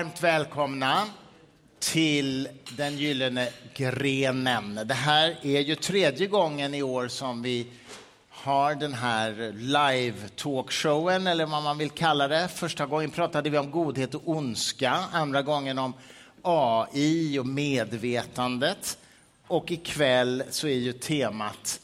[0.00, 1.06] Varmt välkomna
[1.78, 4.80] till den gyllene grenen.
[4.84, 7.66] Det här är ju tredje gången i år som vi
[8.30, 12.48] har den här live talkshowen, eller vad man vill kalla det.
[12.48, 15.92] Första gången pratade vi om godhet och ondska, andra gången om
[16.42, 18.98] AI och medvetandet.
[19.46, 21.80] Och ikväll så är ju temat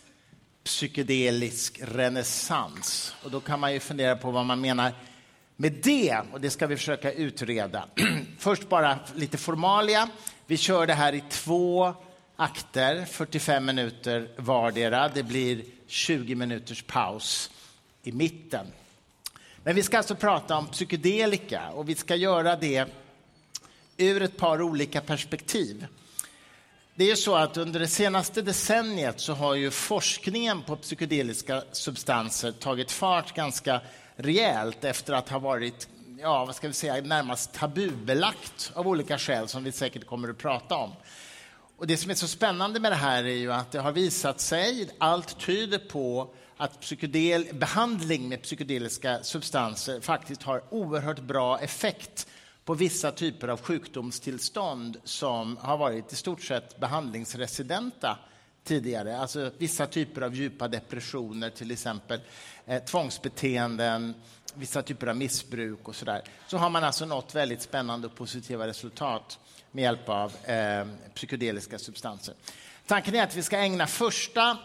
[0.64, 3.14] psykedelisk renässans.
[3.23, 4.92] Och då kan man ju fundera på vad man menar
[5.56, 7.88] med det, och det ska vi försöka utreda.
[8.38, 10.09] Först bara lite formalia.
[10.46, 11.95] Vi kör det här i två
[12.37, 15.09] akter, 45 minuter vardera.
[15.09, 17.51] Det blir 20 minuters paus
[18.02, 18.66] i mitten.
[19.65, 22.87] Men vi ska alltså prata om psykedelika och vi ska göra det
[23.96, 25.87] ur ett par olika perspektiv.
[26.95, 32.52] Det är så att under det senaste decenniet så har ju forskningen på psykedeliska substanser
[32.52, 33.80] tagit fart ganska
[34.16, 35.88] rejält efter att ha varit
[36.20, 40.38] ja, vad ska vi säga, närmast tabubelagt av olika skäl som vi säkert kommer att
[40.38, 40.92] prata om.
[41.76, 44.40] Och det som är så spännande med det här är ju att det har visat
[44.40, 52.26] sig, allt tyder på att psykedel, behandling med psykedeliska substanser faktiskt har oerhört bra effekt
[52.64, 58.18] på vissa typer av sjukdomstillstånd som har varit i stort sett behandlingsresidenta
[58.66, 59.18] tidigare.
[59.18, 62.20] Alltså vissa typer av djupa depressioner, till exempel
[62.66, 64.14] eh, tvångsbeteenden,
[64.54, 66.22] vissa typer av missbruk och så där.
[66.48, 69.38] Så har man alltså nått väldigt spännande och positiva resultat
[69.72, 72.34] med hjälp av eh, psykedeliska substanser.
[72.86, 74.58] Tanken är att vi ska ägna första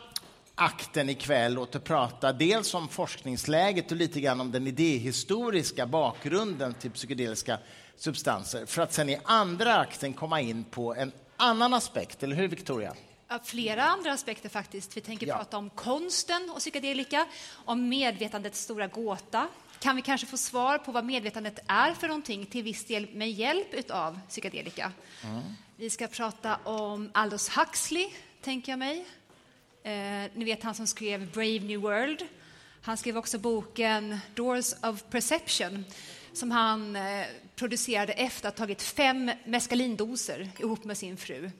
[0.56, 6.74] akten ikväll åt att prata dels om forskningsläget och lite grann om den idéhistoriska bakgrunden
[6.74, 7.58] till psykedeliska
[7.98, 12.48] substanser för att sen i andra akten komma in på en annan aspekt, eller hur
[12.48, 12.94] Victoria?
[13.40, 14.98] Flera andra aspekter faktiskt.
[14.98, 15.38] Vi tänker ja.
[15.38, 19.48] prata om konsten och psykedelika, om medvetandets stora gåta.
[19.80, 23.32] Kan vi kanske få svar på vad medvetandet är för någonting till viss del med
[23.32, 24.92] hjälp av psykedelika?
[25.24, 25.42] Mm.
[25.76, 28.10] Vi ska prata om Aldous Huxley,
[28.42, 29.06] tänker jag mig.
[29.84, 32.28] Eh, ni vet han som skrev Brave New World.
[32.82, 35.86] Han skrev också boken Doors of Perception
[36.34, 37.26] som han eh,
[37.56, 41.38] producerade efter att ha tagit fem mescalindoser ihop med sin fru.
[41.38, 41.52] Mm.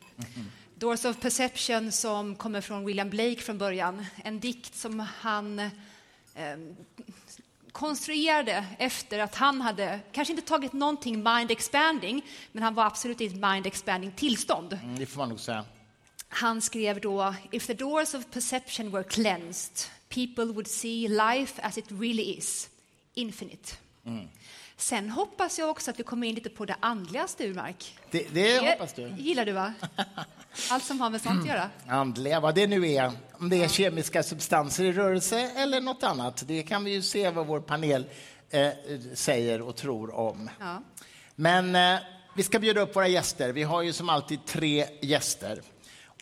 [0.82, 4.06] Doors of Perception som kommer från William Blake från början.
[4.24, 5.70] En dikt som han eh,
[7.72, 13.22] konstruerade efter att han hade kanske inte tagit någonting mind expanding, men han var absolut
[13.22, 14.74] i ett mind expanding tillstånd.
[14.84, 15.66] Mm, det får man nog säga.
[16.30, 21.78] Han skrev då If the doors of perception were cleansed, people would see life as
[21.78, 22.70] it really is,
[23.14, 23.74] infinite.
[24.06, 24.28] Mm.
[24.82, 28.00] Sen hoppas jag också att vi kommer in lite på det andliga, Sturmark.
[28.12, 29.14] Det, det, det hoppas du?
[29.18, 29.74] gillar du, va?
[30.70, 31.70] Allt som har med sånt att göra.
[31.88, 33.12] Andliga, vad det nu är.
[33.34, 36.44] Om det är kemiska substanser i rörelse eller något annat.
[36.48, 38.06] Det kan vi ju se vad vår panel
[38.50, 38.70] eh,
[39.14, 40.50] säger och tror om.
[40.60, 40.84] Ja.
[41.36, 42.00] Men eh,
[42.36, 43.52] vi ska bjuda upp våra gäster.
[43.52, 45.62] Vi har ju som alltid tre gäster.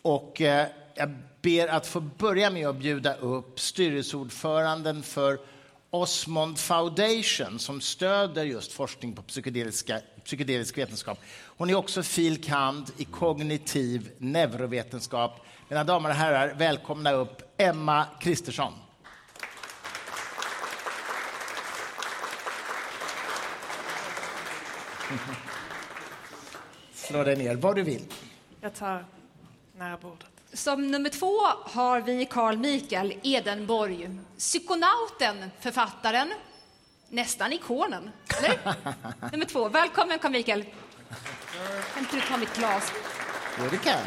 [0.02, 5.38] Och eh, jag ber att få börja med att bjuda upp styrelseordföranden för
[5.90, 11.18] Osmond Foundation som stöder just forskning på psykedeliska, psykedelisk vetenskap.
[11.44, 12.42] Hon är också fil.
[12.42, 12.90] kand.
[12.96, 15.46] i kognitiv neurovetenskap.
[15.68, 18.72] Mina damer och herrar, välkomna upp Emma Kristersson.
[26.94, 28.04] Slå dig ner var du vill.
[28.60, 29.04] Jag tar
[29.76, 30.39] nära bordet.
[30.52, 36.32] Som nummer två har vi Carl Mikael Edenborg, psykonauten, författaren,
[37.08, 38.10] nästan ikonen.
[38.38, 38.58] Eller?
[39.32, 39.68] nummer två.
[39.68, 40.64] Välkommen Carl Mikael.
[41.94, 42.92] Kan inte du ta mitt glas?
[43.58, 44.02] Jo, det kan jag.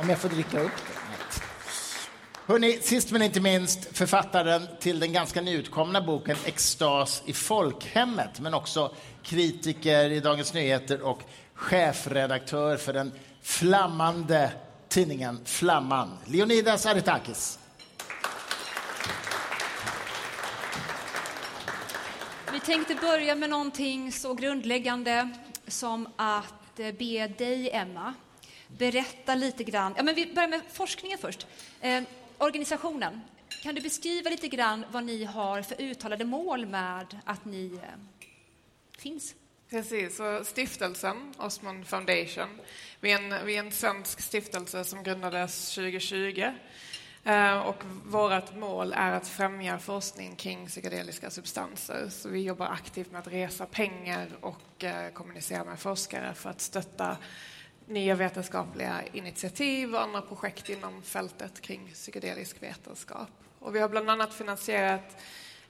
[0.00, 0.92] Om jag får dricka upp det.
[2.46, 8.54] Hörrni, sist men inte minst författaren till den ganska nyutkomna boken Extas i folkhemmet, men
[8.54, 11.22] också kritiker i Dagens Nyheter och
[11.54, 13.12] chefredaktör för den
[13.42, 14.52] flammande
[14.94, 16.18] tidningen Flamman.
[16.26, 17.58] Leonidas Aretakis.
[22.52, 25.30] Vi tänkte börja med någonting så grundläggande
[25.66, 28.14] som att eh, be dig, Emma,
[28.68, 29.94] berätta lite grann.
[29.96, 31.46] Ja, men vi börjar med forskningen först.
[31.80, 32.02] Eh,
[32.38, 33.20] organisationen.
[33.62, 37.88] Kan du beskriva lite grann vad ni har för uttalade mål med att ni eh,
[38.98, 39.34] finns?
[39.70, 42.60] Precis, så stiftelsen Osmond Foundation,
[43.00, 46.52] vi är, en, vi är en svensk stiftelse som grundades 2020
[47.24, 52.08] eh, och vårt mål är att främja forskning kring psykedeliska substanser.
[52.08, 56.60] Så vi jobbar aktivt med att resa pengar och eh, kommunicera med forskare för att
[56.60, 57.16] stötta
[57.86, 63.30] nya vetenskapliga initiativ och andra projekt inom fältet kring psykedelisk vetenskap.
[63.58, 65.16] Och vi har bland annat finansierat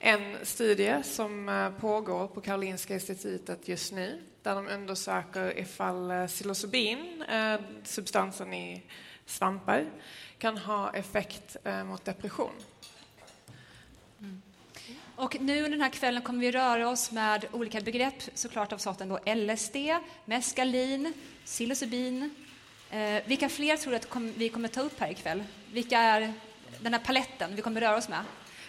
[0.07, 6.27] en studie som eh, pågår på Karolinska institutet just nu där de undersöker ifall eh,
[6.27, 8.83] psilocybin, eh, substansen i
[9.27, 9.85] svampar,
[10.39, 11.57] kan ha effekt
[11.87, 12.53] mot depression.
[14.21, 14.43] Mm.
[15.17, 18.79] Och nu under den här kvällen kommer vi röra oss med olika begrepp såklart av
[18.79, 19.77] sorten då LSD,
[20.25, 21.13] meskalin,
[21.45, 22.35] psilocybin.
[22.91, 25.45] Eh, vilka fler tror du att vi kommer ta upp här ikväll?
[25.73, 26.33] Vilka är
[26.81, 28.25] den här paletten vi kommer röra oss med?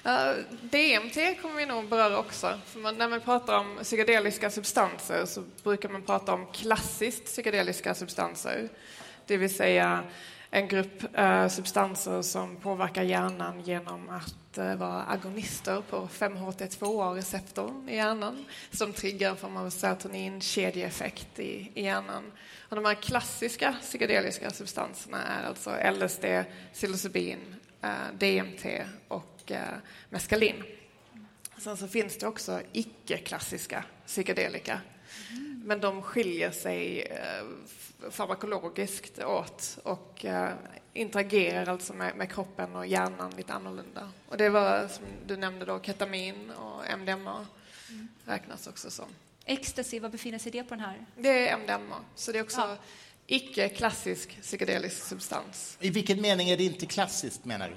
[0.06, 2.60] Uh, DMT kommer vi nog beröra också.
[2.66, 7.96] För man, när man pratar om psykedeliska substanser så brukar man prata om klassiskt psykedeliska
[7.96, 8.70] substanser.
[9.28, 10.04] Det vill säga
[10.50, 17.96] en grupp uh, substanser som påverkar hjärnan genom att uh, vara agonister på 5-HT2A-receptorn i
[17.96, 22.32] hjärnan som triggar en form av serotoninkedjeeffekt i, i hjärnan.
[22.70, 26.26] Och de här klassiska psykedeliska substanserna är alltså LSD,
[26.74, 28.66] psilocybin, eh, DMT
[29.08, 29.78] och och eh,
[30.10, 30.64] meskalin.
[31.58, 34.82] Sen så finns det också icke-klassiska psykedelika.
[35.32, 35.62] Mm.
[35.66, 37.46] Men de skiljer sig eh,
[38.12, 40.54] farmakologiskt åt och eh,
[40.94, 44.10] interagerar alltså med, med, kroppen och hjärnan lite annorlunda.
[44.30, 47.46] Och det var som du nämnde då, ketamin och MDMA
[47.90, 48.08] mm.
[48.26, 49.06] räknas också som.
[49.46, 51.06] Ecstasy, var befinner sig det på den här?
[51.18, 52.78] Det är MDMA, så det är också ja.
[53.28, 55.78] icke-klassisk psykedelisk substans.
[55.82, 57.76] I vilken mening är det inte klassiskt menar du?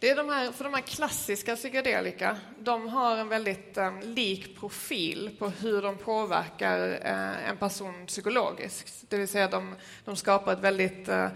[0.00, 4.60] Det är de här, för de här klassiska psykedelika, de har en väldigt eh, lik
[4.60, 9.04] profil på hur de påverkar eh, en person psykologiskt.
[9.08, 9.74] Det vill säga de,
[10.04, 11.28] de skapar ett väldigt eh,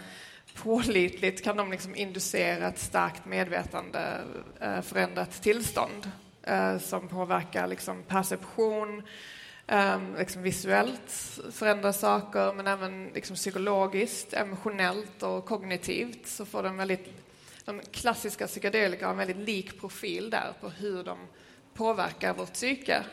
[0.54, 4.20] pålitligt, kan de liksom inducera ett starkt medvetande,
[4.60, 6.10] eh, förändrat tillstånd
[6.42, 9.02] eh, som påverkar liksom perception,
[9.66, 16.76] eh, liksom visuellt förändrar saker, men även liksom psykologiskt, emotionellt och kognitivt så får de
[16.76, 17.23] väldigt
[17.64, 21.18] de klassiska psykedelika har en väldigt lik profil där på hur de
[21.74, 23.04] påverkar vårt psyke.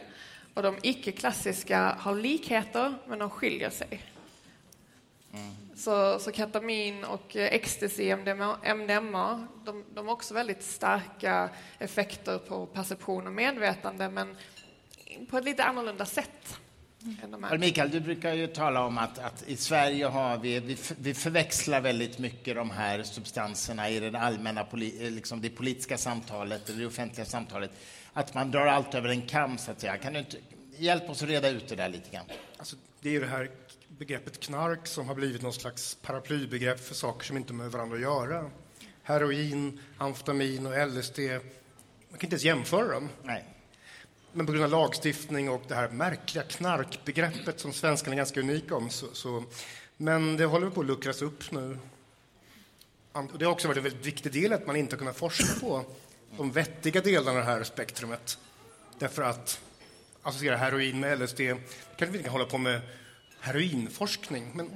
[0.53, 4.01] Och de icke-klassiska har likheter, men de skiljer sig.
[5.33, 5.55] Mm.
[5.75, 11.49] Så, så ketamin och ecstasy, MDMA, MDMA de, de har också väldigt starka
[11.79, 14.37] effekter på perception och medvetande, men
[15.29, 16.59] på ett lite annorlunda sätt.
[17.05, 17.59] Mm.
[17.59, 21.81] Mikael, du brukar ju tala om att, att i Sverige har vi, vi, vi, förväxlar
[21.81, 24.67] väldigt mycket de här substanserna i det allmänna
[24.99, 27.71] liksom det politiska samtalet eller det offentliga samtalet.
[28.13, 29.97] Att man drar allt över en kam, så att säga.
[29.97, 30.37] Kan du inte
[30.77, 32.25] hjälpa oss att reda ut det där lite grann?
[32.57, 33.49] Alltså, det är ju det här
[33.87, 37.95] begreppet knark som har blivit någon slags paraplybegrepp för saker som inte har med varandra
[37.95, 38.51] att göra.
[39.03, 43.09] Heroin, amfetamin och LSD, man kan inte ens jämföra dem.
[43.23, 43.45] Nej.
[44.33, 48.75] Men på grund av lagstiftning och det här märkliga knarkbegreppet som svenskarna är ganska unika
[48.75, 49.43] om så, så
[49.97, 51.77] men det håller på att luckras upp nu.
[53.37, 55.85] Det har också varit en väldigt viktig del att man inte har kunnat forska på
[56.37, 58.37] de vettiga delarna av det här spektrumet.
[58.99, 59.61] Därför att
[60.21, 62.81] associera heroin med LSD, kanske vi inte kan hålla på med
[63.39, 64.69] heroinforskning, men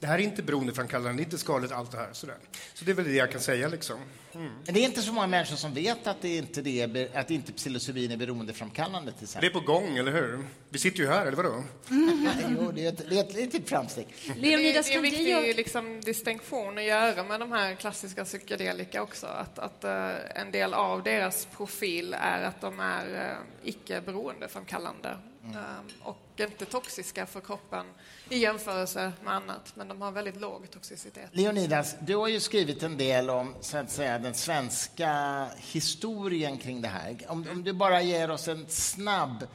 [0.00, 2.08] det här är inte beroendeframkallande, det är inte skadligt allt det här.
[2.12, 2.36] Sådär.
[2.74, 3.68] Så det är väl det jag kan säga.
[3.68, 3.96] Liksom.
[4.34, 4.52] Mm.
[4.64, 7.52] Men det är inte så många människor som vet att, det inte, det att inte
[7.52, 9.12] psilocybin är beroendeframkallande.
[9.12, 10.44] Till det är på gång, eller hur?
[10.68, 11.64] Vi sitter ju här, eller vadå?
[12.48, 14.06] jo, det är ett, det är ett litet framsteg.
[14.36, 19.26] Leonidas, det är en viktig liksom, distinktion att göra med de här klassiska psykedelika också.
[19.26, 25.16] Att, att uh, en del av deras profil är att de är uh, icke beroendeframkallande.
[25.48, 25.56] Mm.
[25.56, 27.86] Um, och inte toxiska för kroppen
[28.28, 31.30] i jämförelse med annat, men de har väldigt låg toxicitet.
[31.32, 36.82] Leonidas, du har ju skrivit en del om så att säga, den svenska historien kring
[36.82, 37.16] det här.
[37.28, 39.46] Om, om du bara ger oss en snabb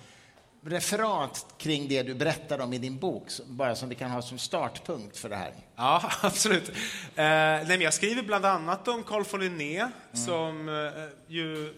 [0.64, 4.38] referat kring det du berättar om i din bok, bara som vi kan ha som
[4.38, 5.54] startpunkt för det här.
[5.76, 6.70] Ja, absolut.
[6.70, 6.76] Eh,
[7.16, 9.92] nej, jag skriver bland annat om Carl von Linné mm.
[10.14, 11.74] som eh, ju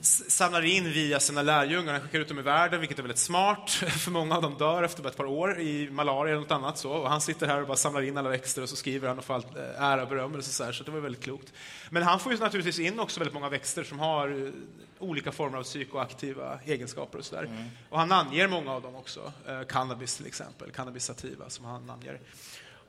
[0.00, 1.92] samlar in via sina lärjungar.
[1.92, 4.82] Han skickar ut dem i världen, vilket är väldigt smart, för många av dem dör
[4.82, 6.78] efter ett par år i malaria eller något annat.
[6.78, 6.90] Så.
[6.90, 9.24] Och han sitter här och bara samlar in alla växter och så skriver han och
[9.24, 10.50] får allt eh, ära och berömmelse.
[10.50, 11.52] Så, så det var väldigt klokt.
[11.90, 14.52] Men han får ju naturligtvis in också väldigt många växter som har eh,
[14.98, 17.44] olika former av psykoaktiva egenskaper och sådär.
[17.44, 17.64] Mm.
[17.88, 19.32] Och han anger många av dem också.
[19.48, 22.20] Eh, cannabis till exempel, cannabis sativa som han anger.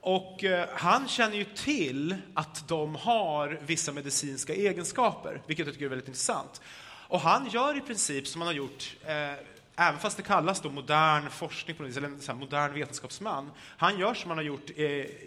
[0.06, 5.86] Och eh, han känner ju till att de har vissa medicinska egenskaper, vilket jag tycker
[5.86, 6.62] är väldigt intressant.
[7.08, 9.34] Och han gör i princip som han har gjort, eh,
[9.76, 13.52] även fast det kallas då modern forskning, på något vis, eller en modern vetenskapsman.
[13.58, 14.86] Han gör som han har gjort eh,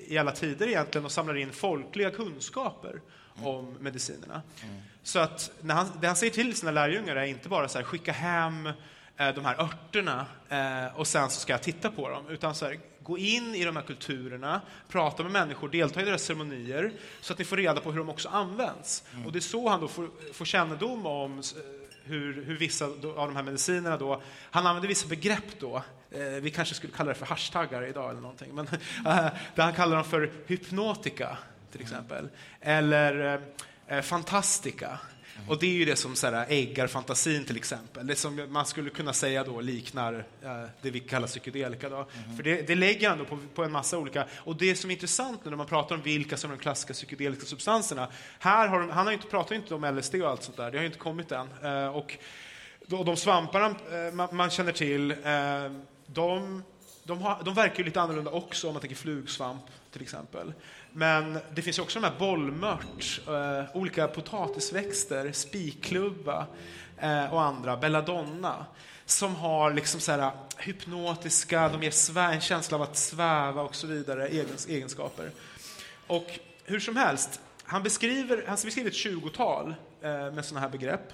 [0.09, 3.00] i alla tider egentligen och samlar in folkliga kunskaper
[3.42, 4.42] om medicinerna.
[4.62, 4.76] Mm.
[5.02, 7.85] Så att när han, det han säger till sina lärjungar är inte bara så här,
[7.85, 8.66] skicka hem
[9.16, 12.64] eh, de här örterna eh, och sen så ska jag titta på dem, utan så
[12.64, 17.33] här, gå in i de här kulturerna, prata med människor, delta i deras ceremonier så
[17.33, 19.05] att ni får reda på hur de också används.
[19.13, 19.27] Mm.
[19.27, 21.43] Och det är så han då får, får kännedom om
[22.05, 26.51] hur, hur vissa av de här medicinerna då, han använder vissa begrepp då, eh, vi
[26.51, 28.67] kanske skulle kalla det för hashtaggar idag eller någonting, men
[29.07, 31.39] eh, där han kallar dem för hypnotika
[31.73, 32.29] till exempel,
[32.61, 33.41] eller
[33.87, 34.99] eh, fantastika.
[35.49, 38.07] Och det är ju det som så här, äggar fantasin till exempel.
[38.07, 41.88] Det som man skulle kunna säga då liknar eh, det vi kallar psykedelika.
[41.88, 42.07] Då.
[42.37, 44.26] För det, det lägger han då på, på en massa olika...
[44.37, 47.47] Och det som är intressant när man pratar om vilka som är de klassiska psykedeliska
[47.47, 48.09] substanserna.
[48.38, 50.78] Här har, de- han har inte pratat inte om LSD och allt sånt där, det
[50.78, 51.49] har ju inte kommit än.
[51.62, 52.19] Eh, och
[52.87, 55.16] då, de svamparna eh, man, man känner till, eh,
[56.07, 56.62] de,
[57.05, 59.62] de, har, de verkar ju lite annorlunda också om man tänker flugsvamp
[59.93, 60.52] till exempel.
[60.99, 66.47] Men det finns ju också de här bollmört, eh, olika potatisväxter, spikklubba
[66.99, 68.67] eh, och andra, belladonna,
[69.05, 73.62] som har liksom så här eh, hypnotiska, de ger svä, en känsla av att sväva
[73.62, 75.31] och så vidare, egens, egenskaper.
[76.07, 81.12] Och hur som helst, han beskriver, han beskriver ett tjugotal eh, med sådana här begrepp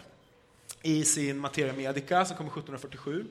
[0.82, 3.26] i sin Materia Medica som kommer 1747.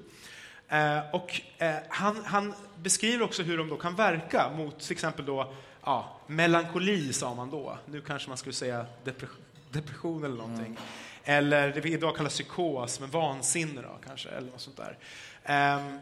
[0.67, 5.25] Eh, och, eh, han, han beskriver också hur de då kan verka mot till exempel
[5.25, 7.77] då, ja, melankoli, sa man då.
[7.85, 10.77] Nu kanske man skulle säga depression, depression eller någonting.
[11.23, 14.97] Eller det vi idag kallar psykos, men vansinne då, kanske, eller något sånt där.
[15.43, 15.99] Ehm,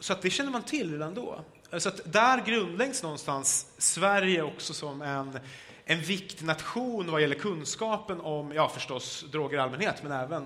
[0.00, 1.40] så att det känner man till redan då.
[1.78, 5.38] Så att där grundläggs någonstans Sverige också som en,
[5.84, 10.42] en viktig nation vad gäller kunskapen om, ja förstås, droger i allmänhet, men även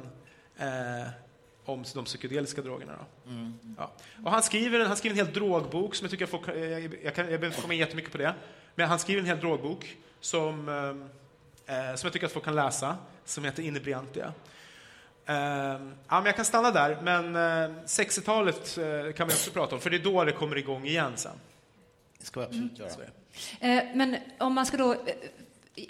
[0.56, 1.08] eh,
[1.66, 2.92] om de psykedeliska drogerna.
[3.24, 3.32] Då.
[3.78, 3.90] Ja.
[4.24, 7.14] Och han, skriver, han skriver en hel drogbok som jag tycker folk, eh, jag, jag,
[7.14, 8.34] kan, jag behöver komma in jättemycket på det,
[8.74, 10.68] men han skriver en hel drogbok som,
[11.66, 14.32] eh, som jag tycker att folk kan läsa, som heter Inebriantia.
[15.26, 19.74] Eh, ja, men jag kan stanna där, men eh, 60-talet eh, kan vi också prata
[19.74, 21.32] om, för det är då det kommer igång igen sen.
[22.18, 22.90] Det ska vi absolut göra.
[22.90, 23.10] Är
[23.60, 23.66] det.
[23.66, 24.98] Eh, Men om man ska då eh,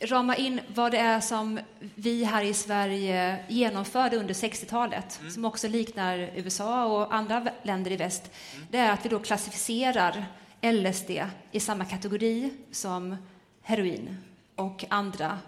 [0.03, 1.61] rama in vad det är som
[1.95, 7.97] vi här i Sverige genomförde under 60-talet, som också liknar USA och andra länder i
[7.97, 8.31] väst,
[8.71, 10.25] det är att vi då klassificerar
[10.63, 11.11] LSD
[11.53, 13.17] i samma kategori som
[13.63, 14.17] heroin
[14.55, 15.39] och andra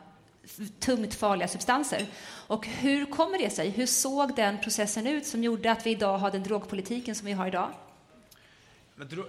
[0.78, 2.06] tungt farliga substanser.
[2.46, 3.70] Och hur kommer det sig?
[3.70, 7.32] Hur såg den processen ut som gjorde att vi idag har den drogpolitiken som vi
[7.32, 7.70] har idag?
[8.94, 9.24] Men dro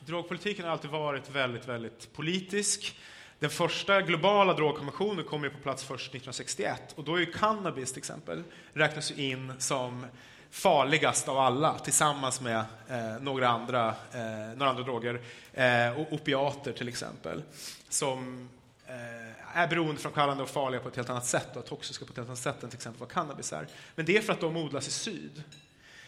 [0.00, 2.96] drogpolitiken har alltid varit väldigt, väldigt politisk.
[3.38, 7.92] Den första globala drogkonventionen kom ju på plats först 1961 och då är ju cannabis
[7.92, 8.42] till exempel
[8.72, 10.06] räknas ju in som
[10.50, 15.20] farligast av alla tillsammans med eh, några, andra, eh, några andra droger
[15.52, 17.42] eh, och opiater till exempel
[17.88, 18.48] som
[18.86, 22.28] eh, är beroendeframkallande och farliga på ett helt annat sätt och toxiska på ett helt
[22.28, 23.66] annat sätt än till exempel vad cannabis är.
[23.94, 25.42] Men det är för att de odlas i syd.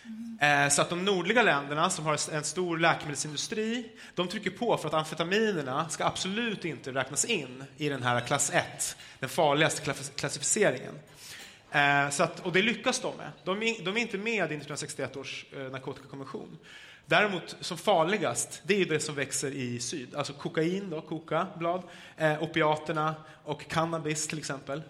[0.05, 0.65] Mm.
[0.65, 4.89] Eh, så att de nordliga länderna som har en stor läkemedelsindustri, de trycker på för
[4.89, 10.95] att amfetaminerna ska absolut inte räknas in i den här klass 1, den farligaste klassificeringen.
[11.71, 13.31] Eh, så att, och det lyckas de med.
[13.45, 16.59] De är, de är inte med i 1961 års eh, narkotikakonvention.
[17.07, 20.15] Däremot som farligast, det är det som växer i syd.
[20.15, 21.83] Alltså kokain, då, koka, blad,
[22.41, 23.15] opiaterna
[23.45, 24.83] och cannabis till exempel.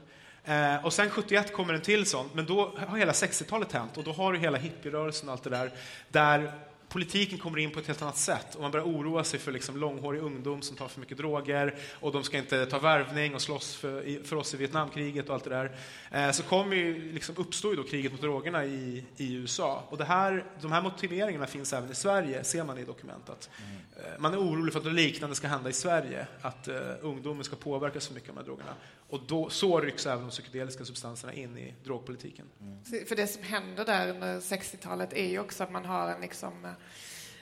[0.44, 4.04] Eh, och sen 71 kommer en till sån, men då har hela 60-talet hänt och
[4.04, 5.70] då har du hela hippierörelsen och allt det där,
[6.08, 6.52] där
[6.90, 9.76] politiken kommer in på ett helt annat sätt och man börjar oroa sig för liksom
[9.76, 13.76] långhårig ungdom som tar för mycket droger och de ska inte ta värvning och slåss
[13.76, 15.76] för, för oss i Vietnamkriget och allt det där.
[16.10, 19.98] Eh, så kommer ju, liksom, uppstår ju då kriget mot drogerna i, i USA och
[19.98, 23.50] det här, de här motiveringarna finns även i Sverige, ser man i dokumentet.
[23.96, 27.44] Eh, Man är orolig för att något liknande ska hända i Sverige, att uh, ungdomen
[27.44, 28.74] ska påverkas så mycket av de här drogerna.
[29.10, 32.46] Och då, så rycks även de psykedeliska substanserna in i drogpolitiken.
[32.60, 33.06] Mm.
[33.06, 36.74] För det som händer där under 60-talet är ju också att man har en, liksom,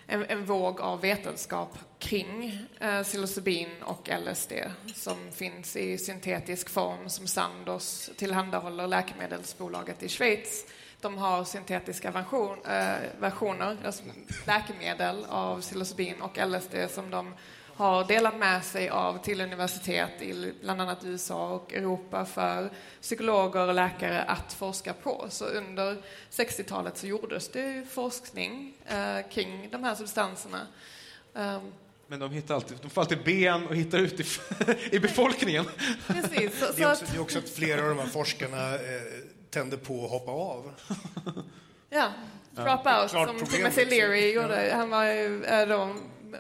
[0.07, 4.53] en, en våg av vetenskap kring eh, psilocybin och LSD
[4.95, 10.67] som finns i syntetisk form som Sandoz tillhandahåller läkemedelsbolaget i Schweiz.
[11.01, 14.03] De har syntetiska version, eh, versioner, alltså
[14.47, 17.35] läkemedel av psilocybin och LSD som de
[17.79, 22.71] har delat med sig av till universitet i bland annat USA och Europa för
[23.01, 25.27] psykologer och läkare att forska på.
[25.31, 25.97] Så under
[26.31, 30.61] 60-talet så gjordes det forskning eh, kring de här substanserna.
[31.33, 31.73] Um,
[32.07, 34.25] Men de, hittar alltid, de får alltid ben och hittar ut i,
[34.97, 35.65] i befolkningen.
[36.07, 38.75] precis, så, Det är, också, att, det är också att flera av de här forskarna
[38.75, 38.81] eh,
[39.51, 40.75] tänder på att hoppa av.
[41.91, 42.13] ja,
[42.51, 43.85] drop out som Timothy.
[43.85, 44.73] Leary gjorde.
[44.75, 45.69] Han var ju eh,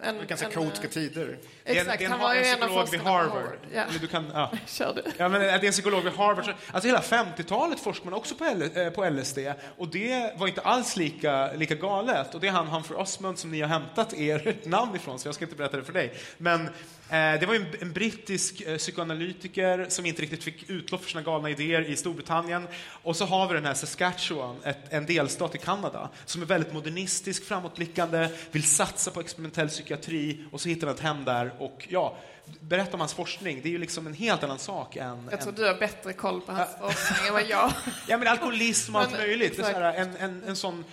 [0.02, 1.38] en, ganska en, kaotiska tider.
[1.68, 3.32] Det är en- Exakt, det är han var en av psykolog vid Harvard.
[3.32, 3.58] Harvard.
[3.75, 3.84] Ja.
[4.00, 4.52] Du kan, ja.
[4.66, 5.02] Kör du.
[5.16, 6.44] Ja, men det är en psykolog vid Harvard.
[6.44, 9.38] Så- Alltså hela 50-talet forskade man också på, L- eh, på LSD
[9.76, 12.34] och det var inte alls lika, lika galet.
[12.34, 15.34] Och det är han Humphrey Osmond som ni har hämtat er namn ifrån, så jag
[15.34, 16.14] ska inte berätta det för dig.
[16.38, 21.02] Men eh, det var ju en, en brittisk eh, psykoanalytiker som inte riktigt fick utlopp
[21.02, 22.68] för sina galna idéer i Storbritannien.
[23.02, 26.72] Och så har vi den här Saskatchewan, ett, en delstat i Kanada, som är väldigt
[26.72, 31.87] modernistisk, framåtblickande, vill satsa på experimentell psykiatri och så hittar han ett hem där och
[31.91, 32.17] ja,
[32.61, 33.61] berätta om hans forskning.
[33.62, 35.29] Det är ju liksom en helt annan sak än...
[35.31, 37.73] Jag tror än du har bättre koll på hans forskning än vad jag
[38.07, 39.57] Ja, men alkoholism och allt Men, möjligt.
[39.57, 40.85] Det är så här, en, en, en sån...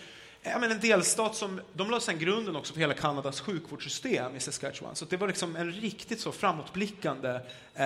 [0.41, 4.39] Ja, men en delstat som, de la sen grunden också för hela Kanadas sjukvårdssystem i
[4.39, 4.95] Saskatchewan.
[4.95, 7.39] Så det var liksom en riktigt så framåtblickande
[7.75, 7.85] eh,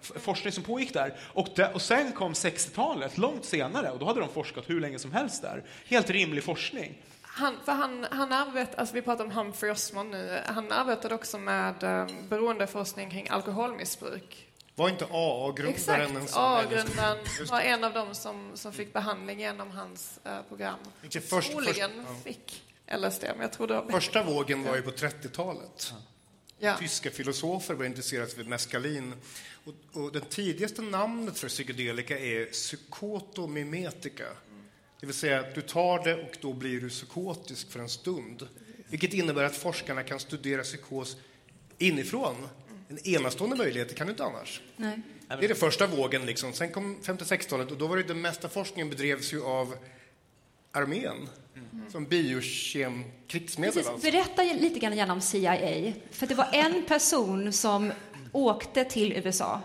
[0.00, 1.14] forskning som pågick där.
[1.20, 4.98] Och, det, och sen kom 60-talet, långt senare, och då hade de forskat hur länge
[4.98, 5.62] som helst där.
[5.86, 6.94] Helt rimlig forskning.
[7.38, 11.38] Han, för han, han arbetar, alltså vi pratar om Humphrey Osmond nu, han arbetade också
[11.38, 14.46] med eh, beroendeforskning kring alkoholmissbruk.
[14.74, 16.42] Var inte AA-grundaren en Exakt, sån?
[16.42, 17.18] AA-grundaren
[17.50, 20.78] var en av dem som, som fick behandling genom hans eh, program.
[21.02, 22.32] Inte först- Troligen först- ja.
[22.32, 22.62] fick
[22.98, 25.92] LSD, men jag tror det var Första vågen var ju på 30-talet.
[26.58, 26.76] ja.
[26.76, 29.14] Tyska filosofer var intresserade av meskalin.
[29.64, 34.24] Och, och det tidigaste namnet för psykedelika är psykotomimetika.
[35.06, 38.48] Det vill säga att du tar det och då blir du psykotisk för en stund.
[38.88, 41.16] Vilket innebär att forskarna kan studera psykos
[41.78, 42.48] inifrån.
[42.88, 44.60] En enastående möjlighet, det kan du inte annars.
[44.76, 45.00] Nej.
[45.28, 46.26] Det är den första vågen.
[46.26, 46.52] Liksom.
[46.52, 49.74] Sen kom 56-talet och då var det den mesta forskningen bedrevs ju av
[50.72, 51.28] armén.
[51.88, 54.10] Som biokem krigsmedel alltså.
[54.10, 55.92] Berätta lite grann gärna om CIA.
[56.10, 57.92] För det var en person som
[58.32, 59.60] åkte till USA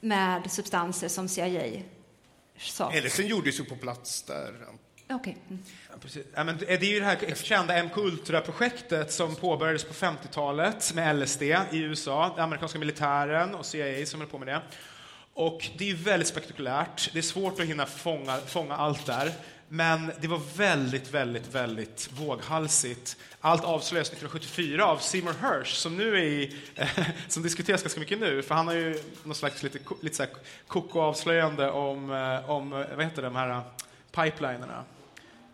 [0.00, 1.82] med substanser som CIA
[2.60, 2.90] sa.
[2.90, 4.54] Hellesen gjordes ju på plats där.
[5.10, 5.36] Okej.
[5.48, 5.62] Mm.
[5.90, 6.26] Ja, precis.
[6.34, 11.42] Ja, men det är ju det här kända MK-Ultra-projektet som påbörjades på 50-talet med LSD
[11.42, 14.62] i USA, den amerikanska militären och CIA som höll på med det.
[15.34, 17.12] Och det är väldigt spektakulärt.
[17.12, 19.32] Det är svårt att hinna fånga, fånga allt där.
[19.72, 23.16] Men det var väldigt, väldigt, väldigt våghalsigt.
[23.40, 26.56] Allt avslöjas 1974 av Seymour Hersh som nu är i,
[27.28, 30.32] som diskuteras ganska mycket nu, för han har ju någon slags lite, lite så här
[30.66, 33.62] koko-avslöjande om, eh, om, vad heter de här
[34.12, 34.84] pipelinerna.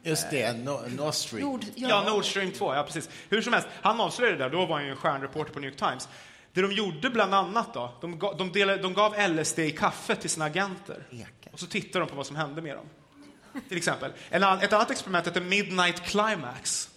[0.02, 1.44] Just det, no, Nord Stream.
[1.44, 3.10] Nord, Ja, Nord Stream 2, ja precis.
[3.28, 5.70] Hur som helst, han avslöjade det där, då var han ju en stjärnreporter på New
[5.70, 6.08] York Times.
[6.52, 10.16] Det de gjorde bland annat då, de, gav, de, delade, de gav LSD i kaffe
[10.16, 11.02] till sina agenter.
[11.52, 12.86] Och så tittade de på vad som hände med dem.
[13.68, 14.12] Till exempel.
[14.30, 16.90] En, ett annat experiment hette Midnight Climax.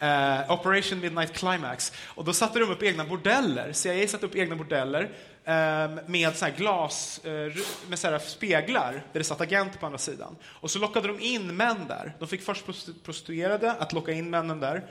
[0.00, 1.92] Eh, Operation Midnight Climax.
[2.06, 3.72] Och då satte de upp egna bordeller.
[3.72, 5.10] CIA satte upp egna bordeller
[5.44, 7.52] eh, med så här glas, eh,
[7.88, 10.36] med så här speglar där det satt agenter på andra sidan.
[10.44, 12.12] Och så lockade de in män där.
[12.18, 12.64] De fick först
[13.04, 14.84] prostituerade att locka in männen där.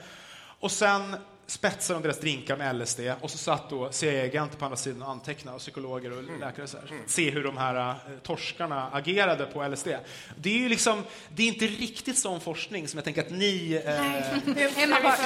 [0.60, 4.76] Och sen spetsade de deras drinkar med LSD och så satt då CIA-agenter på andra
[4.76, 6.90] sidan och antecknade och psykologer och läkare så här.
[7.06, 9.88] Se hur de här eh, torskarna agerade på LSD.
[10.36, 13.82] Det är ju liksom, det är inte riktigt sån forskning som jag tänker att ni...
[13.84, 15.16] Eh, bara.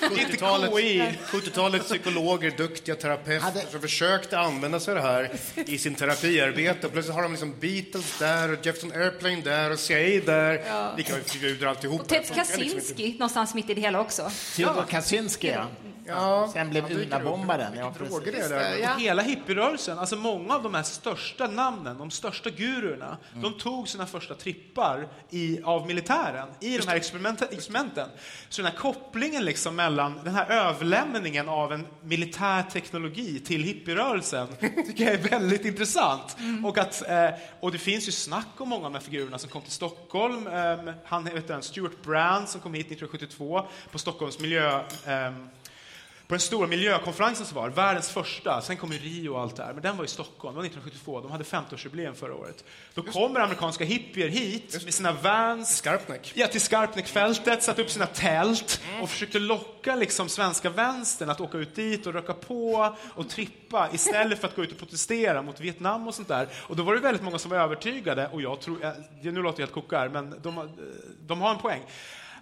[0.00, 1.14] 70-talet, KI.
[1.26, 5.30] 70-talets psykologer, duktiga terapeuter som försökte använda sig av det här
[5.66, 6.86] i sin terapiarbete.
[6.86, 10.64] Och plötsligt har de liksom Beatles där och Jefferson Airplane där och CIA där.
[10.66, 10.92] Ja.
[10.96, 12.00] Vilka förbjuder alltihop.
[12.00, 12.36] Och Ted liksom.
[12.36, 14.30] Kaczynski någonstans mitt i det hela också.
[14.56, 15.66] Theodor Kaczynski, ja.
[16.06, 16.90] Ja, Sen blev.
[16.90, 17.72] Unabombaren.
[17.76, 18.32] Ja, Droger precis.
[18.32, 18.70] det Just där.
[18.70, 18.94] det, ja.
[18.98, 23.42] Hela hippierörelsen, alltså många av de här största namnen, de största gurorna, Mm.
[23.42, 28.08] de tog sina första trippar i, av militären i de här experimenten, experimenten.
[28.48, 34.48] Så den här kopplingen liksom mellan den här överlämningen av en militär teknologi till hippierörelsen
[34.86, 36.36] tycker jag är väldigt intressant.
[36.38, 36.64] Mm.
[36.66, 37.28] Och, att, eh,
[37.60, 40.46] och det finns ju snack om många av de här figurerna som kom till Stockholm.
[40.46, 44.80] Eh, han heter Stuart Brand som kom hit 1972 på Stockholms miljö...
[46.30, 49.72] på den stora miljökonferensen som var, världens första, sen kom Rio och allt det här,
[49.72, 52.64] men den var i Stockholm, det var 1972, de hade 50-årsjubileum förra året.
[52.94, 56.32] Då kommer amerikanska hippier hit med sina vans, Skarpnäck.
[56.34, 61.58] ja, till Skarpnäckfältet, satte upp sina tält och försökte locka liksom svenska vänstern att åka
[61.58, 65.60] ut dit och röka på och trippa istället för att gå ut och protestera mot
[65.60, 66.48] Vietnam och sånt där.
[66.66, 68.90] Och då var det väldigt många som var övertygade, och jag tror, eh,
[69.22, 70.70] nu låter jag helt kokar, men de, har-
[71.26, 71.82] de har en poäng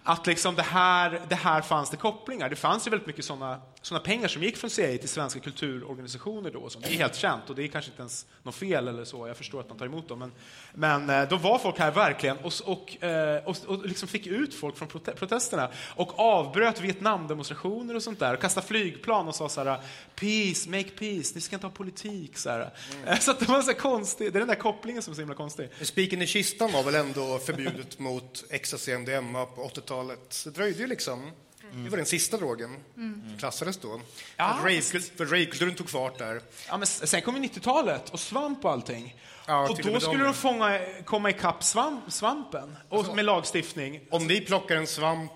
[0.03, 2.49] att liksom det, här, det här fanns det kopplingar.
[2.49, 6.51] Det fanns ju väldigt mycket sådana såna pengar som gick från CIA till svenska kulturorganisationer
[6.51, 6.69] då.
[6.69, 6.85] sånt.
[6.85, 9.27] Det är helt känt och det är kanske inte ens något fel eller så.
[9.27, 10.19] Jag förstår att man tar emot dem.
[10.19, 10.31] Men,
[10.73, 14.53] men eh, då var folk här verkligen och, och, eh, och, och liksom fick ut
[14.53, 19.49] folk från prote protesterna och avbröt Vietnamdemonstrationer och sånt där och kastade flygplan och sa
[19.49, 19.81] så här
[20.15, 22.37] peace, make peace, ni ska inte ha politik.
[22.37, 22.73] Så, här.
[23.03, 23.17] Mm.
[23.21, 24.33] så det var så konstigt.
[24.33, 25.69] Det är den där kopplingen som är så himla konstig.
[25.81, 30.41] Spiken i kistan var väl ändå förbjudet mot ecstasy MDMA på 80-talet.
[30.45, 31.31] Det dröjde ju liksom.
[31.73, 33.21] Det var den sista drogen Mm.
[33.29, 34.01] som klassades då.
[34.37, 36.41] Ja, För rave- För ravekulturen tog fart där.
[36.67, 39.15] Ja, men sen kom ju 90-talet och svamp och allting.
[39.47, 44.01] Ja, och då skulle de- fånga, komma ikapp svamp, svampen och med lagstiftning.
[44.09, 45.31] Om vi plockar en svamp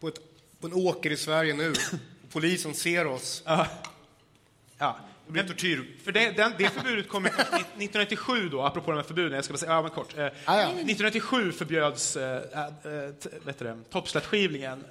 [0.00, 0.18] på, ett,
[0.60, 3.42] på en åker i Sverige nu, och polisen ser oss,
[4.78, 4.96] Ja.
[5.26, 5.96] det blir tortyr.
[6.04, 9.52] För det, den, det förbudet kom ju 1997 då, apropå de här förbuden, jag ska
[9.52, 10.18] bara säga, ja men kort.
[10.18, 10.62] Eh, Ah, ja.
[10.68, 13.02] 1997 förbjöds eh, äh, äh,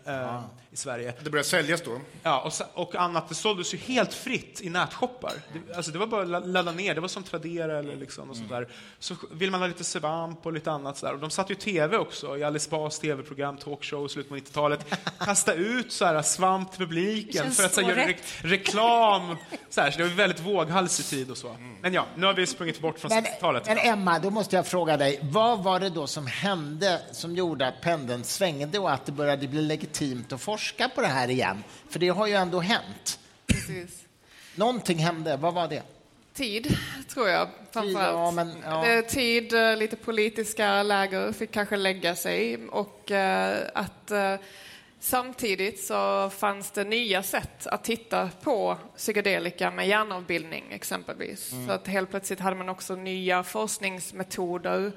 [0.05, 0.41] eh,
[0.75, 1.13] i Sverige.
[1.23, 2.01] Det börjar säljas då.
[2.23, 5.33] Ja, och, och annat, det såldes ju helt fritt i nätshoppar.
[5.53, 8.29] Det, alltså det var bara att la- ladda ner, det var som Tradera eller liksom
[8.29, 8.67] och sånt där.
[8.99, 11.13] Så vill man ha lite svamp och lite annat sådär.
[11.13, 14.85] Och de satt ju tv också, i Alice Bas tv-program, talkshow i slutet på 90-talet.
[15.19, 19.35] Kasta ut så här, svamp till publiken för att så här, göra re reklam.
[19.69, 21.55] Så, här, så det var väldigt våghalsig tid och så.
[21.81, 23.65] Men ja, nu har vi sprungit bort från Men, 60-talet.
[23.65, 27.67] men Emma, då måste jag fråga dig, vad var det då som hände som gjorde
[27.67, 31.63] att pendeln svängde och att det började bli legitimt att forska på det här igen?
[31.89, 33.19] För det har ju ändå hänt.
[33.47, 34.05] Precis.
[34.55, 35.83] Någonting hände, vad var det?
[36.33, 36.77] Tid,
[37.13, 38.13] tror jag, framförallt.
[38.13, 38.85] Ja, men, ja.
[38.85, 44.35] Är tid, eh, lite politiska läger fick kanske lägga sig och eh, att eh,
[44.99, 51.53] samtidigt så fanns det nya sätt att titta på psykedelika med hjärnavbildning exempelvis.
[51.67, 54.91] Så att helt plötsligt hade man också nya forskningsmetoder eh,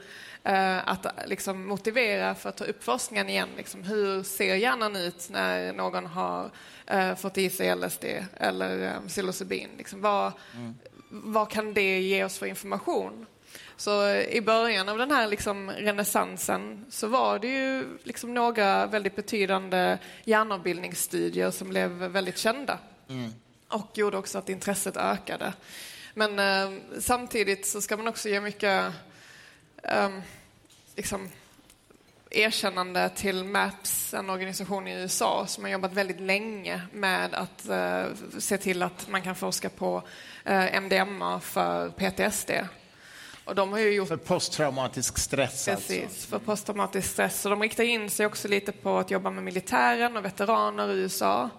[0.85, 3.49] att liksom motivera för att ta upp forskningen igen.
[3.57, 6.51] Liksom, hur ser hjärnan ut när någon har
[6.87, 8.05] eh, fått i sig LSD
[8.37, 9.69] eller eh, psilocybin?
[9.79, 10.33] Liksom, vad,
[11.11, 13.27] vad kan det ge oss för information?
[13.77, 18.87] Så eh, i början av den här liksom renässansen så var det ju liksom några
[18.87, 22.79] väldigt betydande hjärnavbildningsstudier som blev väldigt kända.
[23.69, 25.53] Och gjorde också att intresset ökade.
[26.15, 28.93] Men eh, samtidigt så ska man också ge mycket
[29.83, 30.23] ehm,
[30.99, 31.29] liksom,
[32.31, 38.05] erkännande till MAPS, en organisation i USA som har jobbat väldigt länge med att eh,
[38.39, 40.03] se till att man kan forska på
[40.45, 42.51] eh, MDMA för PTSD.
[43.45, 45.93] Och de har ju gjort För posttraumatisk stress alltså.
[45.93, 47.41] Precis, för posttraumatisk stress.
[47.41, 50.99] Så de riktar in sig också lite på att jobba med militären och veteraner i
[50.99, 51.51] USA.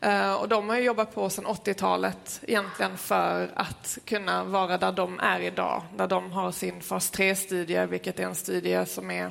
[0.00, 5.20] Eh, och de har jobbat på sedan 80-talet egentligen för att kunna vara där de
[5.20, 5.82] är idag.
[5.96, 9.30] Där de har sin fas 3-studie, vilket är en studie som är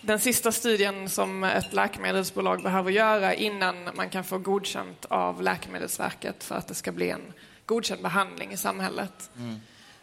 [0.00, 6.44] den sista studien som ett läkemedelsbolag behöver göra innan man kan få godkänt av Läkemedelsverket
[6.44, 7.32] för att det ska bli en
[7.66, 9.30] godkänd behandling i samhället.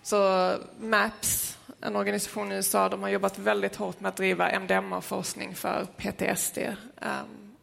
[0.04, 5.56] Så MAPS, en organisation i USA, de har jobbat väldigt hårt med att driva MDMA-forskning
[5.56, 6.58] för PTSD.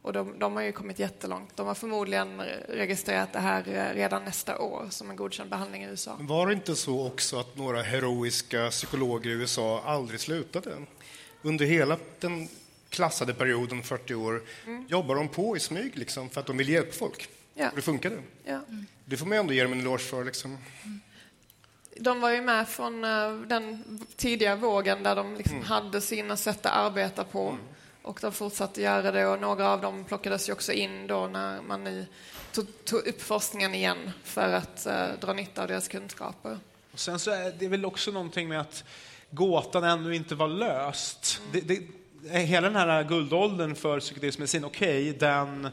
[0.09, 1.57] Och de, de har ju kommit jättelångt.
[1.57, 5.87] De har förmodligen registrerat det här eh, redan nästa år som en godkänd behandling i
[5.87, 6.17] USA.
[6.21, 10.71] Var det inte så också att några heroiska psykologer i USA aldrig slutade?
[11.43, 12.49] Under hela den
[12.89, 14.43] klassade perioden, 40 år,
[14.89, 17.29] jobbar de på i smyg liksom, för att de vill hjälpa folk.
[17.55, 17.71] Ja.
[17.71, 18.17] Och det funkade.
[18.45, 18.61] Ja.
[19.05, 20.25] Det får man ändå ge dem en eloge för.
[20.25, 20.59] Liksom.
[21.97, 23.85] De var ju med från eh, den
[24.17, 27.59] tidiga vågen där de liksom hade sina sätt att arbeta på.
[28.09, 31.63] Och de fortsatte göra det och några av dem plockades ju också in då när
[31.63, 32.07] man nu
[32.53, 36.59] tog, tog upp forskningen igen för att eh, dra nytta av deras kunskaper.
[36.93, 38.85] Och sen så är det väl också någonting med att
[39.31, 41.41] gåtan ännu inte var löst.
[41.53, 41.81] Det, det,
[42.39, 45.69] hela den här guldåldern för psykedelisk medicin, okej, den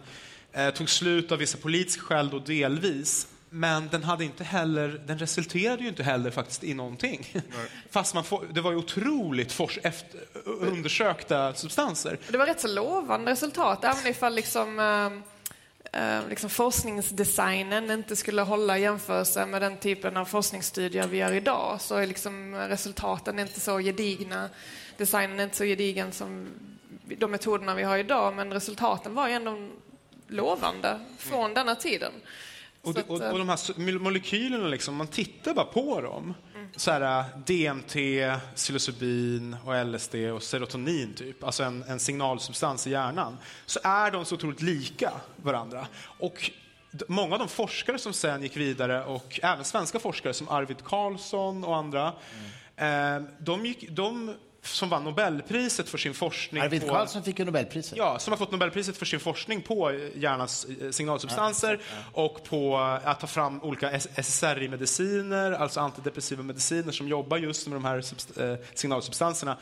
[0.52, 3.28] eh, tog slut av vissa politiska skäl då delvis.
[3.56, 7.28] Men den, hade inte heller, den resulterade ju inte heller faktiskt i någonting.
[7.90, 12.18] Fast man får, det var ju otroligt fors, efter, undersökta substanser.
[12.30, 18.42] Det var rätt så lovande resultat, även ifall liksom, eh, eh, liksom forskningsdesignen inte skulle
[18.42, 23.40] hålla i jämförelse med den typen av forskningsstudier vi gör idag, så är liksom resultaten
[23.40, 24.50] inte så gedigna.
[24.98, 26.48] Designen är inte så gedigen som
[27.18, 29.70] de metoderna vi har idag, men resultaten var ju ändå
[30.28, 32.12] lovande från denna tiden.
[32.86, 36.34] Och, det, och, att, eh, och de här molekylerna, liksom, man tittar bara på dem.
[36.76, 37.96] Så här, äh, DMT,
[38.56, 44.26] psilocybin och LSD och serotonin, typ, alltså en, en signalsubstans i hjärnan, så är de
[44.26, 45.88] så otroligt lika varandra.
[46.20, 46.52] Och
[47.08, 51.64] många av de forskare som sen gick vidare, och även svenska forskare som Arvid Carlsson
[51.64, 52.14] och andra,
[52.76, 54.36] eh, de, gick, de
[54.68, 56.90] som vann Nobelpriset för sin forskning Arvid.
[56.90, 57.98] Carlsson fick ju Nobelpriset.
[57.98, 61.80] Ja, som har fått Nobelpriset för sin forskning på hjärnans eh, signalsubstanser
[62.12, 67.86] och på att ta fram olika SSRI-mediciner, alltså antidepressiva mediciner som jobbar just med de
[67.86, 69.58] här eh, signalsubstanserna.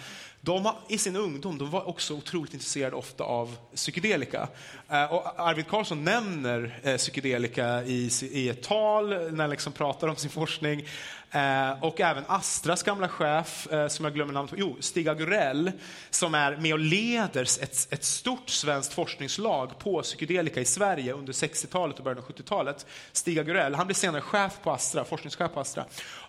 [0.46, 4.48] De har, I sin ungdom de var också otroligt intresserade ofta av psykedelika.
[4.90, 10.08] Eh, och Arvid Carlsson nämner eh, psykedelika i, i ett tal när han liksom pratar
[10.08, 10.88] om sin forskning.
[11.32, 15.72] Eh, och även Astras gamla chef, eh, som jag glömmer namnet på, jo, Stig Agurell
[16.10, 21.34] som är med och leder ett, ett stort svenskt forskningslag på psykedelika i Sverige under
[21.34, 22.86] 60-talet och början av 70-talet.
[23.12, 25.86] Stig Agurell, han blir senare chef på Astra, forskningschef på Astra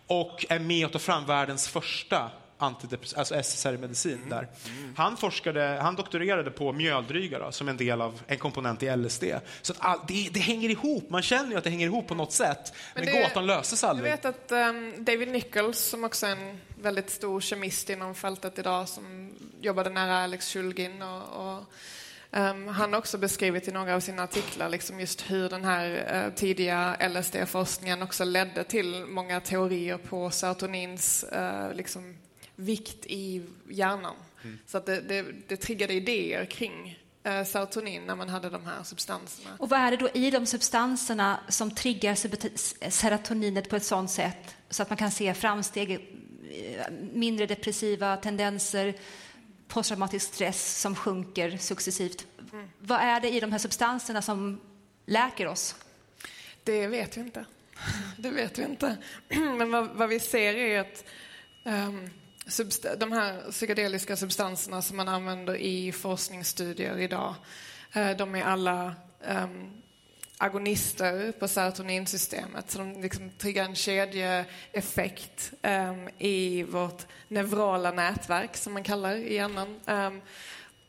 [0.06, 2.30] och är med och tar fram världens första
[2.64, 4.28] antidepressiva, alltså SSRI-medicin mm.
[4.28, 4.48] där.
[4.68, 4.94] Mm.
[4.96, 9.24] Han, forskade, han doktorerade på mjöldryga då, som en del av en komponent i LSD.
[9.62, 12.14] Så att all, det, det, hänger ihop, man känner ju att det hänger ihop på
[12.14, 12.72] något sätt.
[12.94, 14.12] Men, men det, gåtan löses aldrig.
[14.12, 18.58] Jag vet att um, David Nichols, som också är en väldigt stor kemist inom fältet
[18.58, 21.64] idag, som jobbade nära Alex Shulgin och, och
[22.36, 26.14] Um, han har också beskrivit i några av sina artiklar liksom just hur den här
[26.26, 32.16] uh, tidiga LSD-forskningen också ledde till många teorier på serotonins uh, liksom,
[32.56, 34.14] vikt i hjärnan.
[34.42, 34.58] Mm.
[34.66, 38.82] Så att det, det, det triggade idéer kring eh, serotonin när man hade de här
[38.82, 39.50] substanserna.
[39.58, 42.14] Och vad är det då i de substanserna som triggar
[42.90, 45.98] serotoninet på ett sådant sätt så att man kan se framsteg, eh,
[47.12, 48.94] mindre depressiva tendenser,
[49.68, 52.26] posttraumatisk stress som sjunker successivt.
[52.52, 52.68] Mm.
[52.78, 54.60] Vad är det i de här substanserna som
[55.06, 55.76] läker oss?
[56.64, 57.44] Det vet vi inte.
[58.16, 58.96] Det vet vi inte.
[59.28, 61.04] Men vad, vad vi ser är att
[61.64, 62.10] um,
[62.98, 67.34] de här psykedeliska substanserna som man använder i forskningsstudier idag,
[67.92, 68.94] eh, de är alla
[69.28, 69.70] um,
[70.38, 72.70] agonister på serotoninsystemet.
[72.70, 79.34] Så de liksom triggar en kedjeeffekt um, i vårt neurala nätverk, som man kallar i
[79.34, 79.80] hjärnan.
[79.86, 80.20] Um,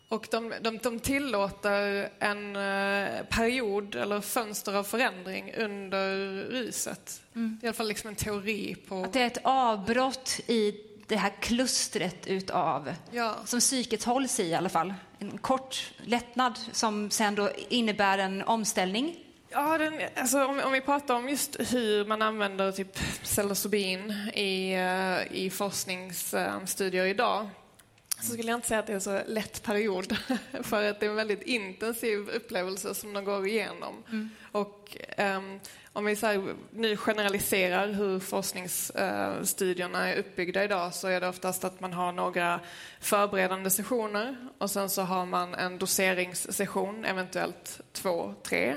[0.07, 7.21] och de, de, de tillåter en uh, period eller fönster av förändring under ruset.
[7.35, 7.57] Mm.
[7.61, 9.03] Det är i alla fall liksom en teori på...
[9.03, 10.75] Att det är ett avbrott i
[11.07, 13.35] det här klustret utav, ja.
[13.45, 14.93] som psyket hålls i i alla fall.
[15.19, 19.15] En kort lättnad som sen då innebär en omställning.
[19.49, 24.75] Ja, den, alltså, om, om, vi pratar om just hur man använder typ psilocybin i,
[24.75, 27.49] uh, i forskningsstudier idag
[28.25, 30.17] så skulle jag inte säga att det är en så lätt period.
[30.63, 34.03] För att det är en väldigt intensiv upplevelse som de går igenom.
[34.09, 34.29] Mm.
[34.51, 35.59] Och um,
[35.93, 41.79] om vi så nu generaliserar hur forskningsstudierna är uppbyggda idag så är det oftast att
[41.79, 42.59] man har några
[42.99, 48.75] förberedande sessioner och sen så har man en doseringssession, eventuellt två, tre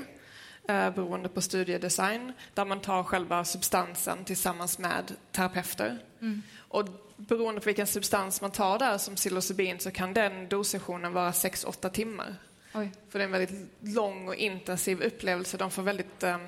[0.67, 5.97] eh, beroende på studiedesign, där man tar själva substansen tillsammans med terapeuter.
[6.21, 6.41] Mm.
[6.57, 6.85] Och
[7.27, 11.89] beroende på vilken substans man tar där, som psilocybin, så kan den dossessionen vara 6-8
[11.89, 12.35] timmar.
[12.73, 12.91] Oj.
[13.09, 15.57] För det är en väldigt lång och intensiv upplevelse.
[15.57, 16.47] De får väldigt um,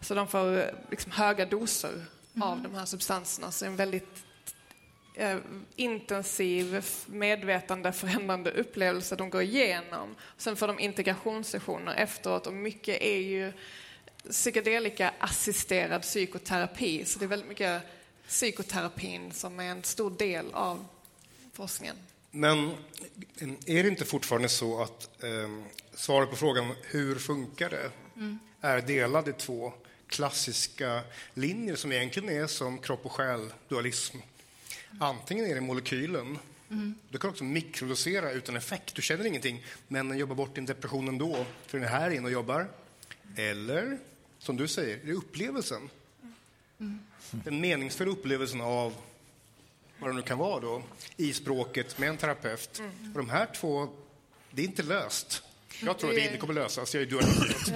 [0.00, 1.92] så de får liksom höga doser
[2.34, 2.48] mm.
[2.48, 3.50] av de här substanserna.
[3.50, 4.24] Så en väldigt
[5.14, 5.36] eh,
[5.76, 10.14] intensiv, medvetande förändrande upplevelse de går igenom.
[10.36, 13.52] Sen får de integrationssessioner efteråt och mycket är ju
[14.30, 17.04] psykedelika-assisterad psykoterapi.
[17.04, 17.82] Så det är väldigt mycket
[18.28, 20.86] psykoterapin som är en stor del av
[21.52, 21.96] forskningen.
[22.30, 22.70] Men
[23.66, 25.58] är det inte fortfarande så att eh,
[25.94, 28.38] svaret på frågan hur funkar det mm.
[28.60, 29.72] är delad i två
[30.06, 31.02] klassiska
[31.34, 34.16] linjer som egentligen är som kropp och själ-dualism.
[35.00, 36.38] Antingen är det molekylen,
[36.70, 36.94] mm.
[37.10, 41.08] du kan också mikrodosera utan effekt, du känner ingenting, men den jobbar bort din depression
[41.08, 42.68] ändå, för den är här inne och jobbar.
[43.36, 43.98] Eller,
[44.38, 45.90] som du säger, det är upplevelsen.
[46.80, 46.98] Mm.
[47.30, 48.94] Den meningsfulla upplevelsen av
[49.98, 50.82] vad det nu kan vara då,
[51.16, 52.78] i språket med en terapeut.
[52.78, 53.12] Mm.
[53.12, 53.88] Och de här två,
[54.50, 55.42] det är inte löst.
[55.82, 57.72] Jag tror att det inte kommer lösas, jag är dualist.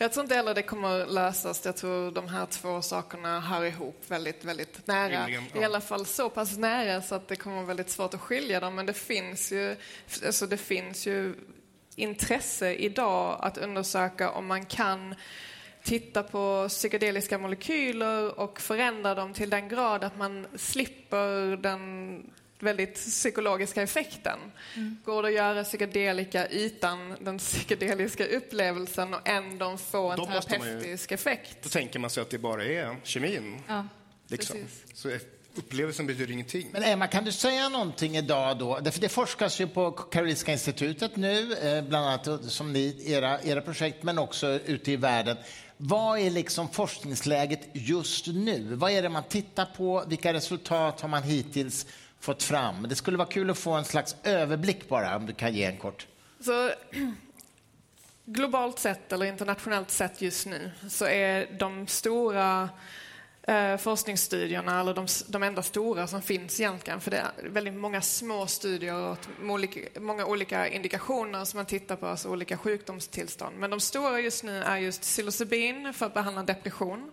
[0.00, 1.64] Jag tror inte heller det kommer lösas.
[1.64, 5.22] Jag tror de här två sakerna hör ihop väldigt, väldigt nära.
[5.22, 5.60] Rimligen, ja.
[5.60, 8.60] I alla fall så pass nära så att det kommer vara väldigt svårt att skilja
[8.60, 8.74] dem.
[8.74, 9.76] Men det finns ju,
[10.26, 11.34] alltså det finns ju
[11.96, 15.14] intresse idag att undersöka om man kan
[15.88, 22.22] titta på psykedeliska molekyler och förändra dem till den grad att man slipper den
[22.58, 24.38] väldigt psykologiska effekten.
[24.76, 24.96] Mm.
[25.04, 31.10] Går det att göra psykedelika utan den psykedeliska upplevelsen och ändå få en då terapeutisk
[31.10, 31.58] ju, effekt?
[31.62, 33.62] Då tänker man sig att det bara är kemin.
[33.68, 33.86] Ja,
[34.28, 34.56] liksom.
[34.94, 35.10] Så
[35.54, 36.68] upplevelsen betyder ingenting.
[36.72, 38.90] Men Emma, kan du säga någonting idag då?
[38.92, 43.60] För det forskas ju på Karolinska institutet nu, eh, bland annat som ni, era, era
[43.60, 45.36] projekt, men också ute i världen.
[45.80, 48.74] Vad är liksom forskningsläget just nu?
[48.74, 50.04] Vad är det man tittar på?
[50.06, 51.86] Vilka resultat har man hittills
[52.20, 52.86] fått fram.
[52.88, 55.76] Det skulle vara kul att få en slags överblick bara, om du kan ge en
[55.76, 56.06] kort.
[56.40, 56.70] Så,
[58.24, 62.68] globalt sett, eller internationellt sett just nu, så är de stora
[63.48, 68.02] eh, forskningsstudierna, eller de, de enda stora som finns egentligen, för det är väldigt många
[68.02, 73.56] små studier och olika, många olika indikationer som man tittar på, alltså olika sjukdomstillstånd.
[73.58, 77.10] Men de stora just nu är just psilocybin för att behandla depression.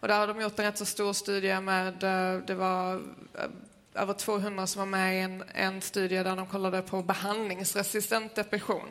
[0.00, 3.50] Och där har de gjort en rätt så stor studie med, eh, det var eh,
[3.94, 8.88] över 200 som var med i en, en studie där de kollade på behandlingsresistent depression.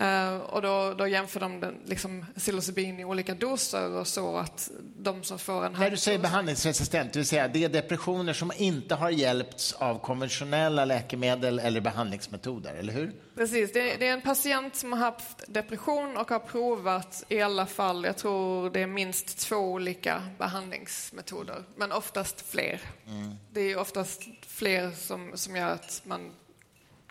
[0.00, 4.70] Uh, och då, då jämför de den, liksom, psilocybin i olika doser och så att
[4.96, 5.72] de som får en...
[5.72, 9.98] När du säger behandlingsresistent, det vill säga det är depressioner som inte har hjälpts av
[9.98, 13.12] konventionella läkemedel eller behandlingsmetoder, eller hur?
[13.34, 17.40] Precis, det är, det är en patient som har haft depression och har provat i
[17.40, 22.80] alla fall, jag tror det är minst två olika behandlingsmetoder, men oftast fler.
[23.06, 23.34] Mm.
[23.52, 26.30] Det är oftast fler som, som gör att man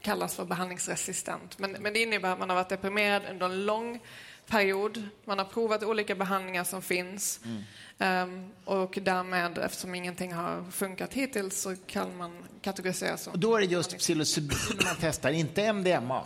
[0.01, 1.59] kallas för behandlingsresistent.
[1.59, 3.99] Men, men det innebär att man har varit deprimerad under en lång
[4.47, 5.03] period.
[5.25, 7.39] Man har provat olika behandlingar som finns.
[7.45, 7.63] Mm.
[8.01, 12.31] Um, och därmed, eftersom ingenting har funkat hittills, så kan man
[12.62, 13.33] kategorisera som...
[13.33, 16.23] Och då är det just psilocybin man testar, inte MDMA?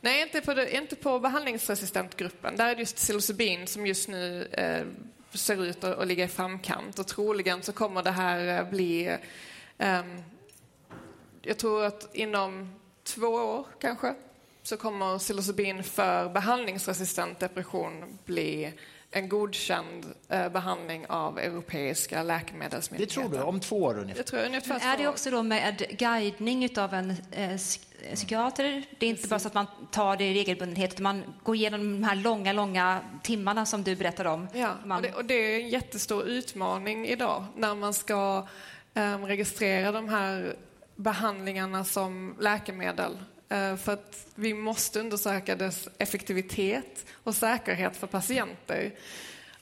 [0.00, 2.56] Nej, inte på, det, inte på behandlingsresistentgruppen.
[2.56, 4.86] Där är det just psilocybin som just nu eh,
[5.38, 6.98] ser ut att, att ligga i framkant.
[6.98, 9.18] Och troligen så kommer det här eh, bli...
[9.78, 10.22] Um,
[11.42, 12.74] jag tror att inom
[13.14, 14.14] två år kanske
[14.62, 18.72] så kommer psilocybin för behandlingsresistent depression bli
[19.12, 23.22] en godkänd eh, behandling av europeiska läkemedelsmyndigheter.
[23.22, 23.44] Det tror du?
[23.44, 24.22] Om två år ungefär?
[24.22, 27.56] Det tror jag, ungefär är det också då med guidning av en eh,
[28.14, 28.84] psykiater?
[28.98, 31.80] Det är inte bara så att man tar det i regelbundenhet, utan man går igenom
[31.80, 34.48] de här långa, långa timmarna som du berättade om.
[34.52, 34.96] Ja, man...
[34.96, 38.46] och, det, och det är en jättestor utmaning idag när man ska
[38.94, 40.56] eh, registrera de här
[41.02, 43.18] behandlingarna som läkemedel.
[43.48, 48.92] Eh, för att vi måste undersöka dess effektivitet och säkerhet för patienter.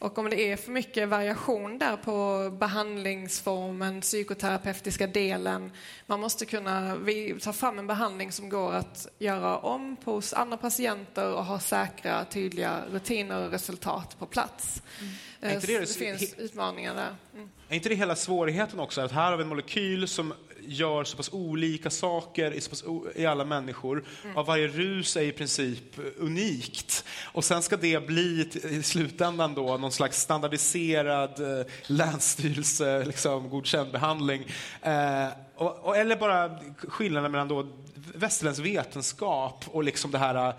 [0.01, 5.73] Och om det är för mycket variation där på behandlingsformen, psykoterapeutiska delen,
[6.07, 6.97] man måste kunna
[7.43, 12.25] ta fram en behandling som går att göra om hos andra patienter och ha säkra,
[12.25, 14.83] tydliga rutiner och resultat på plats.
[15.01, 15.13] Mm.
[15.41, 17.15] Det, det, det, finns utmaningar där.
[17.35, 17.51] Mm.
[17.69, 19.01] Är inte det hela svårigheten också?
[19.01, 22.85] Att här har vi en molekyl som gör så pass olika saker i, så pass
[23.15, 24.05] i alla människor.
[24.25, 24.37] Mm.
[24.37, 27.05] Av varje rus är i princip unikt.
[27.25, 33.93] Och sen ska det bli i slutändan då någon slags standardiserad eh, länsstyrelse, liksom, godkänd
[33.93, 34.47] behandling.
[34.83, 37.67] Eh, och, och, eller bara skillnaden mellan då
[38.15, 40.55] västerländsk vetenskap och liksom det här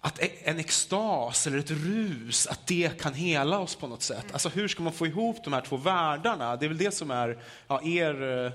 [0.00, 4.24] att e- en extas eller ett rus, att det kan hela oss på något sätt.
[4.32, 6.56] Alltså hur ska man få ihop de här två världarna?
[6.56, 8.52] Det är väl det som är ja, er eh,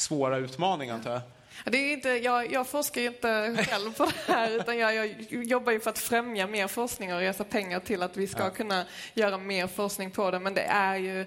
[0.00, 1.20] svåra utmaning, antar jag.
[1.64, 5.14] Det är inte, jag, jag forskar ju inte själv på det här, utan jag, jag,
[5.30, 8.50] jobbar ju för att främja mer forskning och resa pengar till att vi ska ja.
[8.50, 8.84] kunna
[9.14, 10.38] göra mer forskning på det.
[10.38, 11.26] Men det är ju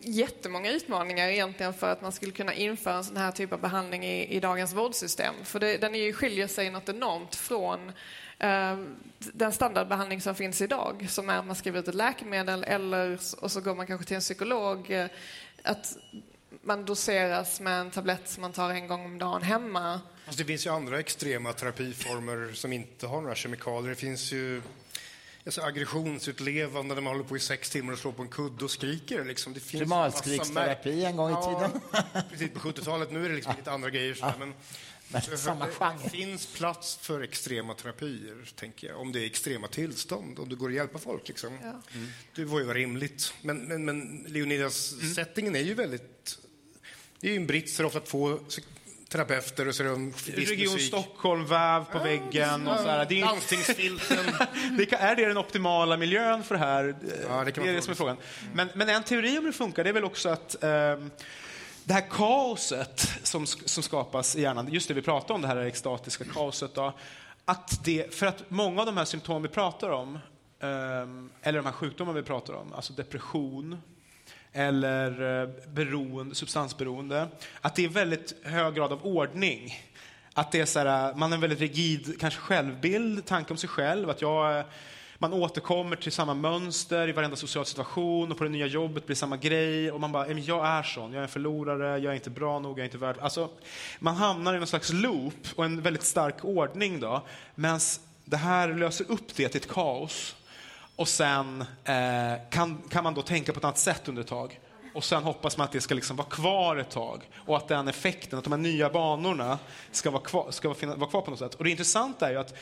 [0.00, 4.04] jättemånga utmaningar egentligen för att man skulle kunna införa en sån här typ av behandling
[4.04, 5.34] i, i dagens vårdsystem.
[5.44, 7.88] För det, den är ju, skiljer sig något enormt från
[8.44, 8.84] uh,
[9.18, 13.52] den standardbehandling som finns idag, som är att man skriver ut ett läkemedel eller och
[13.52, 14.90] så går man kanske till en psykolog.
[14.90, 15.06] Uh,
[15.62, 15.96] att
[16.68, 20.00] man doseras med en tablett som man tar en gång om dagen hemma.
[20.26, 23.90] Alltså det finns ju andra extrema terapiformer som inte har några kemikalier.
[23.90, 24.62] Det finns ju
[25.44, 28.70] alltså aggressionsutlevande när man håller på i sex timmar och slår på en kudde och
[28.70, 29.24] skriker.
[29.24, 29.54] Liksom.
[29.54, 31.80] Det finns Primalskriksterapi en gång i tiden.
[31.92, 33.12] Ja, precis på 70-talet.
[33.12, 34.18] Nu är det liksom lite andra grejer.
[34.20, 34.34] Ja.
[34.38, 34.54] Men,
[35.28, 35.98] men samma genre.
[36.04, 39.00] Det finns plats för extrema terapier, tänker jag.
[39.00, 41.28] Om det är extrema tillstånd, om det går att hjälpa folk.
[41.28, 41.58] Liksom.
[41.62, 41.68] Ja.
[41.94, 42.08] Mm.
[42.34, 43.34] Det var ju rimligt.
[43.42, 44.92] Men, men, men Leonidas,
[45.36, 45.54] mm.
[45.54, 46.38] är ju väldigt
[47.20, 48.38] det är ju en brits, så det är ofta två
[49.08, 50.88] terapeuter och så är det Region musik.
[50.88, 53.06] Stockholm, väv på väggen och så här.
[53.08, 54.26] Det är, Landstingsfilten.
[54.76, 56.96] det är det den optimala miljön för det här?
[57.28, 58.16] Ja, det, det är det som är frågan.
[58.54, 61.10] Men, men, en teori om det funkar, det är väl också att um,
[61.84, 65.56] det här kaoset som, som skapas i hjärnan, just det vi pratar om, det här
[65.56, 66.92] extatiska kaoset, då,
[67.44, 70.18] att det, för att många av de här symptomen vi pratar om,
[70.60, 73.82] um, eller de här sjukdomarna vi pratar om, alltså depression,
[74.52, 77.28] eller eh, beroende, substansberoende,
[77.60, 79.74] att det är väldigt hög grad av ordning.
[80.34, 83.56] Att det är så här, eh, man har en väldigt rigid kanske självbild, tanke om
[83.56, 84.10] sig själv.
[84.10, 84.64] Att jag, eh,
[85.18, 89.16] man återkommer till samma mönster i varenda social situation och på det nya jobbet blir
[89.16, 89.92] samma grej.
[89.92, 92.72] Och man bara, jag är sån, jag är en förlorare, jag är inte bra nog,
[92.72, 93.16] jag är inte värd...
[93.20, 93.48] Alltså,
[93.98, 97.22] man hamnar i någon slags loop och en väldigt stark ordning då.
[97.54, 97.80] Medan
[98.24, 100.36] det här löser upp det till ett kaos.
[100.98, 104.60] Och sen eh, kan, kan man då tänka på ett annat sätt under ett tag.
[104.94, 107.30] Och sen hoppas man att det ska liksom vara kvar ett tag.
[107.46, 109.58] Och att den effekten, att de här nya banorna
[109.92, 111.54] ska vara kvar, ska vara, vara kvar på något sätt.
[111.54, 112.54] Och det intressanta är ju att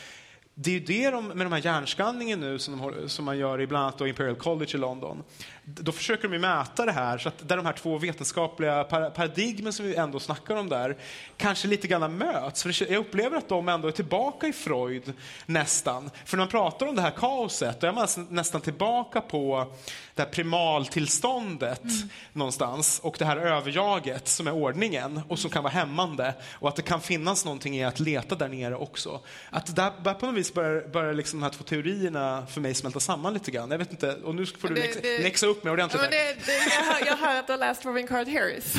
[0.54, 3.60] det är ju det de, med de här hjärnskanningen nu som, de, som man gör
[3.60, 5.22] i bland annat Imperial College i London.
[5.68, 9.86] Då försöker de mäta det här, så att där de här två vetenskapliga paradigmen som
[9.86, 10.96] vi ändå snackar om där,
[11.36, 12.62] kanske lite grann möts.
[12.62, 15.12] För jag upplever att de ändå är tillbaka i Freud,
[15.46, 16.10] nästan.
[16.24, 19.72] För när man pratar om det här kaoset, då är man nästan tillbaka på
[20.14, 22.08] det här primaltillståndet mm.
[22.32, 26.76] någonstans och det här överjaget som är ordningen och som kan vara hämmande och att
[26.76, 29.20] det kan finnas någonting i att leta där nere också.
[29.50, 32.74] Att där, där på något vis börjar, börjar liksom de här två teorierna för mig
[32.74, 33.70] smälta samman lite grann.
[33.70, 34.74] Jag vet inte, och nu får du
[35.22, 36.02] läxa upp mig ordentligt.
[36.02, 38.76] Ja, det, det, jag, hör, jag hör att du har läst Robin Card Harris.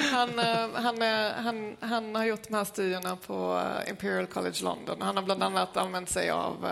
[0.12, 1.02] Han, eh, han,
[1.44, 5.02] han, han, har gjort de här studierna på eh, Imperial College London.
[5.02, 6.66] Han har bland annat använt sig av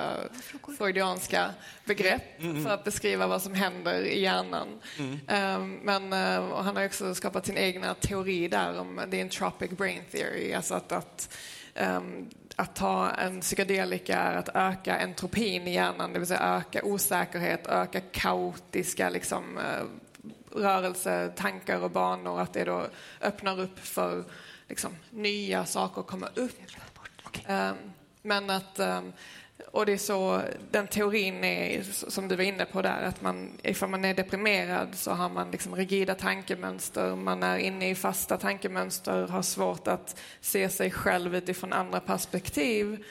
[0.78, 1.50] freudianska
[1.84, 2.64] begrepp mm, mm.
[2.64, 4.68] för att beskriva vad som händer i hjärnan.
[4.98, 5.12] Mm.
[5.56, 6.12] Um, men
[6.52, 10.92] han har också skapat sin egna teori där om the entropic brain theory, alltså att,
[10.92, 11.38] att
[11.74, 16.84] um, att ta en psykedelika är att öka entropin i hjärnan, det vill säga öka
[16.84, 19.84] osäkerhet, öka kaotiska liksom, eh,
[20.52, 22.86] rörelsetankar och banor, att det då
[23.20, 24.24] öppnar upp för
[24.68, 26.58] liksom, nya saker att komma upp.
[27.48, 27.74] Um,
[28.22, 29.12] men att um,
[29.70, 33.50] och det är så den teorin är, som du var inne på där, att man,
[33.62, 38.36] ifall man är deprimerad så har man liksom rigida tankemönster, man är inne i fasta
[38.36, 43.04] tankemönster, har svårt att se sig själv utifrån andra perspektiv.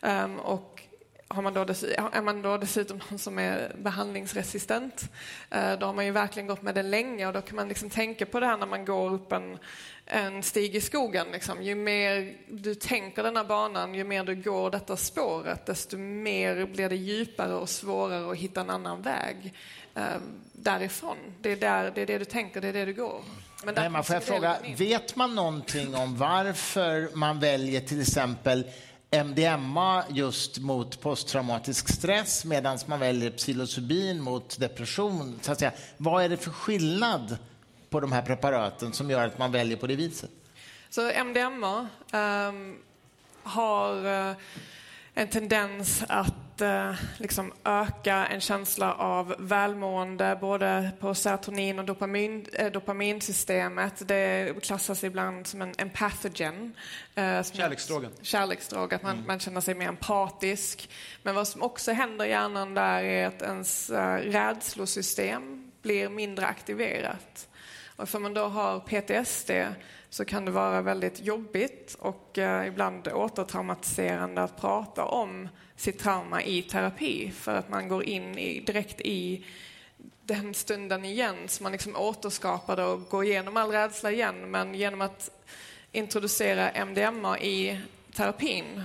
[0.00, 0.82] Um, och
[1.28, 5.10] har man då är man då dessutom någon som är behandlingsresistent,
[5.54, 7.90] uh, då har man ju verkligen gått med det länge och då kan man liksom
[7.90, 9.58] tänka på det här när man går upp en
[10.06, 11.26] en stig i skogen.
[11.32, 11.62] Liksom.
[11.62, 16.66] Ju mer du tänker den här banan, ju mer du går detta spåret, desto mer
[16.66, 19.54] blir det djupare och svårare att hitta en annan väg
[19.94, 20.04] eh,
[20.52, 21.16] därifrån.
[21.40, 23.20] Det är, där, det är det du tänker, det är det du går.
[23.64, 28.64] Men Nej, man får jag fråga, vet man någonting om varför man väljer till exempel
[29.10, 35.38] MDMA just mot posttraumatisk stress medan man väljer psilocybin mot depression?
[35.42, 35.72] Så att säga.
[35.96, 37.38] Vad är det för skillnad
[37.94, 40.30] på de här preparaten som gör att man väljer på det viset?
[40.90, 42.76] Så MDMA um, ehm,
[43.42, 44.36] har uh,
[45.14, 52.46] en tendens att uh, liksom öka en känsla av välmående både på serotonin och dopamin,
[52.60, 54.08] uh, dopaminsystemet.
[54.08, 56.74] Det klassas ibland som en, en pathogen.
[57.14, 58.10] Kärleksdrogen.
[58.22, 59.26] Kärleksdrog, att man, mm.
[59.26, 60.90] man känner sig mer empatisk.
[61.22, 63.90] Men vad som också händer i hjärnan där är att ens
[64.20, 67.48] rädslosystem blir mindre aktiverat.
[67.96, 69.50] Och man då har PTSD
[70.10, 76.42] så kan det vara väldigt jobbigt och eh, ibland återtraumatiserande att prata om sitt trauma
[76.42, 79.44] i terapi för att man går in i, direkt i
[80.22, 84.50] den stunden igen så man liksom återskapar det och går igenom all rädsla igen.
[84.50, 85.30] Men genom att
[85.92, 87.80] introducera MDMA i
[88.12, 88.82] terapin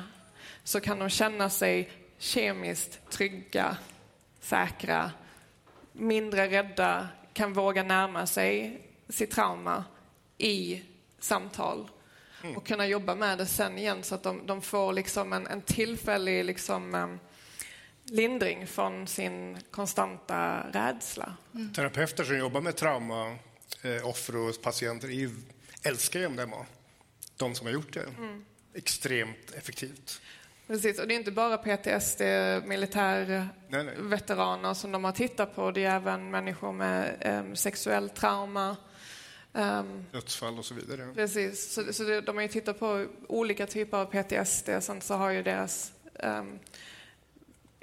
[0.63, 3.77] så kan de känna sig kemiskt trygga,
[4.41, 5.11] säkra,
[5.93, 9.83] mindre rädda, kan våga närma sig sitt trauma
[10.37, 10.83] i
[11.19, 11.89] samtal
[12.43, 12.57] mm.
[12.57, 15.61] och kunna jobba med det sen igen så att de, de får liksom en, en
[15.61, 17.19] tillfällig liksom, um,
[18.03, 21.35] lindring från sin konstanta rädsla.
[21.55, 21.73] Mm.
[21.73, 23.35] Terapeuter som jobbar med trauma,
[23.81, 25.29] eh, offer och patienter är
[25.83, 26.65] älskar ju MDMA.
[27.37, 28.05] De som har gjort det.
[28.17, 28.45] Mm.
[28.73, 30.21] Extremt effektivt.
[30.67, 32.21] Precis, och det är inte bara PTSD,
[32.65, 35.71] militärveteraner som de har tittat på.
[35.71, 38.77] Det är även människor med eh, sexuell trauma,
[39.53, 41.13] Um, Dödsfall och så vidare.
[41.15, 44.69] Precis, så, så det, de har ju tittat på olika typer av PTSD.
[44.81, 45.91] Sen så har ju deras,
[46.23, 46.59] um,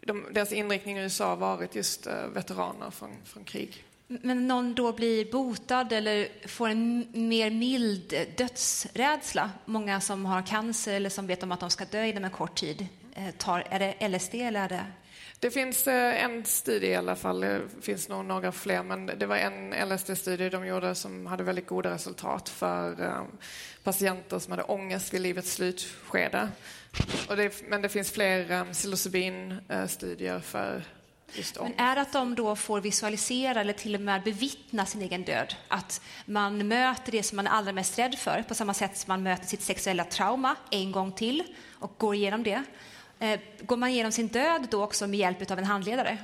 [0.02, 3.84] de, deras inriktning i USA varit just uh, veteraner från, från krig.
[4.06, 10.94] Men någon då blir botad eller får en mer mild dödsrädsla, många som har cancer
[10.94, 13.78] eller som vet om att de ska dö inom en kort tid, eh, tar, är
[13.78, 14.86] det LSD eller är det
[15.40, 19.26] det finns eh, en studie i alla fall, det finns nog några fler, men det
[19.26, 23.22] var en LSD-studie de gjorde som hade väldigt goda resultat för eh,
[23.82, 26.48] patienter som hade ångest vid livets slutskede.
[27.28, 30.82] Det, men det finns fler um, psilocybin-studier för.
[31.60, 35.24] Men är det att de då får visualisera eller till och med bevittna sin egen
[35.24, 35.54] död?
[35.68, 39.08] Att man möter det som man är allra mest rädd för på samma sätt som
[39.08, 41.42] man möter sitt sexuella trauma en gång till
[41.78, 42.64] och går igenom det?
[43.18, 46.18] Eh, går man igenom sin död då också med hjälp av en handledare?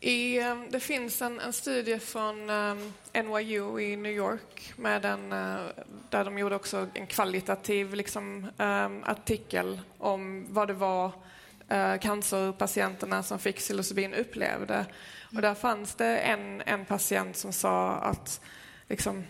[0.00, 5.04] I, eh, det finns en, en studie från um, eh, NYU i New York med
[5.04, 5.60] en, uh,
[6.10, 11.06] där de gjorde också en kvalitativ liksom, um, artikel om vad det var
[11.72, 14.86] uh, cancerpatienterna som fick psilocybin upplevde.
[15.34, 18.40] Och där fanns det en, en patient som sa att
[18.88, 19.24] liksom,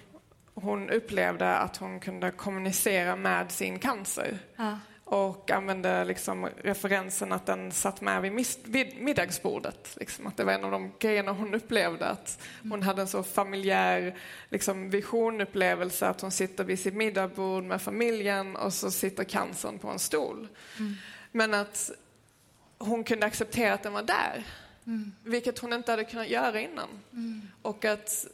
[0.55, 4.39] hon upplevde att hon kunde kommunicera med sin cancer.
[4.57, 4.79] Ja.
[5.11, 9.97] Och använde liksom referensen att den satt med vid, vid middagsbordet.
[10.01, 12.07] Liksom, att det var en av de grejerna hon upplevde.
[12.07, 17.83] Att hon hade en så familjär liksom, visionupplevelse att hon sitter vid sitt middagsbord med
[17.83, 20.49] familjen och så sitter cancern på en stol.
[21.33, 21.91] Men att
[22.79, 24.45] hon kunde acceptera att den var där.
[25.25, 26.89] Vilket hon inte hade kunnat göra innan.
[27.63, 28.27] Och att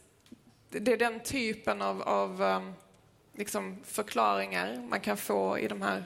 [0.70, 2.72] det är den typen av, av um,
[3.35, 6.05] liksom förklaringar man kan få i de här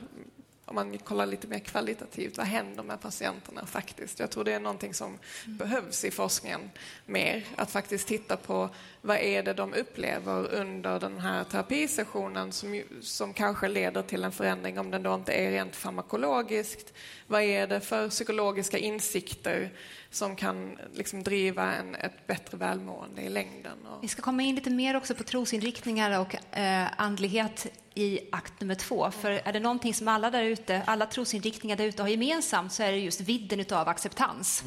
[0.71, 4.21] om man kollar lite mer kvalitativt, vad händer med patienterna faktiskt?
[4.21, 6.71] Jag tror det är någonting som behövs i forskningen
[7.07, 7.45] mer.
[7.57, 8.69] Att faktiskt titta på
[9.01, 14.33] vad är det de upplever under den här terapisessionen som, som kanske leder till en
[14.33, 16.93] förändring om den då inte är rent farmakologiskt.
[17.27, 19.71] Vad är det för psykologiska insikter
[20.11, 23.87] som kan liksom driva en, ett bättre välmående i längden?
[23.87, 28.61] Och, Vi ska komma in lite mer också på trosinriktningar och eh, andlighet i akt
[28.61, 29.11] nummer två.
[29.11, 32.83] För är det någonting som alla där ute, alla trosinriktningar där ute har gemensamt så
[32.83, 34.65] är det just vidden av acceptans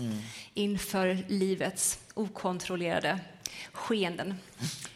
[0.53, 3.19] inför livets okontrollerade
[3.71, 4.35] skeenden.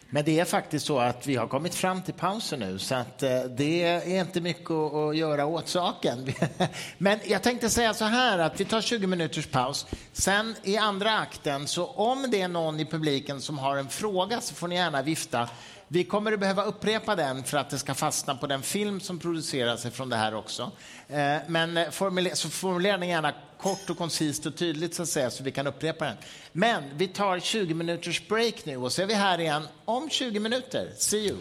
[0.10, 3.24] Men det är faktiskt så att vi har kommit fram till pausen nu så att
[3.24, 6.34] eh, det är inte mycket att, att göra åt saken.
[6.98, 9.86] Men jag tänkte säga så här att vi tar 20 minuters paus.
[10.14, 14.42] Sen i andra akten så om det är någon i publiken som har en fråga
[14.42, 15.50] så får ni gärna vifta.
[15.90, 19.20] Vi kommer att behöva upprepa den för att det ska fastna på den film som
[19.20, 20.72] produceras från det här också.
[21.08, 25.10] Eh, men eh, formulera, så formulera den gärna kort och koncist och tydligt så att
[25.10, 26.18] säga så vi kan upprepa den.
[26.52, 30.40] Men vi tar 20 minuters break nu och så är vi här igen om 20
[30.40, 30.92] minuter.
[30.98, 31.38] See you!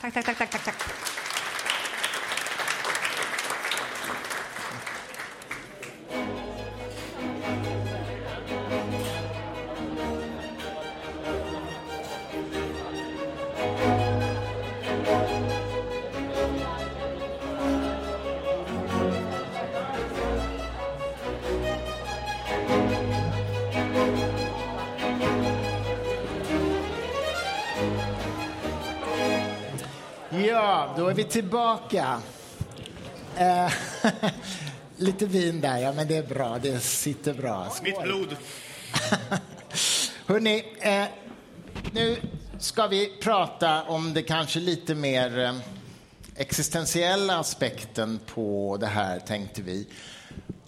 [0.00, 1.21] Tack, tack, tack, tack, tack.
[30.52, 32.20] Ja, då är vi tillbaka.
[33.36, 33.72] Eh,
[34.96, 37.70] lite vin där, ja men det är bra, det sitter bra.
[37.70, 37.84] Skål.
[37.84, 38.36] Mitt blod.
[40.26, 41.04] Hörrni, eh,
[41.92, 42.16] nu
[42.58, 45.54] ska vi prata om det kanske lite mer eh,
[46.36, 49.86] existentiella aspekten på det här, tänkte vi.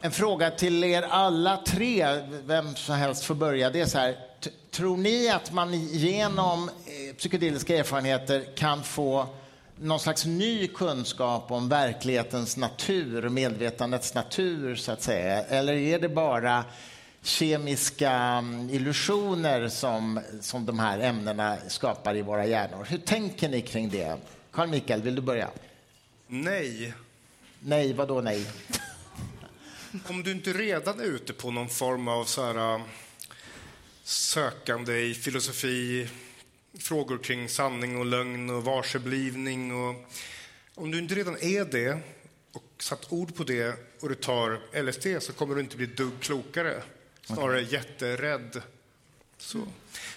[0.01, 3.71] En fråga till er alla tre, vem som helst får börja.
[3.71, 4.17] Det är så här,
[4.71, 9.27] tror ni att man genom eh, psykedeliska erfarenheter kan få
[9.77, 15.45] någon slags ny kunskap om verklighetens natur, medvetandets natur, så att säga?
[15.45, 16.65] Eller är det bara
[17.23, 22.87] kemiska mm, illusioner som, som de här ämnena skapar i våra hjärnor?
[22.89, 24.17] Hur tänker ni kring det?
[24.53, 25.51] Carl Mikael, vill du börja?
[26.27, 26.95] Nej.
[27.61, 28.47] Nej, vad då nej?
[30.09, 32.81] Om du inte redan är ute på någon form av så här, äh,
[34.05, 36.09] sökande i filosofi,
[36.79, 39.95] frågor kring sanning och lögn och varseblivning och
[40.75, 41.99] om du inte redan är det
[42.53, 46.21] och satt ord på det och du tar LSD så kommer du inte bli dugg
[46.21, 46.83] klokare.
[47.23, 48.63] Snarare jätterädd.
[49.39, 49.61] Så.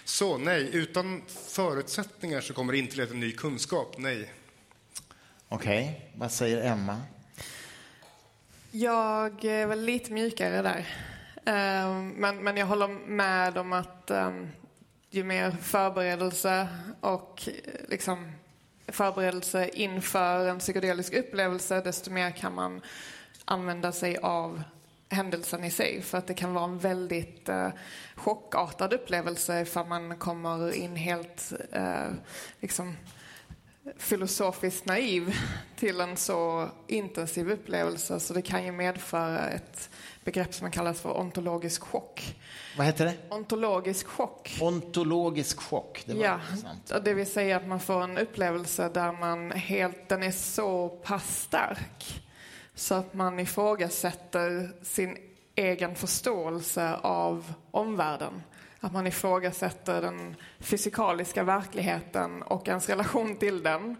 [0.04, 3.94] så nej, utan förutsättningar så kommer det inte leda till ny kunskap.
[3.98, 4.32] Nej.
[5.48, 7.02] Okej, vad säger Emma?
[8.70, 10.86] Jag är väl lite mjukare där.
[11.44, 14.48] Ehm, Men, men jag håller med om att ehm,
[15.10, 16.68] ju mer förberedelse
[17.00, 17.48] och
[17.88, 18.32] liksom
[18.88, 22.80] förberedelse inför en psykedelisk upplevelse, desto mer kan man
[23.44, 24.62] använda sig av
[25.08, 26.02] händelsen i sig.
[26.02, 27.68] För att det kan vara en väldigt eh,
[28.14, 32.06] chockartad upplevelse ifall man kommer in helt eh,
[32.60, 32.96] liksom,
[33.96, 35.34] filosofiskt naiv
[35.76, 39.90] till en så intensiv upplevelse så det kan ju medföra ett
[40.24, 42.36] begrepp som kallas för ontologisk chock.
[42.76, 43.14] Vad heter det?
[43.28, 44.58] Ontologisk chock.
[44.60, 46.02] Ontologisk chock.
[46.06, 47.04] Det var Ja, intressant.
[47.04, 51.40] det vill säga att man får en upplevelse där man helt, den är så pass
[51.40, 52.22] stark
[52.74, 55.16] så att man ifrågasätter sin
[55.54, 58.42] egen förståelse av omvärlden.
[58.80, 63.96] Att man ifrågasätter den fysikaliska verkligheten och ens relation till den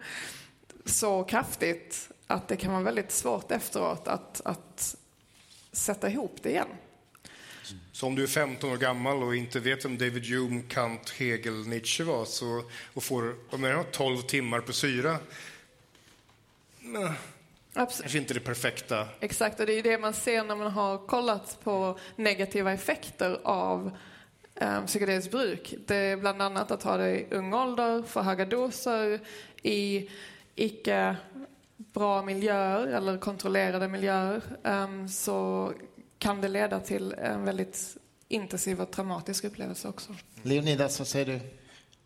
[0.85, 4.95] så kraftigt att det kan vara väldigt svårt efteråt att, att
[5.79, 6.67] sätta ihop det igen.
[7.91, 11.67] Så om du är 15 år gammal och inte vet vem David Hume, Kant, Hegel,
[11.67, 12.63] Nietzsche var så,
[12.93, 15.17] och får menar jag, 12 timmar på syra,
[16.79, 17.11] nej,
[17.73, 18.01] Absolut.
[18.03, 19.07] kanske inte det perfekta.
[19.19, 23.91] Exakt, och det är det man ser när man har kollat på negativa effekter av
[24.55, 25.73] eh, psykedeliskt bruk.
[25.85, 29.19] Det är bland annat att ha det i ung ålder, för höga doser,
[29.63, 30.09] i
[30.55, 31.15] icke
[31.79, 35.73] bra miljöer eller kontrollerade miljöer ehm, så
[36.17, 40.15] kan det leda till en väldigt intensiv och traumatisk upplevelse också.
[40.43, 41.39] Leonidas, vad säger du?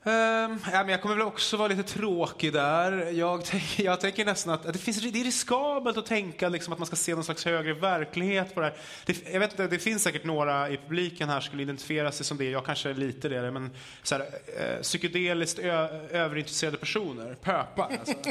[0.05, 3.11] Um, ja, men jag kommer väl också vara lite tråkig där.
[3.11, 6.73] Jag, tänk, jag tänker nästan att, att det, finns, det är riskabelt att tänka liksom,
[6.73, 8.75] att man ska se någon slags högre verklighet på det här.
[9.05, 12.25] Det, jag vet inte, det finns säkert några i publiken här som skulle identifiera sig
[12.25, 12.49] som det.
[12.49, 13.51] Jag kanske är lite det.
[13.51, 13.71] Men
[14.03, 14.25] så här,
[14.59, 18.13] eh, psykedeliskt ö, överintresserade personer, pöpar alltså.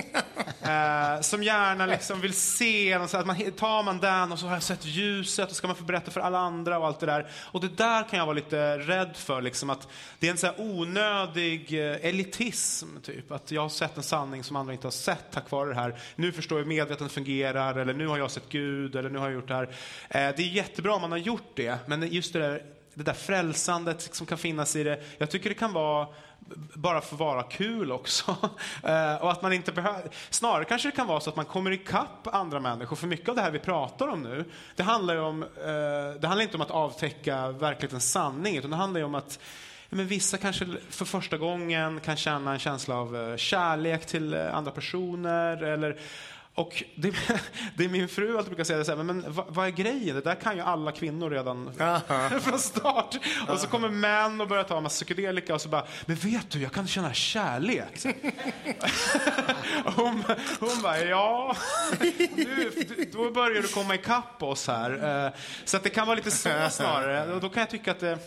[0.69, 4.55] eh, som gärna liksom vill se, så att man, tar man den och så har
[4.55, 7.31] jag sett ljuset och ska man få berätta för alla andra och allt det där.
[7.35, 10.47] Och det där kan jag vara lite rädd för, liksom, att det är en så
[10.47, 13.33] här onödig eh, elitism, typ.
[13.33, 15.99] Att jag har sett en sanning som andra inte har sett tack vare det här.
[16.17, 19.27] Nu förstår jag hur medvetandet fungerar, eller nu har jag sett Gud, eller nu har
[19.27, 19.65] jag gjort det här.
[20.09, 22.63] Eh, det är jättebra om man har gjort det, men just det där,
[22.95, 25.03] det där frälsandet som kan finnas i det.
[25.19, 26.09] Jag tycker det kan vara
[26.75, 28.37] bara för att vara kul också.
[28.85, 30.11] Eh, och att man inte behöver...
[30.31, 32.97] Snarare kanske det kan vara så att man kommer ikapp andra människor.
[32.97, 34.45] För mycket av det här vi pratar om nu,
[34.77, 35.43] det handlar om...
[35.43, 39.39] Eh, det handlar inte om att avtäcka verklighetens sanning, utan det handlar om att
[39.95, 44.55] men vissa kanske för första gången kan känna en känsla av eh, kärlek till eh,
[44.55, 45.97] andra personer eller
[46.55, 47.15] och det,
[47.77, 50.17] det är min fru alltid brukar säga, så här, men vad, vad, är grejen?
[50.17, 51.73] Det där kan ju alla kvinnor redan
[52.41, 53.19] från start.
[53.49, 56.51] Och så kommer män och börjar ta en massa psykedelika och så bara, men vet
[56.51, 58.05] du, jag kan känna kärlek.
[59.85, 60.25] hon,
[60.61, 61.57] hon bara, ja,
[62.37, 62.73] nu,
[63.13, 65.25] då börjar du komma ikapp oss här.
[65.27, 65.33] Eh,
[65.65, 67.33] så att det kan vara lite så snarare.
[67.33, 68.19] Och då kan jag tycka att det,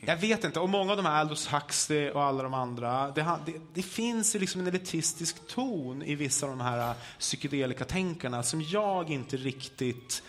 [0.00, 3.26] jag vet inte, och många av de här Aldous Huxley och alla de andra, det,
[3.46, 8.62] det, det finns liksom en elitistisk ton i vissa av de här psykedelika psykedelika-tänkarna som
[8.62, 10.22] jag inte riktigt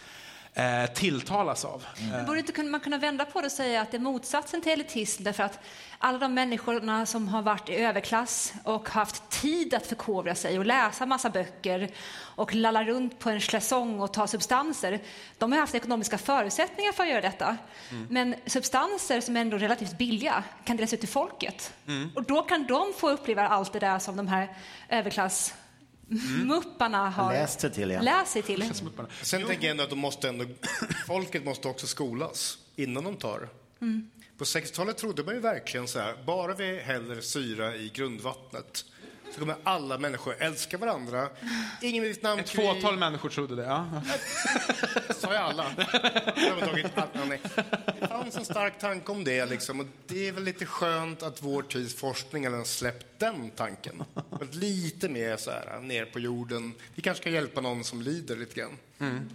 [0.53, 1.85] eh, tilltalas av.
[1.97, 2.25] Mm.
[2.25, 5.23] Borde inte man kunna vända på det och säga att det är motsatsen till elitism
[5.23, 5.59] därför att
[5.97, 10.65] alla de människorna som har varit i överklass och haft tid att förkovra sig och
[10.65, 11.91] läsa massa böcker
[12.35, 14.99] och lalla runt på en schläsong och ta substanser,
[15.37, 17.57] de har haft ekonomiska förutsättningar för att göra detta.
[17.91, 18.07] Mm.
[18.09, 21.73] Men substanser som är ändå relativt billiga kan delas ut till folket.
[21.87, 22.11] Mm.
[22.15, 24.49] Och då kan de få uppleva allt det där som de här
[24.89, 25.53] överklass
[26.11, 26.47] mm.
[26.47, 27.91] mupparna har läst sig till.
[27.91, 28.01] Ja.
[28.01, 28.73] Läst sig till.
[29.21, 30.45] Sen tänker jag ändå att de måste ändå,
[31.07, 33.49] folket måste också skolas innan de tar.
[33.81, 34.09] Mm.
[34.37, 38.85] På 60-talet trodde man ju verkligen så här, bara vi häller syra i grundvattnet
[39.33, 41.29] så kommer alla människor älska varandra.
[41.81, 42.65] Ingen Vietnamkrig.
[42.65, 44.01] Ett fåtal människor trodde det, ja.
[45.15, 45.65] Sa jag alla?
[45.77, 47.39] Det fanns en
[48.51, 49.79] stark tanke om det, liksom.
[49.79, 54.03] och det är väl lite skönt att vår tids forskning har släppt den tanken.
[54.51, 56.73] Lite mer så här, ner på jorden.
[56.95, 58.77] Vi kanske ska hjälpa någon som lider lite grann.
[58.99, 59.29] Mm.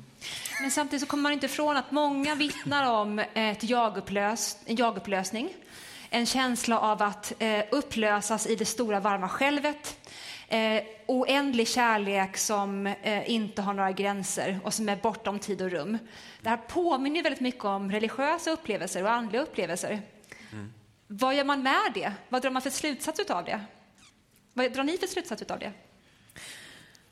[0.61, 5.55] Men samtidigt så kommer man inte ifrån att många vittnar om ett jagupplös, en jagupplösning
[6.11, 10.11] en känsla av att eh, upplösas i det stora varma självet.
[10.49, 15.71] Eh, oändlig kärlek som eh, inte har några gränser och som är bortom tid och
[15.71, 15.99] rum.
[16.41, 20.03] Det här påminner väldigt mycket om religiösa upplevelser och andliga upplevelser.
[20.53, 20.73] Mm.
[21.07, 22.13] Vad gör man med det?
[22.29, 23.61] Vad drar man för slutsats av det?
[24.53, 25.73] Vad drar ni för slutsats av det?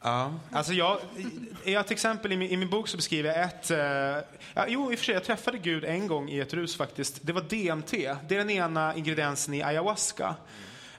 [0.03, 0.99] Ja, alltså jag,
[1.65, 3.71] jag till exempel i min, i min bok så beskriver jag ett...
[3.71, 3.79] Eh,
[4.55, 7.19] ja, jo, i och för sig, jag träffade Gud en gång i ett rus faktiskt.
[7.23, 7.91] Det var DMT.
[8.29, 10.35] Det är den ena ingrediensen i ayahuasca.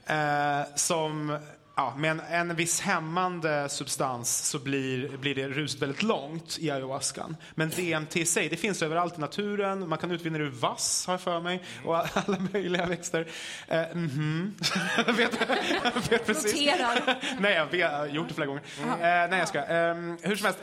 [0.06, 1.38] Eh, som
[1.76, 7.36] ja, med en, viss hämmande substans så blir, blir det ruset väldigt långt i ayahuascan.
[7.54, 9.88] Men DMT i sig, det finns överallt i naturen.
[9.88, 13.26] Man kan utvinna det ur vass, har jag för mig, och alla möjliga växter.
[13.68, 15.12] Eh, mm -hmm.
[15.16, 15.40] vet,
[16.12, 16.52] vet precis.
[16.52, 17.18] Noterar.
[17.40, 18.62] nej, jag, vet, jag har gjort det flera gånger.
[18.80, 19.58] Eh, nej, jag ska.
[19.58, 20.60] Eh, hur som helst,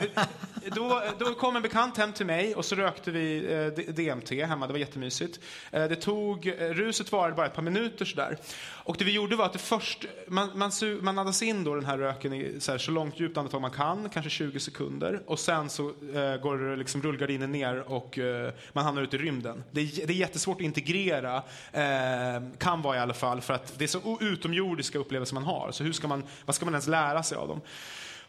[0.72, 4.66] då, då kom en bekant hem till mig och så rökte vi eh, DMT hemma.
[4.66, 5.40] Det var jättemysigt.
[5.70, 8.38] Eh, det tog, eh, ruset varade bara ett par minuter sådär.
[8.86, 10.70] Och det vi gjorde var att först, man, man,
[11.00, 13.70] man andas in då den här röken i så, här, så långt djupt andetag man
[13.70, 15.22] kan, kanske 20 sekunder.
[15.26, 19.64] Och sen så eh, går liksom rullgardinen ner och eh, man hamnar ute i rymden.
[19.70, 21.36] Det är, det är jättesvårt att integrera,
[21.72, 25.72] eh, kan vara i alla fall, för att det är så utomjordiska upplevelser man har.
[25.72, 27.60] Så hur ska man, vad ska man ens lära sig av dem?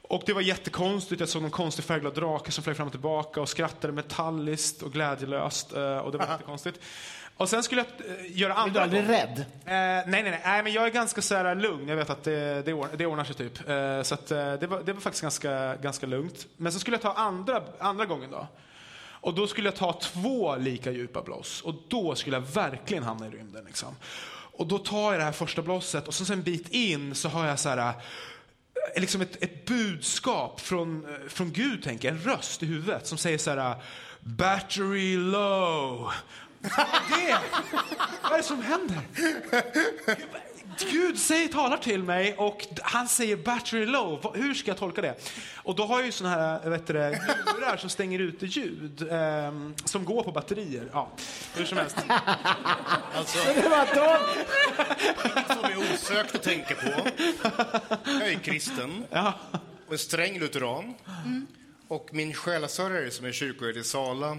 [0.07, 1.19] Och det var jättekonstigt.
[1.19, 4.93] Jag såg någon konstig färgglad drake som flög fram och tillbaka och skrattade metalliskt och
[4.93, 5.73] glädjelöst.
[5.73, 6.79] Eh, och det var jättekonstigt.
[7.37, 8.83] Och sen skulle jag uh, göra andra...
[8.83, 9.39] Är du aldrig rädd?
[9.39, 10.63] Uh, nej, nej, nej, nej.
[10.63, 11.87] men jag är ganska så här, lugn.
[11.87, 13.69] Jag vet att det, det, ordnar, det ordnar sig typ.
[13.69, 16.47] Uh, så att, det, var, det var faktiskt ganska, ganska lugnt.
[16.57, 18.47] Men så skulle jag ta andra, andra gången då.
[19.25, 21.61] Och då skulle jag ta två lika djupa blås.
[21.61, 23.65] Och då skulle jag verkligen hamna i rymden.
[23.65, 23.95] Liksom.
[24.57, 27.47] Och då tar jag det här första blåset och så en bit in så har
[27.47, 27.93] jag så här
[28.95, 33.51] liksom ett, ett budskap från, från Gud, tänker en röst i huvudet som säger så
[33.51, 33.75] här
[34.19, 36.11] Battery low.
[37.09, 37.39] Vad är det?
[38.23, 38.99] Vad är det som händer?
[40.91, 44.35] Gud säger talar till mig och han säger battery low.
[44.35, 45.15] Hur ska jag tolka det?
[45.55, 49.53] Och då har jag ju såna här vet du, lurar som stänger ute ljud eh,
[49.85, 50.89] som går på batterier.
[50.93, 51.11] Ja,
[51.55, 51.97] hur som helst.
[53.15, 53.85] Alltså, Det var
[55.55, 57.09] som är osökt att tänka på.
[58.05, 59.05] Jag är kristen
[59.87, 60.93] och en sträng lutheran.
[61.87, 64.37] Och min själasörjare som är kyrkoherde i Sala,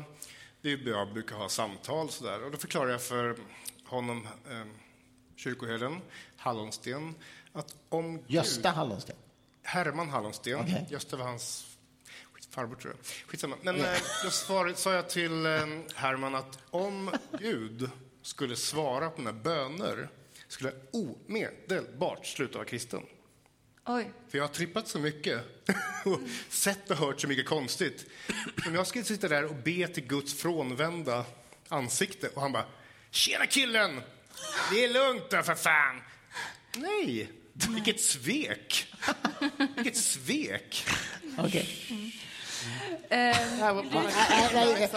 [0.66, 2.44] vi jag brukar ha samtal sådär.
[2.44, 3.36] Och då förklarar jag för
[3.84, 4.64] honom, eh,
[5.36, 6.00] kyrkoherden
[6.36, 7.14] Hallonsten,
[7.52, 9.16] att om Gösta Gud, Hallonsten.
[9.62, 10.86] Herman Hallonsten, Okej.
[10.90, 11.76] Gösta var hans
[12.50, 13.06] farbror tror jag.
[13.26, 13.56] Skitsamma.
[13.62, 13.90] Men eh,
[14.24, 15.52] då svar, sa jag till eh,
[15.94, 17.10] Herman att om
[17.40, 17.90] Gud
[18.22, 20.08] skulle svara på mina böner
[20.48, 23.02] skulle jag omedelbart sluta vara kristen.
[23.86, 24.10] Oj.
[24.28, 25.40] För jag har trippat så mycket
[26.04, 28.06] och sett och hört så mycket konstigt.
[28.66, 31.24] Om jag skulle sitta där och be till Guds frånvända
[31.68, 32.64] ansikte och han bara
[33.10, 34.00] Tjena killen!
[34.70, 36.00] Det är lugnt då för fan!
[36.76, 37.32] Nej!
[37.52, 38.94] Vilket svek!
[39.76, 40.86] Vilket svek!
[41.38, 41.68] Okej.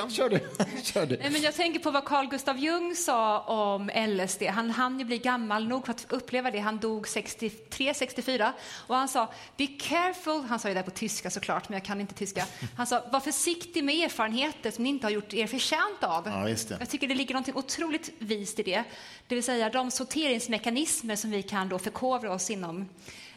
[0.10, 0.40] Kör du.
[0.84, 1.18] Kör du.
[1.18, 4.44] Nej, men jag tänker på vad Carl Gustav Jung sa om LSD.
[4.44, 6.60] Han hann ju bli gammal nog för att uppleva det.
[6.60, 8.54] Han dog 63, 64.
[8.88, 12.02] Och han sa, be careful, han sa det där på tyska såklart, men jag kan
[12.02, 12.46] inte tyska.
[12.78, 16.24] Han sa, var försiktig med erfarenheter som ni inte har gjort er förtjänt av.
[16.26, 16.78] Ja, just det.
[16.80, 18.84] Jag tycker det ligger något otroligt vist i det.
[19.28, 22.90] Det vill säga de sorteringsmekanismer som vi kan då förkovra oss inom.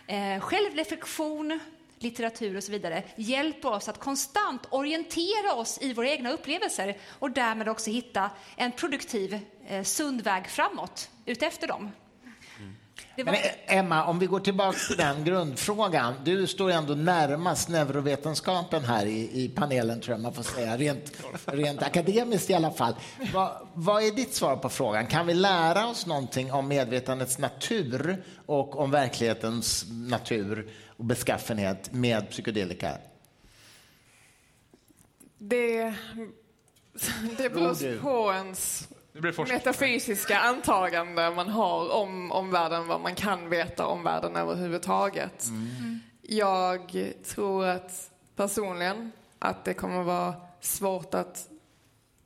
[0.07, 1.61] Eh, självreflektion,
[2.03, 7.31] litteratur och så vidare hjälper oss att konstant orientera oss i våra egna upplevelser och
[7.31, 11.91] därmed också hitta en produktiv, eh, sund väg framåt utefter dem.
[13.17, 13.33] Det var...
[13.33, 16.15] Eh, Emma, om vi går tillbaka till den grundfrågan.
[16.25, 21.13] Du står ändå närmast neurovetenskapen här i, i panelen, tror jag man får säga, rent,
[21.45, 22.95] rent akademiskt i alla fall.
[23.33, 25.07] Va, vad är ditt svar på frågan?
[25.07, 30.71] Kan vi lära oss någonting om medvetandets natur och om verklighetens natur
[31.03, 32.99] och beskaffenhet med psykedelika?
[35.39, 35.95] Det,
[37.39, 39.59] det beror på ens Det blir forskning.
[39.59, 45.45] metafysiska antagande man har om omvärlden, vad man kan veta om världen överhuvudtaget.
[46.23, 51.49] Jag tror att personligen att det kommer vara svårt att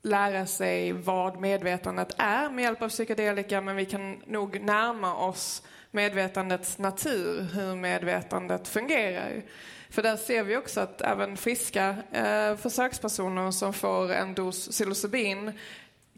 [0.02, 5.62] lära sig vad medvetandet är med hjälp av psykedelika, men vi kan nog närma oss
[5.96, 9.42] medvetandets natur, hur medvetandet fungerar.
[9.90, 15.52] För där ser vi också att även friska eh, försökspersoner som får en dos psilocybin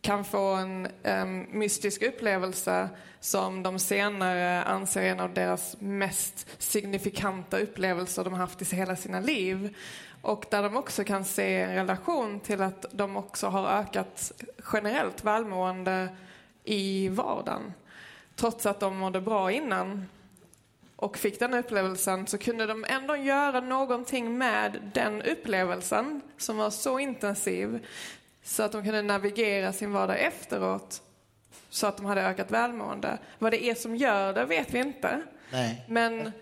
[0.00, 2.88] kan få en eh, mystisk upplevelse
[3.20, 8.96] som de senare anser är en av deras mest signifikanta upplevelser de haft i hela
[8.96, 9.76] sina liv.
[10.22, 14.32] Och där de också kan se en relation till att de också har ökat
[14.72, 16.08] generellt välmående
[16.64, 17.72] i vardagen.
[18.38, 20.08] Trots att de mådde bra innan
[20.96, 26.70] och fick den upplevelsen så kunde de ändå göra någonting med den upplevelsen som var
[26.70, 27.86] så intensiv
[28.42, 31.02] så att de kunde navigera sin vardag efteråt
[31.70, 33.18] så att de hade ökat välmående.
[33.38, 35.22] Vad det är som gör det vet vi inte.
[35.52, 35.84] Nej.
[35.88, 36.32] Men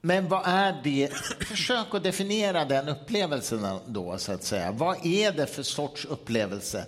[0.00, 1.12] Men vad är det?
[1.40, 4.72] Försök att definiera den upplevelsen då, så att säga.
[4.72, 6.86] Vad är det för sorts upplevelse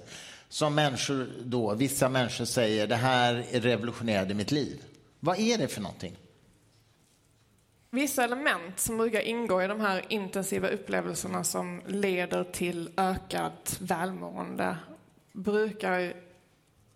[0.51, 4.82] som människor då, vissa människor säger, det här revolutionerade mitt liv.
[5.20, 6.16] Vad är det för någonting?
[7.90, 14.76] vissa element som brukar ingå i de här intensiva upplevelserna som leder till ökat välmående
[15.32, 16.12] brukar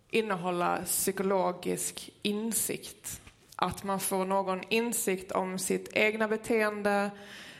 [0.09, 3.21] innehålla psykologisk insikt.
[3.55, 7.11] Att man får någon insikt om sitt egna beteende,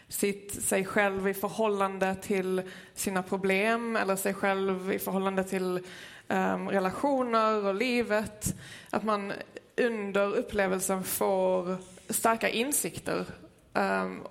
[0.08, 2.62] sitt, sig själv i förhållande till
[2.94, 5.80] sina problem eller sig själv i förhållande till
[6.28, 8.56] um, relationer och livet.
[8.90, 9.34] Att man
[9.78, 11.78] under upplevelsen får
[12.10, 13.26] starka insikter
[13.74, 14.22] um,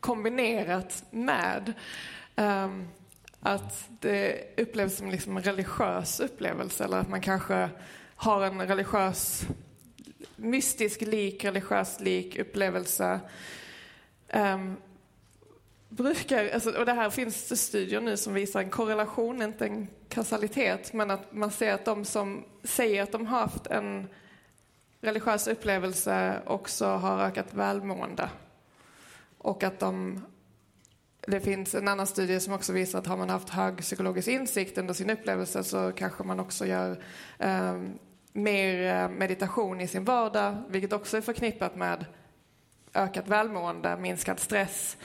[0.00, 1.72] kombinerat med
[2.36, 2.88] um,
[3.40, 7.68] att det upplevs som liksom en religiös upplevelse eller att man kanske
[8.16, 9.46] har en religiös,
[10.36, 13.20] mystisk lik, religiös lik upplevelse.
[14.34, 14.76] Um,
[15.88, 19.88] brukar, alltså, och det här finns det studier nu som visar en korrelation, inte en
[20.08, 24.08] kausalitet, men att man ser att de som säger att de har haft en
[25.00, 28.30] religiös upplevelse också har ökat välmående.
[29.38, 30.24] Och att de
[31.26, 34.78] det finns en annan studie som också visar att har man haft hög psykologisk insikt
[34.78, 37.02] under sin upplevelse så kanske man också gör
[37.38, 37.98] um,
[38.32, 42.04] mer eh, meditation i sin vardag, vilket också är förknippat med
[42.94, 44.96] ökat välmående, minskad stress.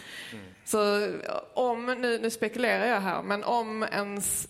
[0.66, 1.12] Så
[1.54, 4.48] om, nu, nu spekulerar jag här, men om ens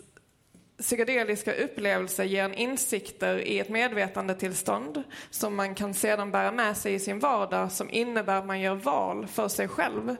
[0.79, 6.93] psykedeliska upplevelser ger en insikter i ett medvetandetillstånd som man kan sedan bära med sig
[6.93, 10.15] i sin vardag som innebär att man gör val för sig själv.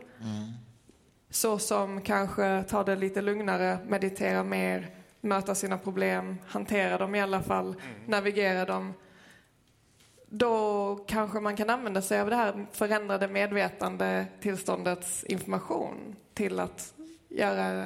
[1.29, 4.87] Så som kanske ta det lite lugnare, meditera mer,
[5.21, 7.75] möta sina problem, hantera dem i alla fall,
[8.07, 8.93] navigera dem.
[10.29, 16.93] Då kanske man kan använda sig av det här förändrade medvetandetillståndets information till att
[17.29, 17.85] göra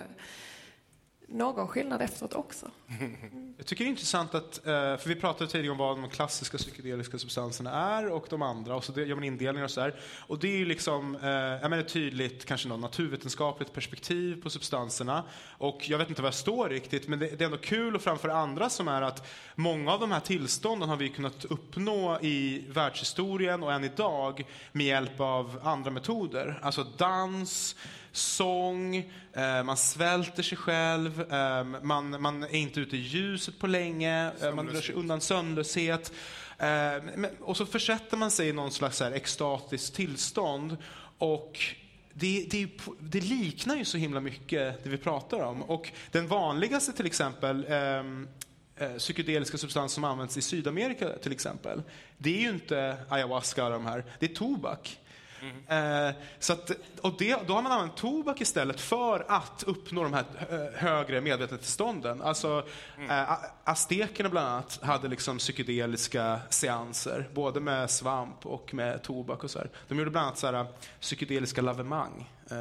[1.33, 2.71] någon skillnad efteråt också.
[3.57, 6.57] Jag tycker det är intressant att, eh, för vi pratade tidigare om vad de klassiska
[6.57, 9.99] psykedeliska substanserna är och de andra och så gör man indelningar och så där.
[10.27, 15.23] Och det är ju liksom, eh, jag menar tydligt kanske något naturvetenskapligt perspektiv på substanserna.
[15.57, 18.01] Och jag vet inte vad jag står riktigt, men det, det är ändå kul att
[18.01, 22.65] framföra andra som är att många av de här tillstånden har vi kunnat uppnå i
[22.69, 26.59] världshistorien och än idag med hjälp av andra metoder.
[26.61, 27.75] Alltså dans,
[28.13, 28.95] sång,
[29.33, 34.31] eh, man svälter sig själv, eh, man, man är inte ute i ljuset på länge,
[34.41, 36.13] eh, man drar sig undan sömnlöshet.
[37.39, 40.77] Och så försätter man sig i någon slags här extatiskt tillstånd.
[41.17, 41.59] Och
[42.13, 42.67] det, det,
[42.99, 45.63] det, liknar ju så himla mycket det vi pratar om.
[45.63, 48.27] Och den vanligaste till exempel ehm,
[48.75, 51.81] eh, psykedeliska substanser som används i Sydamerika till exempel,
[52.17, 54.99] det är ju inte ayahuasca och de här, det är tobak.
[55.67, 56.71] Eh, så att,
[57.01, 61.21] och det, då har man använt tobak istället för att uppnå de här hö- högre
[61.21, 62.21] medvetandetillstånden.
[62.21, 62.65] Alltså,
[63.09, 69.43] eh, a- aztekerna bland annat hade liksom psykedeliska seanser, både med svamp och med tobak
[69.43, 69.69] och så här.
[69.87, 70.65] De gjorde bland annat så här,
[70.99, 72.29] psykedeliska lavemang.
[72.51, 72.57] Eh,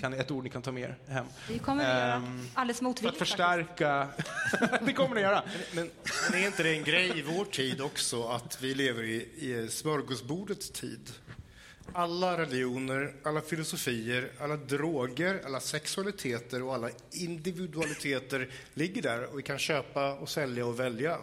[0.00, 1.26] kan, ett ord ni kan ta med er hem.
[1.48, 3.18] Det kommer vi göra Ehm, alldeles För att motvilligt.
[3.18, 4.08] förstärka...
[4.80, 5.42] det kommer ni göra.
[5.72, 5.90] Men,
[6.30, 9.68] men är inte det en grej i vår tid också att vi lever i, i
[9.70, 11.10] smörgåsbordets tid?
[11.92, 19.42] Alla religioner, alla filosofier, alla droger, alla sexualiteter och alla individualiteter ligger där och vi
[19.42, 21.18] kan köpa och sälja och välja.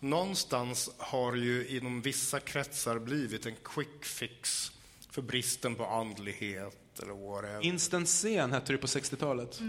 [0.00, 4.72] Någonstans har ju inom vissa kretsar blivit en quick fix
[5.10, 7.64] för bristen på andlighet eller whatever.
[7.64, 9.60] Instant scen hette det på 60-talet.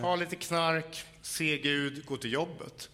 [0.00, 2.88] Ta lite knark, se Gud, gå till jobbet.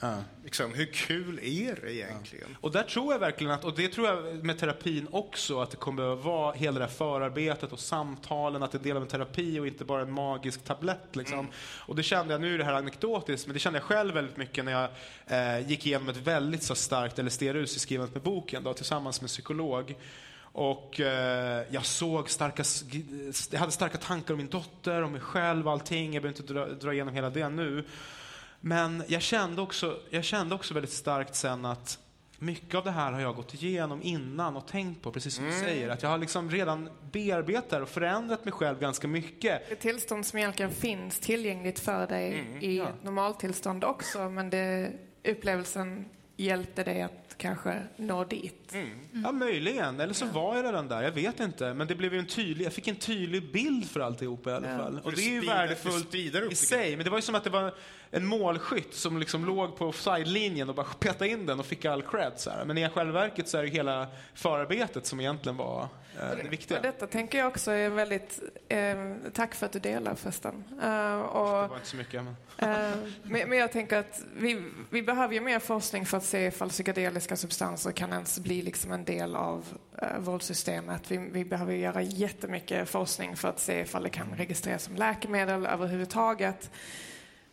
[0.00, 0.14] Ja.
[0.44, 2.56] Liksom, hur kul är det egentligen?
[2.60, 5.76] Och där tror jag verkligen att, och det tror jag med terapin också, att det
[5.76, 9.08] kommer behöva vara hela det här förarbetet och samtalen, att det är del av en
[9.08, 11.16] terapi och inte bara en magisk tablett.
[11.16, 11.48] Liksom.
[11.78, 14.36] Och det kände jag, nu är det här anekdotiskt, men det kände jag själv väldigt
[14.36, 14.88] mycket när jag
[15.26, 19.24] eh, gick igenom ett väldigt så starkt LSD-rus i skrivandet med boken då, tillsammans med
[19.24, 19.96] en psykolog.
[20.52, 22.64] Och eh, jag såg starka,
[23.50, 26.14] jag hade starka tankar om min dotter, om mig själv, allting.
[26.14, 27.84] Jag behöver inte dra, dra igenom hela det nu.
[28.60, 31.98] Men jag kände, också, jag kände också väldigt starkt sen att
[32.38, 35.52] mycket av det här har jag gått igenom innan och tänkt på, precis som du
[35.52, 35.88] säger.
[35.88, 39.72] Att jag har liksom redan bearbetat och förändrat mig själv ganska mycket.
[39.72, 42.88] Ett tillstånd som egentligen finns tillgängligt för dig i ja.
[43.02, 44.92] normaltillstånd också, men det,
[45.24, 48.74] upplevelsen hjälpte dig att kanske nå dit.
[49.24, 50.00] Ja, möjligen.
[50.00, 51.02] Eller så var jag redan där.
[51.02, 51.74] Jag vet inte.
[51.74, 54.76] Men det blev ju en tydlig, jag fick en tydlig bild för alltihopa i alla
[54.78, 55.00] fall.
[55.04, 56.96] Och det är ju värdefullt i sig.
[56.96, 57.74] Men det var ju som att det var
[58.10, 62.02] en målskytt som liksom låg på offside-linjen och bara petade in den och fick all
[62.02, 62.32] cred.
[62.36, 62.64] Så här.
[62.64, 66.76] Men i själva verket så är det hela förarbetet som egentligen var det viktiga.
[66.76, 68.40] Och detta tänker jag också är väldigt...
[68.68, 68.96] Eh,
[69.32, 70.64] tack för att du delar förresten.
[70.82, 72.24] Eh, och, Det var inte så mycket.
[72.24, 72.36] Men...
[72.58, 76.46] Eh, men, men jag tänker att vi, vi behöver ju mer forskning för att se
[76.46, 79.64] ifall psykedeliska substanser kan ens bli liksom en del av
[80.02, 81.10] uh, vårdsystemet.
[81.10, 85.66] Vi, vi behöver göra jättemycket forskning för att se ifall det kan registreras som läkemedel
[85.66, 86.70] överhuvudtaget.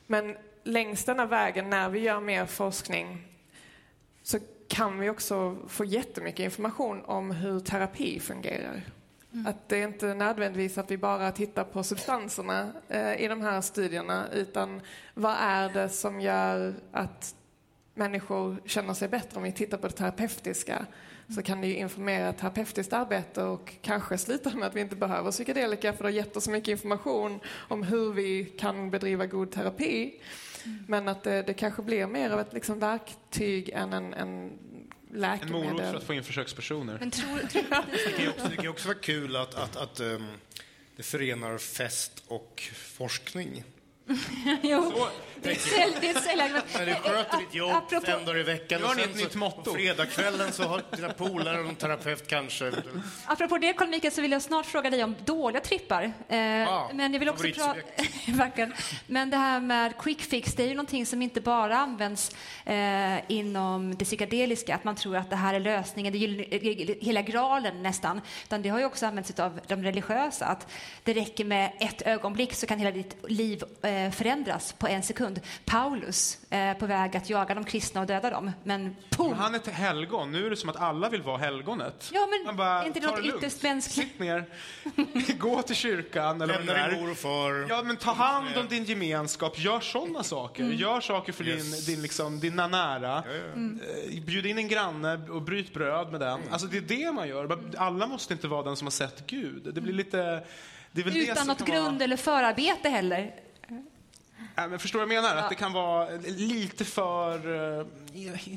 [0.07, 3.27] Men längs denna vägen, när vi gör mer forskning,
[4.23, 8.82] så kan vi också få jättemycket information om hur terapi fungerar.
[9.45, 13.61] Att det är inte nödvändigtvis att vi bara tittar på substanserna eh, i de här
[13.61, 14.82] studierna, utan
[15.13, 17.36] vad är det som gör att
[17.93, 19.38] människor känner sig bättre?
[19.38, 20.86] Om vi tittar på det terapeutiska
[21.36, 25.32] så kan det ju informera terapeutiskt arbete och kanske sluta med att vi inte behöver
[25.32, 29.51] psykedelika för det har gett oss så mycket information om hur vi kan bedriva god
[29.51, 30.22] terapi.
[30.87, 34.59] Men att det, det kanske blir mer av ett liksom verktyg än en, en
[35.11, 35.73] En läkemedel.
[35.73, 36.97] morot för att få in försökspersoner.
[36.99, 37.63] Men tror, tror,
[38.05, 40.27] Det kan också, det kan också vara kul att, att, att ehm,
[40.95, 43.63] det förenar fest och forskning.
[44.61, 44.93] jo,
[45.41, 46.65] det är ett sälj- det är ett säljargument.
[46.73, 49.38] När du sköter ditt jobb Apropå- fem dagar i veckan och sen ett nytt så,
[49.38, 49.73] motto.
[49.73, 52.71] fredagskvällen så har dina polare och en terapeut kanske.
[53.25, 56.03] Apropå det, Carl Mikael, så vill jag snart fråga dig om dåliga trippar.
[56.03, 56.11] Eh,
[56.93, 57.75] men jag vill också prata...
[58.27, 58.73] Verkligen.
[59.07, 62.35] Men det här med quick fix, det är ju någonting som inte bara används
[62.65, 66.95] eh, inom det psykedeliska, att man tror att det här är lösningen, det är ju
[67.01, 70.67] hela graalen nästan, utan det har ju också använts av de religiösa, att
[71.03, 75.03] det räcker med ett ögonblick så kan hela ditt liv eh, eh, förändras på en
[75.03, 75.26] sekund.
[75.65, 78.95] Paulus eh, på väg att jaga de kristna och döda dem, men!
[79.17, 80.32] Men han är ett helgon.
[80.32, 82.09] Nu är det som att alla vill vara helgonet.
[82.13, 84.09] Ja, men Man bara, är inte det något ytterst mänskligt?
[84.09, 84.45] Sitt ner,
[85.39, 87.65] gå till kyrkan eller vad det Lämna din mor och far.
[87.69, 89.59] Ja, men ta hand om din gemenskap.
[89.59, 90.63] Gör sådana saker.
[90.63, 90.78] Mm.
[90.78, 91.86] Gör saker för Yes.
[91.86, 93.23] din, din, liksom, dina nära.
[93.53, 93.80] Mm.
[94.13, 96.39] Eh, Bjud in en granne och bryt bröd med den.
[96.51, 97.59] Alltså, det är det man gör.
[97.78, 99.73] Alla måste inte vara den som har sett Gud.
[99.73, 100.43] Det blir lite...
[100.91, 102.03] Det är väl det Utan något grund Vara...
[102.03, 103.34] eller förarbete heller.
[104.55, 105.35] Nej, men förstår du vad jag menar?
[105.35, 107.88] Att det kan vara lite för...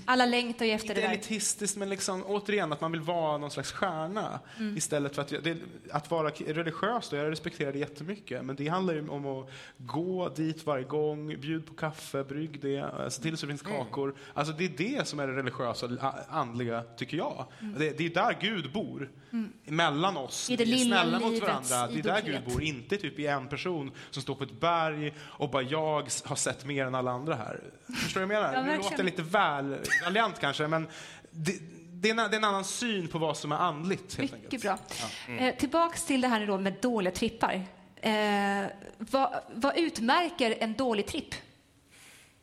[0.05, 1.12] Alla längtar ju efter Inte det där.
[1.14, 4.40] elitistiskt, men liksom, återigen att man vill vara någon slags stjärna.
[4.59, 4.76] Mm.
[4.76, 5.57] Istället för att, det,
[5.90, 8.44] att vara religiös, då, jag respekterar det jättemycket.
[8.44, 12.76] Men det handlar ju om att gå dit varje gång, bjud på kaffe, brygg det,
[12.76, 13.76] eh, se till så det finns Mm.
[13.84, 14.14] kakor.
[14.34, 17.46] Alltså det är det som är det religiösa, andliga, tycker jag.
[17.61, 17.78] Mm.
[17.78, 19.11] Det, det är där Gud bor.
[19.64, 20.51] Mellan oss.
[20.51, 21.86] I det Vi är lilla snälla mot varandra.
[21.86, 22.22] Det är där.
[22.24, 22.62] Gud bor.
[22.62, 26.64] Inte typ i en person som står på ett berg och bara jag har sett
[26.64, 27.61] mer än alla andra här.
[28.05, 28.55] Förstår du vad jag menar?
[28.55, 29.49] Ja, nu låter lite väl
[30.05, 30.88] raljant kanske, men
[31.30, 31.55] det,
[31.92, 34.16] det, är en, det är en annan syn på vad som är andligt.
[34.18, 35.03] Helt Mycket enkelt.
[35.26, 35.36] bra.
[35.36, 37.64] Eh, tillbaks till det här då med dåliga trippar.
[37.96, 38.64] Eh,
[38.98, 41.34] vad, vad utmärker en dålig tripp?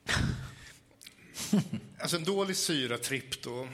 [1.99, 3.67] Alltså en dålig syratripp då,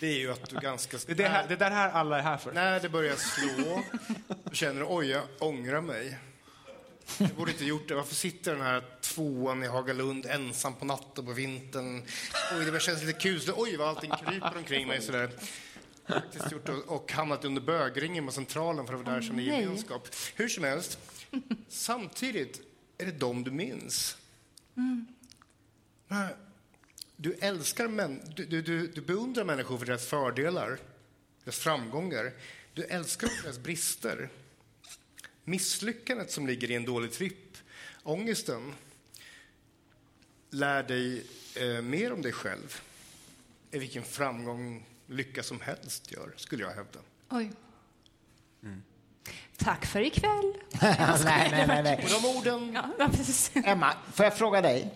[0.00, 0.98] det är ju att du ganska...
[1.06, 2.52] Det är det, här, det är det här alla är här för.
[2.52, 3.82] När det börjar slå,
[4.44, 6.18] du känner oj, jag ångrar mig.
[7.18, 7.94] Jag borde inte gjort det.
[7.94, 12.02] Varför sitter den här tvåan i Hagalund ensam på natten på vintern?
[12.58, 13.58] Oj, det känns lite kusligt.
[13.58, 15.30] Oj, vad allting kryper omkring mig sådär.
[16.08, 19.44] Faktiskt gjort och, och hamnat under bögringen på Centralen för att vara där nej.
[19.46, 20.08] gemenskap.
[20.34, 20.98] Hur som helst,
[21.68, 22.60] samtidigt
[22.98, 24.16] är det dem du minns.
[26.08, 26.34] Nej,
[27.16, 30.78] Du älskar män, du, du, du, du beundrar människor för deras fördelar,
[31.44, 32.32] deras framgångar.
[32.74, 34.28] Du älskar deras brister.
[35.44, 37.58] Misslyckandet som ligger i en dålig tripp,
[38.02, 38.74] ångesten,
[40.50, 41.26] lär dig
[41.56, 42.80] eh, mer om dig själv
[43.70, 47.00] än vilken framgång, lycka som helst gör, skulle jag hävda.
[47.30, 47.50] Oj.
[49.56, 50.52] Tack för ikväll.
[50.80, 52.04] nej, nej, nej, nej.
[52.04, 53.10] Och de orden Ja.
[53.64, 54.94] Emma, får jag fråga dig?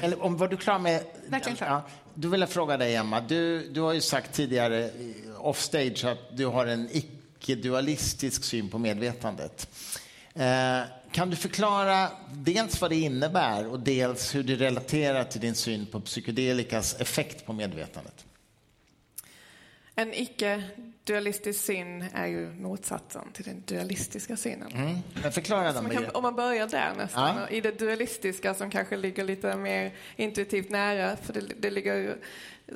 [0.00, 1.04] Eller om var du klar med...
[1.28, 1.68] Verkligen klar.
[1.68, 1.82] Ja,
[2.14, 3.20] då vill jag fråga dig, Emma.
[3.20, 6.88] Du, du har ju sagt tidigare eh, offstage att du har en
[7.40, 9.68] icke-dualistisk syn på medvetandet.
[10.34, 10.80] Eh,
[11.12, 15.86] kan du förklara dels vad det innebär och dels hur det relaterar till din syn
[15.86, 18.24] på psykedelikas effekt på medvetandet?
[19.94, 24.72] En icke-dualistisk syn är ju motsatsen till den dualistiska synen.
[24.72, 24.96] Mm.
[25.22, 27.48] Men förklara den man kan, om man börjar där nästan, Ja.
[27.48, 32.14] i det dualistiska som kanske ligger lite mer intuitivt nära, för det, det ligger ju,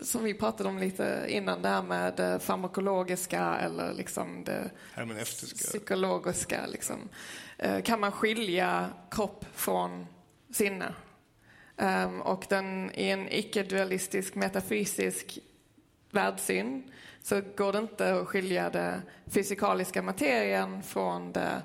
[0.03, 4.71] som vi pratade om lite innan, det här med det farmakologiska eller liksom det
[5.55, 6.67] psykologiska.
[6.67, 7.09] Liksom.
[7.59, 10.07] Eh, Kan man skilja kropp från
[10.51, 10.95] sinne?
[11.77, 15.39] Ehm, Och den, i en icke-dualistisk metafysisk
[16.11, 16.91] världssyn
[17.23, 21.63] så går det inte att skilja den fysikaliska materien från det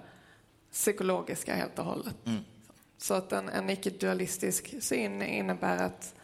[0.71, 2.15] psykologiska helt och hållet.
[2.97, 6.15] Så att en, en icke-dualistisk syn innebär att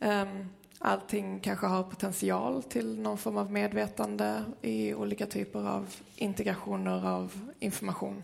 [0.00, 0.48] um,
[0.82, 7.52] allting kanske har potential till någon form av medvetande i olika typer av integrationer av
[7.58, 8.22] information.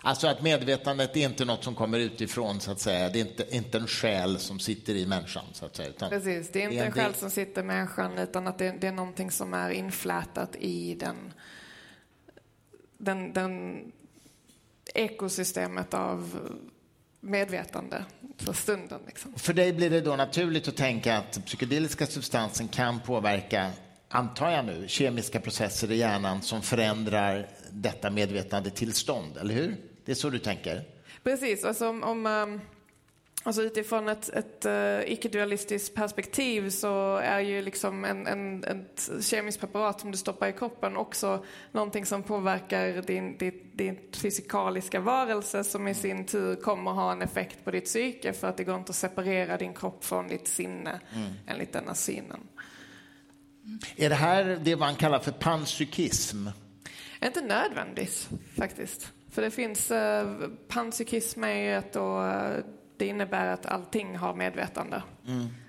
[0.00, 3.08] Alltså att medvetandet är inte något som kommer utifrån, så att säga.
[3.08, 5.88] Det är inte, inte en själ som sitter i människan, så att säga.
[5.88, 8.70] Utan Precis, det är inte en en själ som sitter med människan utan att det,
[8.80, 11.32] det är någonting som är inflätat i den,
[12.98, 13.82] den, den
[14.94, 16.38] ekosystemet av
[17.20, 18.04] medvetande
[18.36, 19.00] för stunden.
[19.06, 19.32] Liksom.
[19.36, 23.70] För dig blir det då naturligt att tänka att psykedeliska substansen kan påverka,
[24.08, 29.76] antar jag nu, kemiska processer i hjärnan som förändrar detta medvetande tillstånd, eller hur?
[30.04, 30.84] Det är så du tänker?
[31.22, 32.60] Precis, alltså om, om ehm,
[33.42, 39.60] alltså utifrån ett, ett uh, icke-dualistiskt perspektiv så är ju liksom en, en, ett kemiskt
[39.60, 45.64] preparat som du stoppar i kroppen också någonting som påverkar din, din, din fysikaliska varelse
[45.64, 48.76] som i sin tur kommer ha en effekt på ditt psyke för att det går
[48.76, 51.00] inte att separera din kropp från ditt sinne
[51.46, 52.40] enligt denna synen.
[53.96, 56.48] Är det här det man kallar för panpsykism?
[57.24, 59.12] Inte nödvändigt faktiskt.
[59.30, 60.36] För det finns, eh,
[60.68, 62.64] panpsykism är ju att då, eh,
[62.98, 65.02] det innebär att allting har medvetande.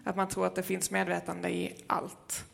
[0.03, 2.45] Att man tror att det finns medvetande i allt.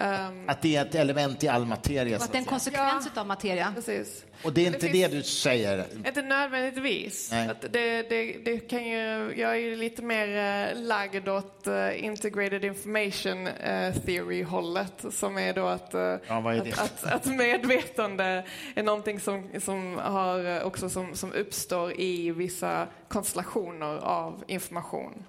[0.00, 2.16] Ehm, Att det är ett element i all materia.
[2.16, 3.72] Och att det är en konsekvens av materia.
[3.74, 4.24] precis.
[4.44, 5.84] Och det är inte Det det, du säger?
[6.06, 7.30] Inte nödvändigtvis.
[7.70, 10.28] Det, det, det kan ju, jag är ju lite mer
[10.72, 16.78] eh, lagd åt eh, integrated information eh, theory-hållet som är då att, Ja, är att,
[16.78, 18.44] att, att medvetande
[18.74, 25.24] är någonting som, som, har, också som, som uppstår i vissa konstellationer av information.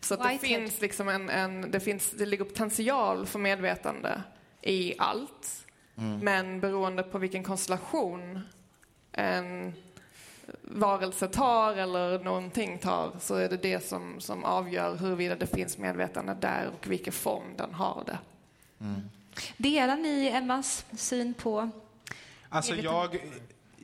[0.00, 4.22] Så att det finns liksom en, en det, finns, det ligger potential för medvetande
[4.62, 5.66] i allt.
[6.22, 8.40] Men beroende på vilken konstellation
[9.12, 9.74] en
[10.62, 15.78] varelse tar eller någonting tar så är det det som, som avgör huruvida det finns
[15.78, 18.18] medvetande där och vilken form den har det.
[19.56, 21.70] Delar ni Emmas syn på...
[22.48, 23.18] Alltså jag,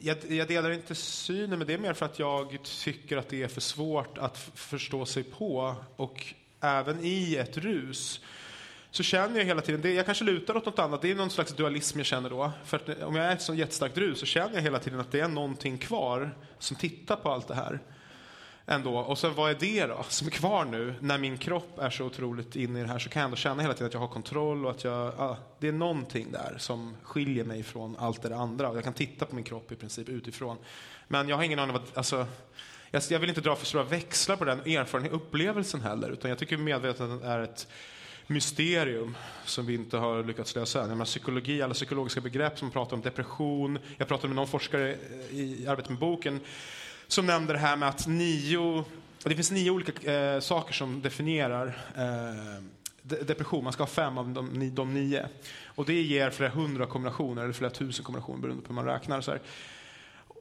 [0.03, 3.42] jag, jag delar inte synen, men det är mer för att jag tycker att det
[3.42, 5.74] är för svårt att förstå sig på.
[5.96, 8.20] Och även i ett rus
[8.90, 11.30] så känner jag hela tiden, det, jag kanske lutar åt något annat, det är någon
[11.30, 12.53] slags dualism jag känner då.
[12.64, 15.12] För att om jag är ett så jättestarkt rus så känner jag hela tiden att
[15.12, 17.80] det är någonting kvar som tittar på allt det här.
[18.66, 18.96] Ändå.
[18.98, 22.04] Och sen vad är det då som är kvar nu när min kropp är så
[22.04, 24.08] otroligt inne i det här så kan jag ändå känna hela tiden att jag har
[24.08, 28.36] kontroll och att jag, ah, det är någonting där som skiljer mig från allt det
[28.36, 28.68] andra.
[28.68, 30.56] Och jag kan titta på min kropp i princip utifrån.
[31.08, 32.26] Men jag har ingen aning om vad, alltså,
[32.90, 36.10] jag, jag vill inte dra för stora växlar på den erfarenheten, upplevelsen heller.
[36.10, 37.68] Utan jag tycker medvetandet är ett
[38.26, 40.88] mysterium som vi inte har lyckats lösa än.
[40.88, 43.78] Jag menar, psykologi, alla psykologiska begrepp som pratar om depression.
[43.96, 44.96] Jag pratade med någon forskare
[45.30, 46.40] i arbetet med boken
[47.12, 48.84] som nämnde det här med att nio,
[49.24, 52.62] det finns nio olika eh, saker som definierar eh,
[53.02, 53.64] depression.
[53.64, 55.28] Man ska ha fem av de, de nio.
[55.66, 59.18] Och det ger flera hundra kombinationer, eller flera tusen kombinationer beroende på hur man räknar.
[59.18, 59.40] Och, så här.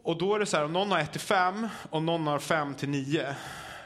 [0.04, 2.40] och då är det så här, om någon har 1 till 5 och någon har
[2.40, 3.36] 5 till 9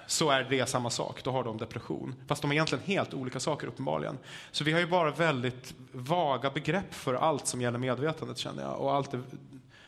[0.07, 2.15] så är det samma sak, då har de depression.
[2.27, 4.17] Fast de är egentligen helt olika saker uppenbarligen.
[4.51, 8.79] Så vi har ju bara väldigt vaga begrepp för allt som gäller medvetandet känner jag.
[8.79, 9.21] Och allt är,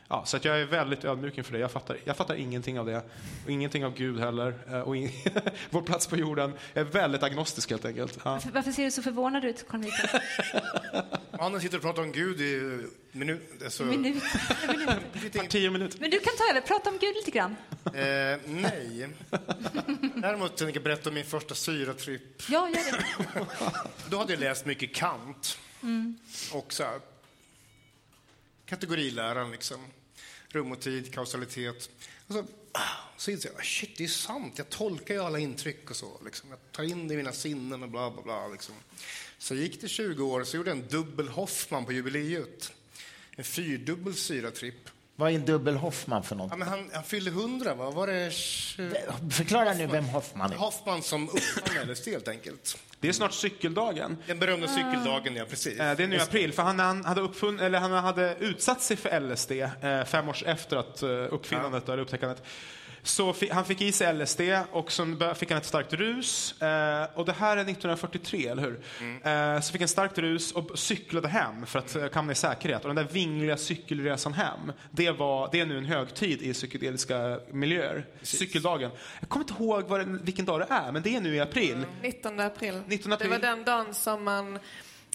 [0.10, 1.60] ja, så att jag är väldigt ödmjuk inför det.
[1.60, 3.01] Jag fattar, jag fattar ingenting av det.
[3.45, 4.53] Och ingenting av Gud heller.
[4.68, 5.12] eh, Och ing,
[5.70, 6.53] vår plats på jorden.
[6.74, 8.20] Jag är väldigt agnostisk helt enkelt.
[8.24, 8.39] Ja.
[8.53, 10.22] Varför ser du så förvånad ut, Carl Mikael?
[11.39, 13.41] Mannen sitter och pratar om Gud i minut...
[13.64, 14.24] Alltså, Minut.
[14.70, 15.49] En minut.
[15.49, 15.99] Tio minuter.
[15.99, 17.55] Men du kan ta över, prata om Gud lite grann.
[17.86, 19.08] Eh, nej.
[20.16, 22.43] Däremot tänker jag berätta om min första syratripp.
[22.49, 23.45] Ja, gör det.
[24.10, 25.58] Då hade jag läst mycket Kant.
[26.53, 26.99] Och så här,
[28.66, 29.78] kategoriläran, liksom.
[30.50, 31.89] Rum och tid, kausalitet.
[32.28, 32.82] Och så, ah,
[33.18, 34.54] så inser jag, shit, det är sant.
[34.58, 36.22] Jag tolkar ju alla intryck och så.
[36.26, 36.50] Liksom.
[36.50, 38.48] Jag tar in det i mina sinnen och bla, bla, bla.
[38.48, 38.76] Liksom.
[39.38, 42.74] Så gick det 20 år, så gjorde jag en dubbel Hoffman på jubileet.
[43.32, 44.89] En fyrdubbel syratripp.
[45.20, 46.47] Vad är en dubbel Hoffman för något?
[46.51, 47.89] Ja, men han, han fyllde 100, va?
[47.91, 48.32] Var det...
[48.34, 48.95] 20?
[49.32, 50.55] Förklara nu vem Hoffman är.
[50.55, 52.78] Hoffman som uppfann LSD, helt enkelt.
[52.99, 54.18] Det är snart cykeldagen.
[54.28, 55.80] Den berömda cykeldagen, ja, precis.
[55.80, 58.82] Eh, Det är nu i april, för han, han, hade uppfunn, eller han hade utsatt
[58.82, 62.43] sig för LSD eh, fem år efter att eh, uppfinnandet eller upptäckandet.
[63.08, 64.41] Så han fick i sig LSD
[64.72, 66.62] och så fick han ett starkt rus.
[66.62, 68.80] Eh, och det här är 1943, eller hur?
[69.24, 72.36] Eh, så fick han ett starkt rus och cyklade hem för att eh, komma i
[72.36, 72.82] säkerhet.
[72.86, 77.39] Och den där vingliga cykelresan hem, det, var, det är nu en högtid i psykedeliska
[77.51, 78.05] miljöer.
[78.22, 78.91] Cykeldagen.
[79.20, 81.39] Jag kommer inte ihåg vad det, vilken dag det är, men det är nu i
[81.39, 81.86] april.
[82.01, 82.82] 19 april.
[82.88, 83.30] 19 april.
[83.30, 84.60] Det var den dagen som man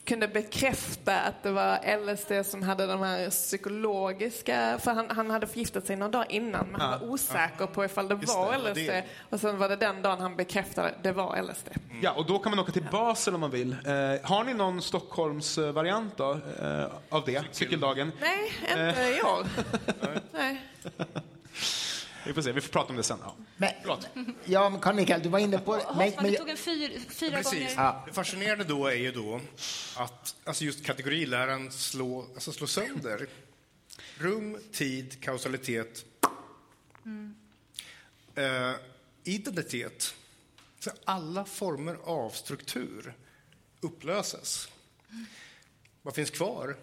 [0.05, 4.79] kunde bekräfta att det var LSD som hade de här psykologiska...
[4.79, 8.09] För han, han hade förgiftat sig någon dag innan, men han var osäker på ifall
[8.09, 8.87] det Just var det, LSD.
[8.87, 9.05] det.
[9.31, 11.69] Och sen var det den dagen han bekräftade att det var LSD.
[12.03, 13.73] Ja, och då kan man åka till Basel om man vill.
[13.73, 18.13] Eh, har ni någon Stockholms-variant då, eh, av det, cykeldagen?
[18.21, 19.47] Nej, inte i år.
[20.33, 20.63] Nej.
[22.27, 23.19] Vi får se, vi får prata om det sen.
[23.23, 23.37] Ja.
[23.57, 23.71] Men,
[24.45, 25.73] ja, men Carl Mikael, du var inne på...
[25.73, 27.53] Men, Hoffman, men, du tog en fyr, fyra Precis.
[27.53, 27.73] gånger.
[27.77, 28.05] Ja.
[28.07, 29.41] Det fascinerande då är ju då
[29.97, 33.29] att alltså just kategoriläran slår alltså slå sönder
[34.19, 36.05] rum, tid, kausalitet,
[38.35, 38.73] eh,
[39.25, 40.15] identitet.
[40.79, 43.15] Så alla former av struktur
[43.81, 44.69] upplöses.
[46.03, 46.77] Vad finns kvar?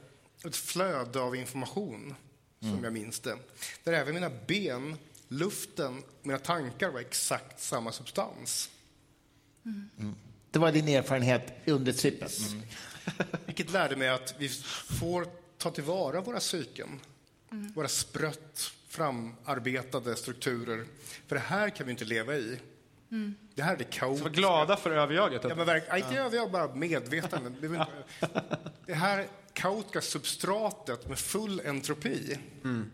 [0.46, 2.16] Ett flöde av information,
[2.60, 3.38] som jag minns det.
[3.84, 4.98] Där även mina ben,
[5.30, 8.70] luften, mina tankar var exakt samma substans.
[10.52, 12.30] det var din erfarenhet under trippen.
[12.52, 12.62] Mm.
[13.46, 14.50] Vilket lärde mig att vi
[15.00, 15.28] får
[15.58, 17.00] ta tillvara våra psyken.
[17.76, 20.86] Våra sprött framarbetade strukturer.
[21.28, 22.60] För det här kan vi inte leva i.
[23.56, 24.30] Det här är det Var kaotiska.
[24.30, 25.42] glada för överjaget.
[25.44, 27.52] Ja, men verk, ja, inte överjag, bara medvetande.
[28.86, 32.38] Det, här kaotiska substratet med full entropi.
[32.62, 32.90] Vad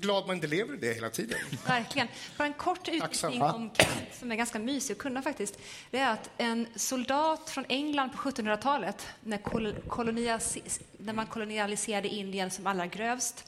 [0.00, 1.38] glad man inte lever i det hela tiden.
[1.66, 2.08] Verkligen.
[2.36, 5.58] Bara en kort utvikning om Kant som är ganska mysig att kunna faktiskt.
[5.90, 12.50] Det är att en soldat från England på 1700-talet, när, kolonias- när man kolonialiserade Indien
[12.50, 13.44] som allra grövst,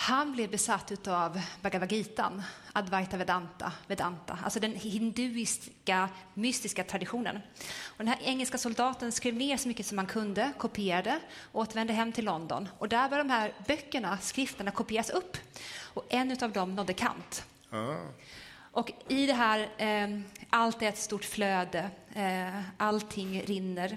[0.00, 7.36] han blev besatt av Bhagavad Gita, Advaita Vedanta, Vedanta, alltså den hinduiska mystiska traditionen.
[7.84, 11.20] Och den här engelska soldaten skrev ner så mycket som han kunde, kopierade,
[11.52, 12.68] återvände hem till London.
[12.78, 15.36] Och där började de här böckerna, skrifterna, kopieras upp.
[15.94, 17.44] Och en av dem nådde Kant.
[17.70, 17.96] Ah.
[18.72, 20.20] Och i det här, eh,
[20.50, 23.96] allt är ett stort flöde, eh, allting rinner.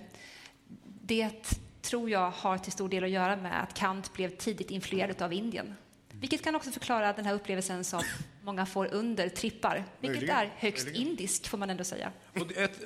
[1.01, 5.21] Det tror jag har till stor del att göra med att Kant blev tidigt influerad
[5.21, 5.75] av Indien.
[6.24, 8.02] Vilket kan också förklara den här upplevelsen som
[8.41, 10.38] många får under trippar, vilket Möjligen.
[10.38, 11.08] är högst Möjligen.
[11.08, 12.12] indisk får man ändå säga.
[12.56, 12.80] Ett,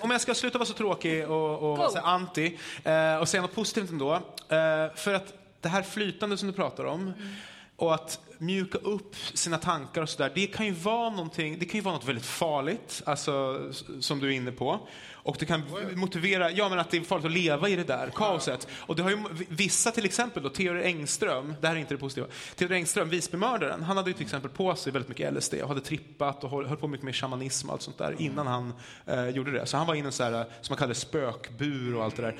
[0.00, 3.54] om jag ska sluta vara så tråkig och, och säga anti eh, och säga något
[3.54, 4.14] positivt ändå.
[4.14, 7.34] Eh, för att det här flytande som du pratar om mm.
[7.76, 11.78] Och att mjuka upp sina tankar och sådär, det kan ju vara någonting, det kan
[11.78, 13.60] ju vara något väldigt farligt, alltså,
[14.00, 14.88] som du är inne på.
[15.12, 15.62] Och det kan
[15.94, 18.68] motivera, ja men att det är farligt att leva i det där kaoset.
[18.72, 21.98] Och det har ju vissa till exempel då, Theodor Engström, det här är inte det
[21.98, 25.68] positiva, Theodor Engström, Visbymördaren, han hade ju till exempel på sig väldigt mycket LSD och
[25.68, 28.72] hade trippat och höll på mycket med shamanism och allt sånt där innan han
[29.06, 29.66] eh, gjorde det.
[29.66, 32.22] Så han var inne i en sån här, som man kallar spökbur och allt det
[32.22, 32.36] där.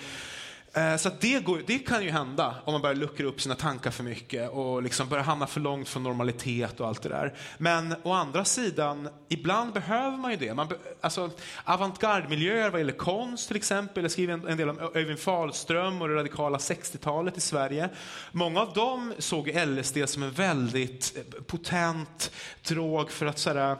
[0.77, 3.91] Eh, så det, går, det, kan ju hända om man börjar luckra upp sina tankar
[3.91, 7.35] för mycket och liksom börjar hamna för långt från normalitet och allt det där.
[7.59, 10.55] Men å andra sidan, ibland behöver man ju det.
[10.55, 11.31] Man be, alltså,
[11.65, 14.05] avantgardemiljöer vad gäller konst till exempel.
[14.05, 17.89] Jag skriver en, en del om Öyvind Fahlström och det radikala 60-talet i Sverige.
[18.33, 21.17] Många av dem såg LSD som en väldigt
[21.47, 22.31] potent
[22.63, 23.77] drog för att sådär,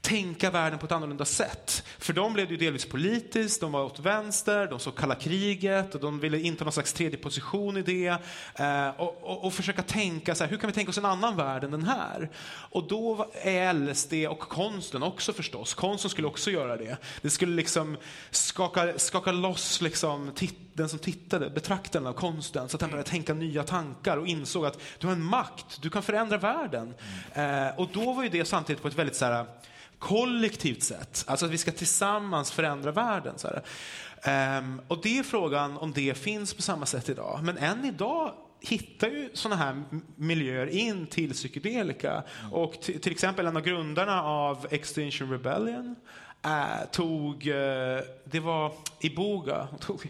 [0.00, 1.84] tänka världen på ett annorlunda sätt.
[1.98, 5.94] För dem blev det ju delvis politiskt, de var åt vänster, de såg kalla kriget
[5.94, 8.08] och de ville inta någon slags tredje position i det.
[8.54, 11.36] Eh, och, och, och, försöka tänka så här, hur kan vi tänka oss en annan
[11.36, 12.30] värld än den här?
[12.70, 15.74] Och då är LSD och konsten också förstås.
[15.74, 16.96] Konsten skulle också göra det.
[17.22, 17.96] Det skulle liksom
[18.30, 20.32] skaka, skaka loss liksom,
[20.72, 24.66] den som tittade, betraktaren av konsten, så att han började tänka nya tankar och insåg
[24.66, 26.94] att du har en makt, du kan förändra världen.
[27.32, 29.46] Eh, och då var ju det samtidigt på ett väldigt så här,
[29.98, 33.38] kollektivt sett, Alltså att vi ska tillsammans förändra världen.
[33.38, 37.40] Så um, och det är frågan om det finns på samma sätt idag.
[37.42, 39.82] Men än idag hittar ju sådana här
[40.16, 42.22] miljöer in till psykedelika.
[42.52, 45.96] Och till exempel en av grundarna av Extinction Rebellion
[46.44, 49.68] Äh, tog, eh, det var Iboga.
[49.80, 50.06] Tog,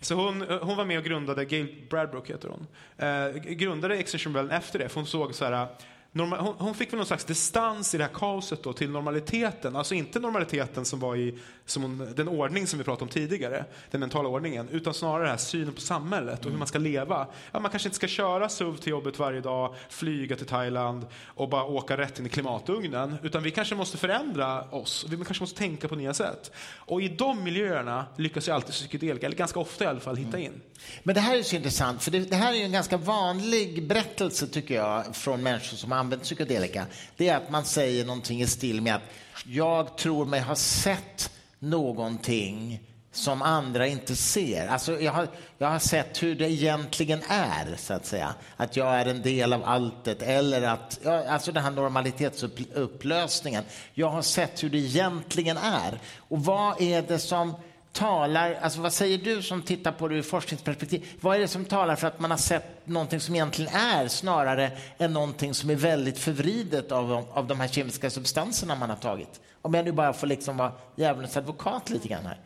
[0.00, 4.32] så hon, eh, hon var med och grundade, Gail Bradbrook heter hon, äh, grundade Extinction
[4.32, 5.68] Rebellion efter det, för hon såg så här,
[6.12, 9.76] hon, hon, fick väl någon slags distans i det här kaoset då, till normaliteten.
[9.76, 13.64] Alltså inte normaliteten som var i som hon, den ordning som vi pratade om tidigare,
[13.90, 17.26] den mentala ordningen, utan snarare den här synen på samhället och hur man ska leva.
[17.52, 21.48] Ja, man kanske inte ska köra SUV till jobbet varje dag, flyga till Thailand och
[21.48, 25.06] bara åka rätt in i klimatugnen, utan vi kanske måste förändra oss.
[25.08, 26.52] Vi kanske måste tänka på nya sätt.
[26.76, 30.38] Och i de miljöerna lyckas ju alltid psykedelika, eller ganska ofta i alla fall, hitta
[30.38, 30.60] in.
[31.02, 34.46] Men det här är så intressant, för det, det här är en ganska vanlig berättelse
[34.46, 36.86] tycker jag från människor som har använt psykedelika.
[37.16, 39.02] Det är att man säger någonting i stil med att
[39.44, 42.80] jag tror mig ha sett någonting
[43.12, 44.66] som andra inte ser.
[44.66, 45.28] Alltså jag, har,
[45.58, 48.34] jag har sett hur det egentligen är, så att säga.
[48.56, 53.64] Att jag är en del av alltet, eller att, ja, alltså den här normalitetsupplösningen.
[53.94, 56.00] Jag har sett hur det egentligen är.
[56.16, 57.54] Och vad är det som
[57.92, 61.08] talar, alltså vad säger du som tittar på det ur forskningsperspektiv?
[61.20, 64.70] Vad är det som talar för att man har sett någonting som egentligen är snarare
[64.98, 69.40] än någonting som är väldigt förvridet av, av de här kemiska substanserna man har tagit?
[69.62, 72.38] Om jag nu bara får liksom vara djävulens advokat lite grann här.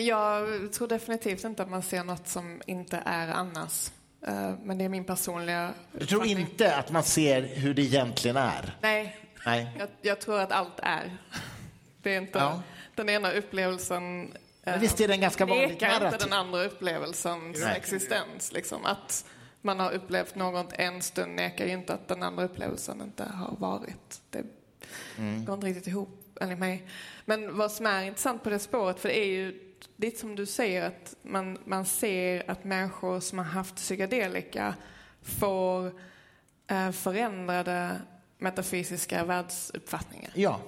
[0.00, 3.90] Jag tror definitivt inte att man ser något som inte är annars.
[4.26, 8.36] Eh, men det är min personliga Du tror inte att man ser hur det egentligen
[8.36, 8.76] är?
[8.80, 9.16] Nej,
[9.46, 9.76] Nej.
[9.78, 11.16] Jag, jag tror att allt är.
[12.02, 12.62] Det är inte ja.
[12.94, 14.32] den ena upplevelsen
[14.70, 16.06] men visst är det en ganska vanlig narrativ?
[16.12, 17.76] inte den andra upplevelsens Nej.
[17.76, 18.52] existens.
[18.52, 18.84] Liksom.
[18.84, 19.24] Att
[19.60, 23.56] man har upplevt något en stund nekar ju inte att den andra upplevelsen inte har
[23.58, 24.20] varit.
[24.30, 24.44] Det
[25.18, 25.44] mm.
[25.44, 26.88] går inte riktigt ihop enligt mig.
[27.24, 29.60] Men vad som är intressant på det spåret, för det är ju
[29.96, 34.74] det som du säger att man, man ser att människor som har haft psykedelika
[35.22, 35.92] får
[36.66, 38.00] eh, förändrade
[38.38, 40.30] metafysiska världsuppfattningar.
[40.34, 40.60] Ja.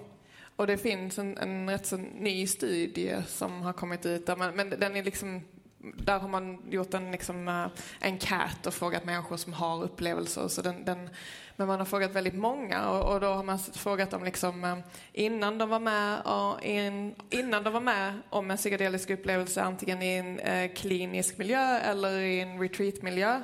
[0.60, 4.56] Och det finns en, en rätt så ny studie som har kommit ut där man,
[4.56, 5.42] men den är liksom
[5.78, 7.66] där har man gjort en liksom, eh,
[8.00, 10.48] enkät och frågat människor som har upplevelser.
[10.48, 11.10] Så den, den,
[11.56, 14.78] men man har frågat väldigt många och, och då har man frågat dem liksom, eh,
[15.12, 16.22] innan, de var med,
[16.62, 21.78] in, innan de var med om en psykedelisk upplevelse antingen i en eh, klinisk miljö
[21.78, 23.42] eller i en retreatmiljö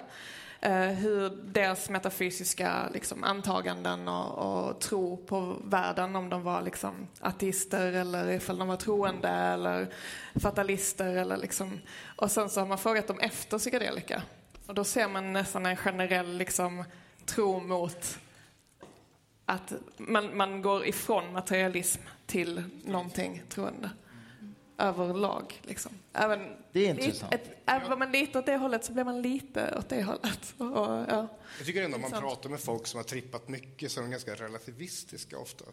[0.60, 7.08] eh, hur deras metafysiska liksom, antaganden och, och tro på världen, om de var liksom,
[7.20, 9.88] ateister eller ifall de var troende eller
[10.34, 11.16] fatalister.
[11.16, 11.80] Eller liksom.
[12.16, 14.22] Och sen så har man frågat dem efter psykedelika.
[14.66, 16.84] Och då ser man nästan en generell liksom,
[17.24, 18.18] tro mot
[19.44, 23.90] att man, man går ifrån materialism till någonting troende
[24.78, 25.60] överlag.
[25.62, 25.92] Liksom.
[26.12, 27.34] Även, Det är intressant.
[27.34, 30.54] Ett, även man lite åt det hållet så blir man lite åt det hållet.
[30.58, 30.66] Och,
[31.08, 31.28] ja.
[31.58, 34.10] Jag tycker ändå om man pratar med folk som har trippat mycket så är de
[34.10, 35.64] ganska relativistiska ofta.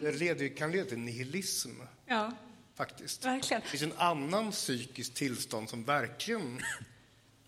[0.00, 1.70] Det leder, kan leda till nihilism,
[2.06, 2.32] Ja,
[2.74, 3.24] faktiskt.
[3.24, 3.60] verkligen.
[3.62, 6.60] Det finns en annan psykisk tillstånd som verkligen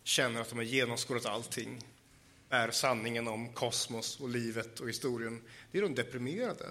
[0.04, 1.80] känner att de har genomskådat allting,
[2.50, 5.42] är sanningen om kosmos och livet och historien.
[5.72, 6.64] Det är de deprimerade.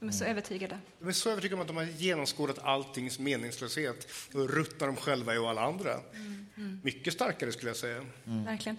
[0.00, 0.78] De är så övertygade.
[0.98, 5.34] De är så övertygade om att de har genomskådat alltings meningslöshet och ruttar de själva
[5.34, 6.00] i och alla andra.
[6.82, 8.06] Mycket starkare skulle jag säga.
[8.24, 8.78] Verkligen.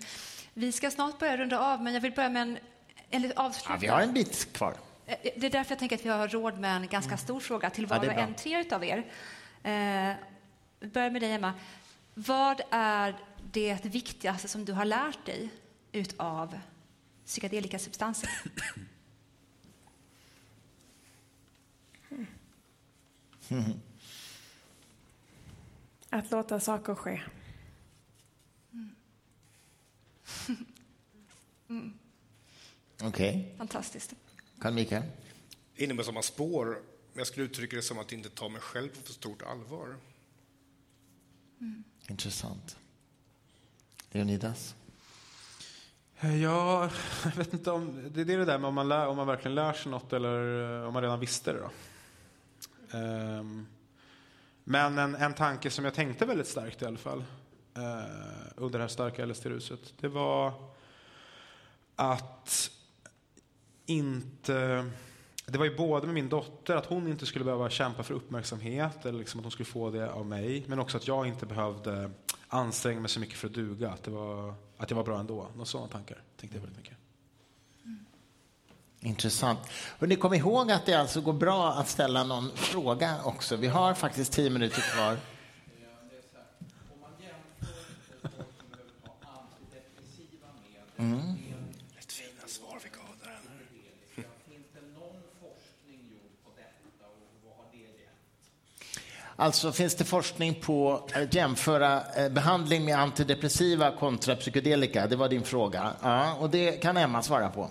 [0.54, 2.58] Vi ska snart börja runda av, men jag vill börja med en...
[3.10, 3.74] Eller avsluta.
[3.74, 4.76] Ja, vi har en bit kvar.
[5.06, 7.70] Eh, Det är därför jag tänker att vi har råd med en ganska stor fråga
[7.70, 8.18] till var Ja, och bra.
[8.24, 8.98] en tre utav er.
[9.64, 10.16] Eh,
[10.80, 11.54] vi börjar med dig, Emma.
[12.14, 13.16] Vad är
[13.52, 15.50] det viktigaste som du har lärt dig
[15.92, 16.60] utav
[17.26, 18.30] psykedelika substanser?
[26.10, 27.22] Att låta saker ske.
[33.04, 33.56] Okej.
[33.58, 34.14] Fantastiskt.
[34.60, 35.04] Carl Mikael?
[35.76, 38.90] Inne med samma spår, men jag skulle uttrycka det som att inte ta mig själv
[38.90, 39.96] på för stort allvar.
[42.08, 42.78] Intressant.
[44.12, 44.76] Leonidas?
[46.20, 46.90] Eh, Ja,
[47.24, 48.10] jag vet inte om...
[48.14, 50.64] Det är det där med om man, lär, om man verkligen lär sig något eller
[50.82, 51.60] eh, om man redan visste det.
[51.60, 51.70] Då.
[52.94, 53.68] Ehm,
[54.64, 57.24] men en, en tanke som jag tänkte väldigt starkt i alla fall
[57.78, 60.54] eh, under det här starka LSD-ruset, det var
[61.96, 62.72] att
[63.86, 64.90] inte...
[65.46, 69.06] Det var ju både med min dotter, att hon inte skulle behöva kämpa för uppmärksamhet,
[69.06, 72.12] eller liksom att hon skulle få det av mig, men också att jag inte behövde
[72.48, 75.48] anstränga mig så mycket för att duga, att, det var, att jag var bra ändå.
[75.54, 76.98] Några sådana tankar tänkte jag väldigt mycket.
[79.04, 79.60] Intressant.
[80.00, 83.56] Hörrni, kom ihåg att det alltså går bra att ställa någon fråga också.
[83.56, 85.18] Vi har faktiskt tio minuter kvar.
[92.00, 94.26] Ett fina svar vi gav där.
[99.36, 105.08] Alltså finns det forskning på att jämföra eh, behandling med antidepressiva kontra psykedelika?
[105.08, 105.94] Det var din fråga.
[106.02, 107.70] Ja, och det kan Emma svara på.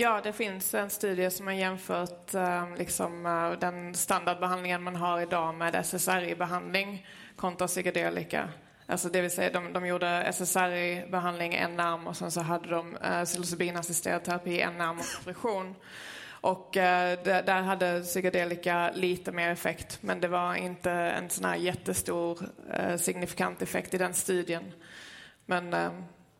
[0.00, 5.20] Ja, det finns en studie som har jämfört eh, liksom, eh, den standardbehandlingen man har
[5.20, 7.06] idag med SSRI-behandling
[7.36, 8.48] kontra psykedelika.
[8.86, 12.96] Alltså det vill säga, de, de gjorde SSRI-behandling en arm och sen så hade de
[12.96, 15.74] eh, psilocybinassisterad terapi en arm och depression.
[16.40, 21.44] Och eh, där, där hade psykedelika lite mer effekt, men det var inte en sån
[21.44, 22.38] här jättestor
[22.72, 24.72] eh, signifikant effekt i den studien.
[25.46, 25.90] Men eh,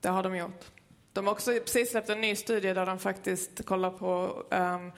[0.00, 0.79] det har de gjort.
[1.12, 4.92] De har också precis släppt en ny studie där de faktiskt kollar på um,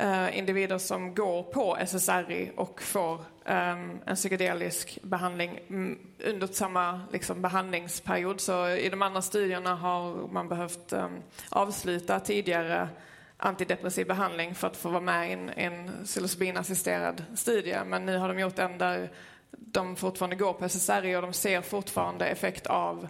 [0.00, 7.00] uh, individer som går på SSRI och får um, en psykedelisk behandling mm, under samma
[7.12, 8.40] liksom, behandlingsperiod.
[8.40, 12.88] Så i de andra studierna har man behövt um, avsluta tidigare
[13.36, 17.78] antidepressiv behandling för att få vara med i en, en psilocybinassisterad studie.
[17.86, 19.10] Men nu har de gjort en där
[19.50, 23.08] de fortfarande går på SSRI och de ser fortfarande effekt av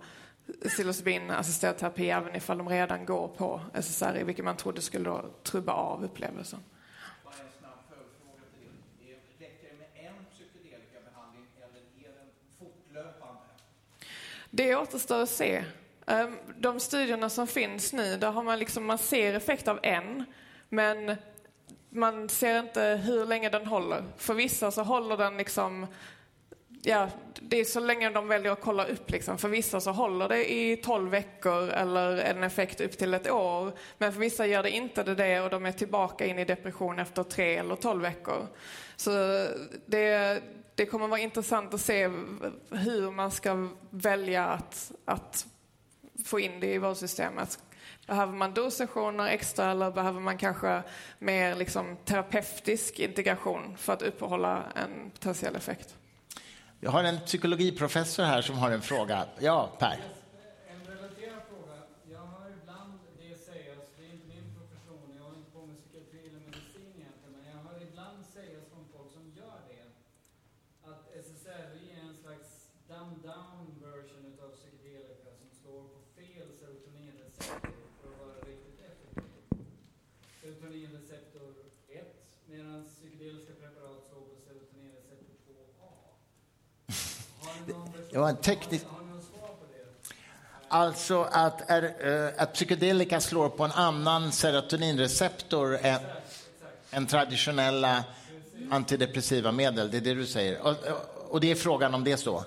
[0.68, 5.72] psilocybinassisterad terapi även ifall de redan går på SSRI, vilket man trodde skulle då trubba
[5.72, 6.60] av upplevelsen.
[14.56, 14.76] Det.
[14.76, 15.64] Återstår att se.
[16.06, 20.24] Ehm, de studierna som finns nu, där har man liksom, man ser effekt av en,
[20.68, 21.16] men
[21.90, 24.04] man ser inte hur länge den håller.
[24.16, 25.86] För vissa så håller den liksom,
[26.86, 27.08] ja,
[27.40, 29.38] det är så länge de väljer att kolla upp liksom.
[29.38, 33.72] För vissa så håller det i 12 veckor eller en effekt upp till ett år.
[33.98, 36.98] Men för vissa gör det inte det, det och de är tillbaka in i depression
[36.98, 38.46] efter tre eller 12 veckor.
[38.96, 39.10] Så
[39.86, 40.42] det,
[40.74, 42.10] det kommer vara intressant att se
[42.70, 45.46] hur man ska välja att, att
[46.24, 47.58] få in det i vårdsystemet.
[48.06, 50.82] Behöver man dossessioner extra eller behöver man kanske
[51.18, 55.96] mer liksom terapeutisk integration för att uppehålla en potentiell effekt?
[56.80, 59.26] Jag har en psykologiprofessor här som har en fråga.
[59.38, 59.98] Ja, Per.
[60.68, 61.76] En relaterad fråga.
[62.12, 65.76] Jag hör ibland det sägas, det är inte min profession, jag håller inte på med
[65.82, 69.84] psykiatri eller medicin egentligen, men jag hör ibland sägas från folk som gör det,
[70.90, 72.48] att SSRI är en slags
[72.88, 79.24] dumbed down version utav psykedelika som slår på fel serotoninreceptor för att vara riktigt effektiv.
[80.40, 81.48] Serotoninreceptor
[81.88, 82.16] 1
[82.52, 85.90] medan psykedeliska preparat slår på serotoninreceptor 2A.
[87.42, 88.86] Har ni någon version- Det var en teknisk- Har ni något svar på tekniskt...
[90.68, 91.82] Alltså att, är,
[92.26, 96.00] eh, att psykedelika slår på en annan serotoninreceptor än,
[96.90, 98.04] än traditionella
[98.70, 99.90] antidepressiva medel.
[99.90, 100.60] Det är det du säger.
[100.66, 100.74] Och,
[101.28, 102.44] och- det är frågan om det är så?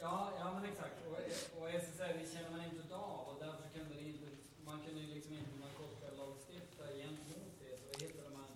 [0.00, 0.96] Ja, ja men exakt.
[1.08, 4.28] Och, och SSRI känner man inte av och därför kunde det inte,
[4.68, 7.72] man kunde ju liksom inte narkotikalagstifta gentemot det.
[7.80, 8.46] Så då hittade man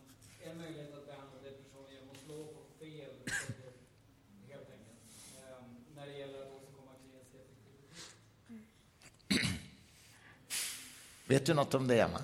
[0.46, 3.72] en möjlighet att behandla depression genom att slå på fel receptor,
[4.50, 5.00] helt enkelt.
[5.42, 5.66] Ehm,
[5.96, 7.96] när det gäller att åstadkomma klinisk effektivitet.
[11.28, 12.18] Vet du något om det, Emma?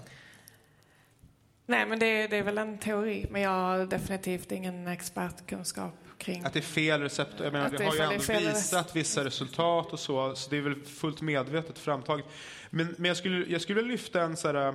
[1.67, 6.45] Nej, men det, det är väl en teori, men jag har definitivt ingen expertkunskap kring...
[6.45, 7.35] Att det är fel recept.
[7.39, 10.61] Jag menar, är har ju ändå fel visat vissa resultat och så, så det är
[10.61, 12.27] väl fullt medvetet framtaget.
[12.71, 14.75] Men, men jag, skulle, jag skulle vilja lyfta en så här...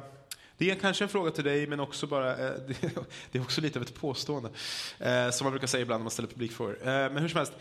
[0.57, 2.31] Det är kanske en fråga till dig, men också bara...
[2.31, 2.37] eh,
[2.67, 2.95] Det,
[3.31, 4.49] det är också lite av ett påstående,
[4.99, 6.77] eh, som man brukar säga ibland när man ställer publikfrågor.
[6.81, 7.53] Eh, Men hur som helst.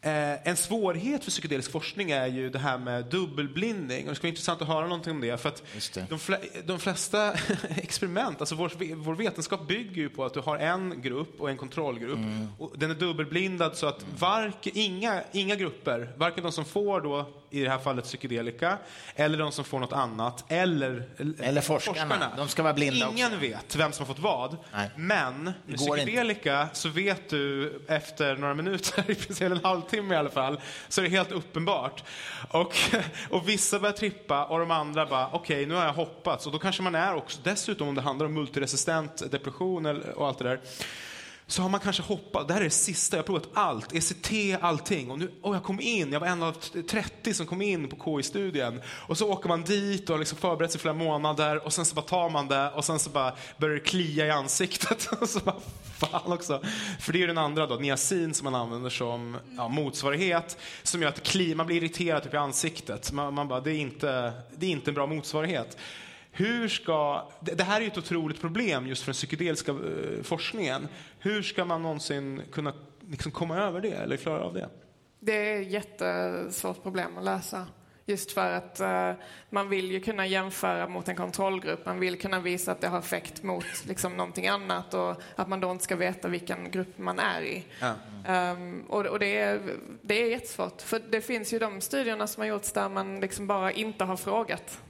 [0.00, 4.04] Eh, en svårighet för psykedelisk forskning är ju det här med dubbelblindning.
[4.04, 5.40] Och det skulle vara intressant att höra någonting om det.
[5.40, 5.62] För att
[5.94, 6.06] det.
[6.10, 7.32] de, fle, de flesta
[7.76, 11.56] experiment, alltså vår, vår vetenskap bygger ju på att du har en grupp och en
[11.56, 12.18] kontrollgrupp.
[12.58, 17.26] Och den är dubbelblindad så att varken, inga, inga grupper, varken de som får då
[17.50, 18.78] i det här fallet psykedelika,
[19.14, 21.08] eller de som får något annat, eller,
[21.40, 22.32] Eller forskarna.
[22.36, 23.38] De ska vara blinda Ingen också.
[23.40, 24.56] vet vem som har fått vad.
[24.72, 24.90] Nej.
[24.96, 25.96] Men med går inte.
[25.96, 31.00] psykedelika så vet du efter några minuter, i princip en halvtimme i alla fall, så
[31.00, 32.04] är det helt uppenbart.
[32.50, 32.76] Och,
[33.30, 36.46] och vissa börjar trippa och de andra bara, okej nu har jag hoppats.
[36.46, 40.38] Och då kanske man är också, dessutom om det handlar om multiresistent depression och allt
[40.38, 40.60] det där,
[41.50, 44.32] så har man kanske hoppat, det här är det sista, jag har provat allt, ECT,
[44.60, 45.10] allting.
[45.10, 46.52] Och nu, och jag kom in, jag var en av
[46.90, 48.82] 30 som kom in på KI-studien.
[48.88, 51.94] Och så åker man dit och har liksom förberett sig flera månader och sen så
[51.94, 55.08] bara tar man det och sen så bara börjar det klia i ansiktet.
[55.20, 55.56] Och så bara,
[55.98, 56.62] fan också.
[57.00, 61.02] För det är ju den andra då, niacin som man använder som ja, motsvarighet som
[61.02, 63.12] gör att kliar, man blir irriterad typ i ansiktet.
[63.12, 65.76] Man, man bara, det är, inte, det är inte en bra motsvarighet.
[66.38, 70.88] Hur ska, det här är ju ett otroligt problem just för den psykedeliska eh, forskningen.
[71.18, 72.72] Hur ska man någonsin kunna
[73.10, 74.68] liksom komma över det eller klara av det?
[75.20, 77.66] Det är ett jättesvårt problem att lösa.
[78.06, 79.12] Just för att eh,
[79.50, 81.86] man vill ju kunna jämföra mot en kontrollgrupp.
[81.86, 85.60] Man vill kunna visa att det har effekt mot liksom, någonting annat och att man
[85.60, 87.64] då inte ska veta vilken grupp man är i.
[88.26, 89.60] Ehm, och och det, är,
[90.02, 90.82] det är jättesvårt.
[90.82, 94.16] För det finns ju de studierna som har gjorts där man liksom bara inte har
[94.16, 94.80] frågat.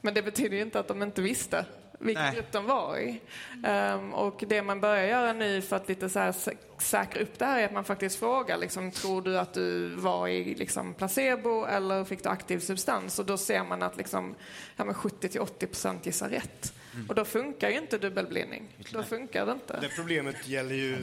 [0.00, 1.64] Men det betyder ju inte att de inte visste
[1.98, 2.34] vilken Nej.
[2.34, 3.20] grupp de var i.
[3.64, 7.38] Ehm, och det man börjar göra nu för att lite så här sä- säkra upp
[7.38, 10.94] det här är att man faktiskt frågar, liksom, tror du att du var i liksom,
[10.94, 13.18] placebo eller fick du aktiv substans?
[13.18, 14.34] Och då ser man att liksom,
[14.76, 16.72] ja, men 70-80 procent gissar rätt.
[17.08, 18.76] Och då funkar ju inte dubbelblindning.
[18.92, 19.80] Då funkar det inte.
[19.80, 20.96] Det problemet gäller ju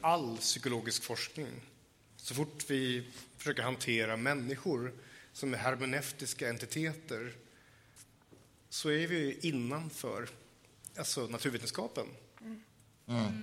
[0.00, 1.46] all psykologisk forskning.
[2.16, 4.92] Så fort vi försöker hantera människor
[5.32, 7.32] som är hermeneutiska entiteter
[8.72, 10.28] så är vi innanför
[10.98, 12.06] alltså naturvetenskapen.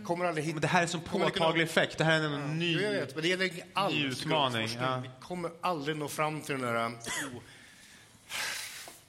[0.06, 0.56] Kommer aldrig hit...
[0.56, 1.98] Men det här är en kunna- påtaglig effekt.
[1.98, 2.74] Det här är en ny...
[2.74, 4.98] Jo, jag vet, men det gäller all ny utmaning, ja.
[5.04, 7.42] Vi kommer aldrig nå fram till den där oh,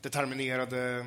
[0.01, 1.07] determinerade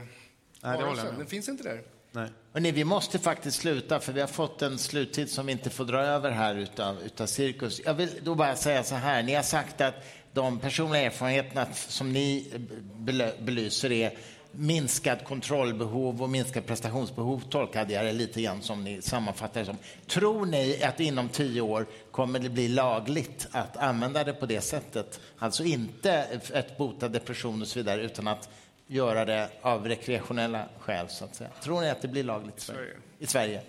[0.62, 1.18] Nej, varelsen.
[1.18, 1.82] Den finns inte där.
[2.12, 2.30] Nej.
[2.54, 5.86] Hörrni, vi måste faktiskt sluta för vi har fått en sluttid som vi inte får
[5.86, 7.82] dra över här utav, utav cirkus.
[7.86, 9.96] Jag vill då bara säga så här, ni har sagt att
[10.34, 12.52] de personliga erfarenheterna som ni
[12.98, 14.18] bely- belyser är
[14.56, 19.78] minskad kontrollbehov och minskad prestationsbehov, tolkade jag det lite grann som ni sammanfattar det som.
[20.08, 24.62] Tror ni att inom tio år kommer det bli lagligt att använda det på det
[24.62, 25.20] sättet?
[25.38, 26.12] Alltså inte
[26.54, 28.50] ett bota depression och så vidare, utan att
[28.88, 31.50] göra det av rekreationella skäl, så att säga.
[31.64, 32.94] Tror ni att det blir lagligt i Sverige?
[33.20, 33.62] I Sverige?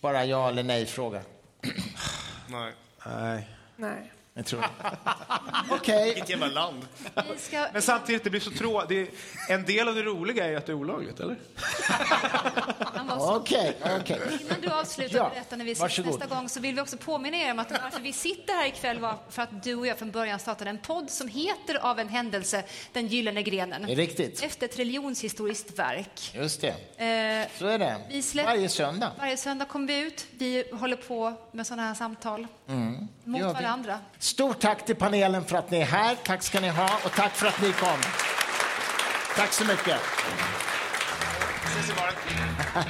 [0.00, 1.22] Bara ja eller nej-fråga.
[2.48, 2.72] Nej.
[3.06, 3.48] Nej.
[3.76, 4.12] Nej.
[4.36, 4.64] Jag tror
[5.70, 6.04] Okej.
[6.04, 6.86] Vilket jävla land.
[7.32, 9.14] Vi ska, Men samtidigt, det blir så tråkigt.
[9.48, 11.36] En del av det roliga är att det är olagligt, eller?
[12.94, 14.20] han var så Okej, okej.
[14.40, 16.20] Innan du avslutar Ja, och berättar när vi ses varsågod.
[16.20, 18.98] nästa gång så vill vi också påminna er om att varför vi sitter här ikväll
[18.98, 22.08] var för att du och jag från början startade en podd som heter av en
[22.08, 23.82] händelse Den gyllene grenen.
[23.86, 24.42] Det är riktigt.
[24.42, 26.30] Efter ett religionshistoriskt verk.
[26.34, 26.68] Just det.
[26.68, 27.96] Eh, Så är det.
[28.10, 29.12] Vi släpp- Varje söndag.
[29.18, 30.26] varje söndag kommer vi ut.
[30.30, 33.08] Vi håller på med sådana här samtal Mm.
[33.24, 33.52] mot vi.
[33.52, 33.98] varandra.
[34.18, 36.16] Stort tack till panelen för att ni är här.
[36.24, 37.98] Tack ska ni ha och tack för att ni kom.
[39.36, 40.00] Tack så mycket.
[41.64, 42.84] Ses imorgon.